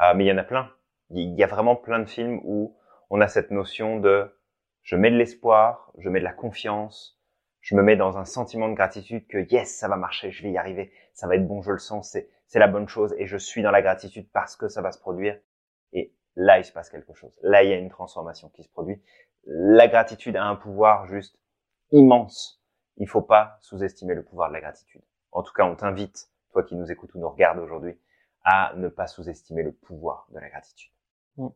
Euh, 0.02 0.14
mais 0.16 0.26
il 0.26 0.28
y 0.28 0.32
en 0.32 0.38
a 0.38 0.44
plein. 0.44 0.72
Il 1.10 1.34
y 1.36 1.44
a 1.44 1.48
vraiment 1.48 1.76
plein 1.76 2.00
de 2.00 2.06
films 2.06 2.40
où 2.44 2.76
on 3.10 3.22
a 3.22 3.28
cette 3.28 3.52
notion 3.52 4.00
de 4.00 4.30
je 4.82 4.96
mets 4.96 5.12
de 5.12 5.18
l'espoir, 5.18 5.92
je 5.98 6.10
mets 6.10 6.20
de 6.20 6.26
la 6.26 6.34
confiance, 6.34 7.22
je 7.64 7.76
me 7.76 7.82
mets 7.82 7.96
dans 7.96 8.18
un 8.18 8.26
sentiment 8.26 8.68
de 8.68 8.74
gratitude 8.74 9.26
que 9.28 9.38
yes, 9.52 9.74
ça 9.74 9.88
va 9.88 9.96
marcher, 9.96 10.32
je 10.32 10.44
vais 10.44 10.52
y 10.52 10.58
arriver, 10.58 10.92
ça 11.14 11.28
va 11.28 11.38
être 11.38 11.48
bon, 11.48 11.62
je 11.62 11.72
le 11.72 11.80
sens, 11.80 12.12
c'est, 12.12 12.30
c'est 12.46 12.60
la 12.60 12.68
bonne 12.68 12.90
chose 12.90 13.16
et 13.18 13.26
je 13.26 13.38
suis 13.38 13.64
dans 13.64 13.72
la 13.72 13.82
gratitude 13.82 14.30
parce 14.34 14.58
que 14.58 14.68
ça 14.68 14.82
va 14.82 14.92
se 14.92 15.00
produire. 15.00 15.40
Et 15.94 16.14
là 16.36 16.60
il 16.60 16.66
se 16.66 16.74
passe 16.74 16.90
quelque 16.90 17.14
chose. 17.14 17.32
Là 17.42 17.64
il 17.64 17.70
y 17.70 17.74
a 17.74 17.78
une 17.78 17.90
transformation 17.90 18.50
qui 18.50 18.64
se 18.64 18.70
produit. 18.70 19.02
La 19.46 19.88
gratitude 19.88 20.36
a 20.36 20.44
un 20.44 20.58
pouvoir 20.58 21.08
juste 21.08 21.40
immense. 21.92 22.62
Il 22.98 23.08
faut 23.08 23.22
pas 23.22 23.58
sous-estimer 23.62 24.14
le 24.14 24.24
pouvoir 24.24 24.50
de 24.50 24.54
la 24.54 24.62
gratitude. 24.62 25.02
En 25.32 25.42
tout 25.42 25.54
cas, 25.54 25.66
on 25.66 25.76
t'invite, 25.76 26.30
toi 26.52 26.64
qui 26.64 26.76
nous 26.76 26.92
écoutes 26.92 27.16
ou 27.16 27.20
nous 27.20 27.30
regardes 27.30 27.60
aujourd'hui, 27.60 27.98
à 28.44 28.74
ne 28.76 28.90
pas 28.90 29.08
sous-estimer 29.08 29.64
le 29.64 29.72
pouvoir 29.72 30.28
de 30.32 30.40
la 30.40 30.50
gratitude. 30.50 30.92
Mm. 31.38 31.48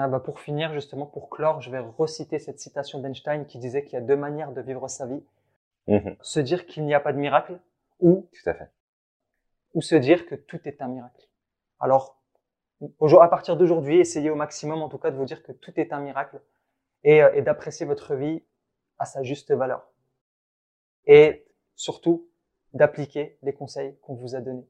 Ah 0.00 0.06
bah 0.06 0.20
pour 0.20 0.38
finir, 0.38 0.72
justement, 0.74 1.06
pour 1.06 1.28
clore, 1.28 1.60
je 1.60 1.72
vais 1.72 1.80
reciter 1.80 2.38
cette 2.38 2.60
citation 2.60 3.00
d'Einstein 3.00 3.46
qui 3.46 3.58
disait 3.58 3.82
qu'il 3.82 3.94
y 3.94 3.96
a 3.96 4.00
deux 4.00 4.14
manières 4.14 4.52
de 4.52 4.60
vivre 4.60 4.86
sa 4.86 5.06
vie. 5.06 5.24
Mm-hmm. 5.88 6.16
Se 6.22 6.38
dire 6.38 6.66
qu'il 6.66 6.86
n'y 6.86 6.94
a 6.94 7.00
pas 7.00 7.12
de 7.12 7.18
miracle 7.18 7.58
ou, 7.98 8.28
Tout 8.32 8.48
à 8.48 8.54
fait. 8.54 8.70
ou 9.74 9.82
se 9.82 9.96
dire 9.96 10.26
que 10.26 10.36
tout 10.36 10.60
est 10.66 10.82
un 10.82 10.86
miracle. 10.86 11.26
Alors, 11.80 12.16
à 12.80 13.28
partir 13.28 13.56
d'aujourd'hui, 13.56 13.98
essayez 13.98 14.30
au 14.30 14.36
maximum, 14.36 14.82
en 14.82 14.88
tout 14.88 14.98
cas, 14.98 15.10
de 15.10 15.16
vous 15.16 15.24
dire 15.24 15.42
que 15.42 15.50
tout 15.50 15.72
est 15.80 15.92
un 15.92 15.98
miracle 15.98 16.40
et, 17.02 17.20
euh, 17.20 17.34
et 17.34 17.42
d'apprécier 17.42 17.84
votre 17.84 18.14
vie 18.14 18.44
à 19.00 19.04
sa 19.04 19.24
juste 19.24 19.50
valeur. 19.50 19.90
Et 21.06 21.44
surtout, 21.74 22.28
d'appliquer 22.72 23.36
les 23.42 23.52
conseils 23.52 23.98
qu'on 24.02 24.14
vous 24.14 24.36
a 24.36 24.40
donnés. 24.40 24.68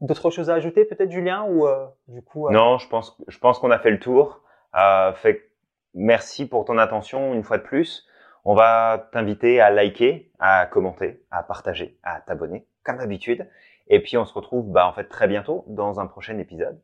D'autres 0.00 0.30
choses 0.30 0.50
à 0.50 0.54
ajouter, 0.54 0.84
peut-être, 0.84 1.10
Julien, 1.10 1.44
ou 1.44 1.66
euh, 1.66 1.86
du 2.06 2.22
coup 2.22 2.46
euh... 2.46 2.52
Non, 2.52 2.78
je 2.78 2.88
pense, 2.88 3.16
je 3.26 3.38
pense 3.38 3.58
qu'on 3.58 3.70
a 3.70 3.78
fait 3.78 3.90
le 3.90 3.98
tour. 3.98 4.42
Euh, 4.76 5.12
fait, 5.14 5.50
merci 5.94 6.46
pour 6.48 6.64
ton 6.64 6.78
attention 6.78 7.34
une 7.34 7.42
fois 7.42 7.58
de 7.58 7.64
plus. 7.64 8.06
On 8.44 8.54
va 8.54 9.08
t'inviter 9.12 9.60
à 9.60 9.70
liker, 9.70 10.30
à 10.38 10.66
commenter, 10.66 11.22
à 11.30 11.42
partager, 11.42 11.98
à 12.02 12.20
t'abonner, 12.20 12.66
comme 12.84 12.98
d'habitude. 12.98 13.48
Et 13.88 14.00
puis 14.00 14.16
on 14.16 14.24
se 14.24 14.34
retrouve, 14.34 14.70
bah, 14.70 14.86
en 14.86 14.92
fait, 14.92 15.04
très 15.04 15.26
bientôt 15.26 15.64
dans 15.66 15.98
un 15.98 16.06
prochain 16.06 16.38
épisode. 16.38 16.80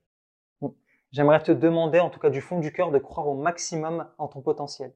J'aimerais 1.13 1.41
te 1.41 1.53
demander, 1.53 2.01
en 2.01 2.11
tout 2.11 2.19
cas 2.19 2.31
du 2.31 2.41
fond 2.41 2.59
du 2.59 2.73
cœur, 2.73 2.91
de 2.91 2.99
croire 2.99 3.29
au 3.29 3.37
maximum 3.37 4.09
en 4.19 4.27
ton 4.27 4.41
potentiel. 4.41 4.93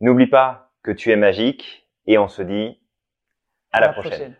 N'oublie 0.00 0.28
pas 0.28 0.70
que 0.84 0.92
tu 0.92 1.10
es 1.10 1.16
magique 1.16 1.90
et 2.06 2.18
on 2.18 2.28
se 2.28 2.42
dit 2.42 2.80
à, 3.72 3.80
la, 3.80 3.88
prochaine. 3.88 4.36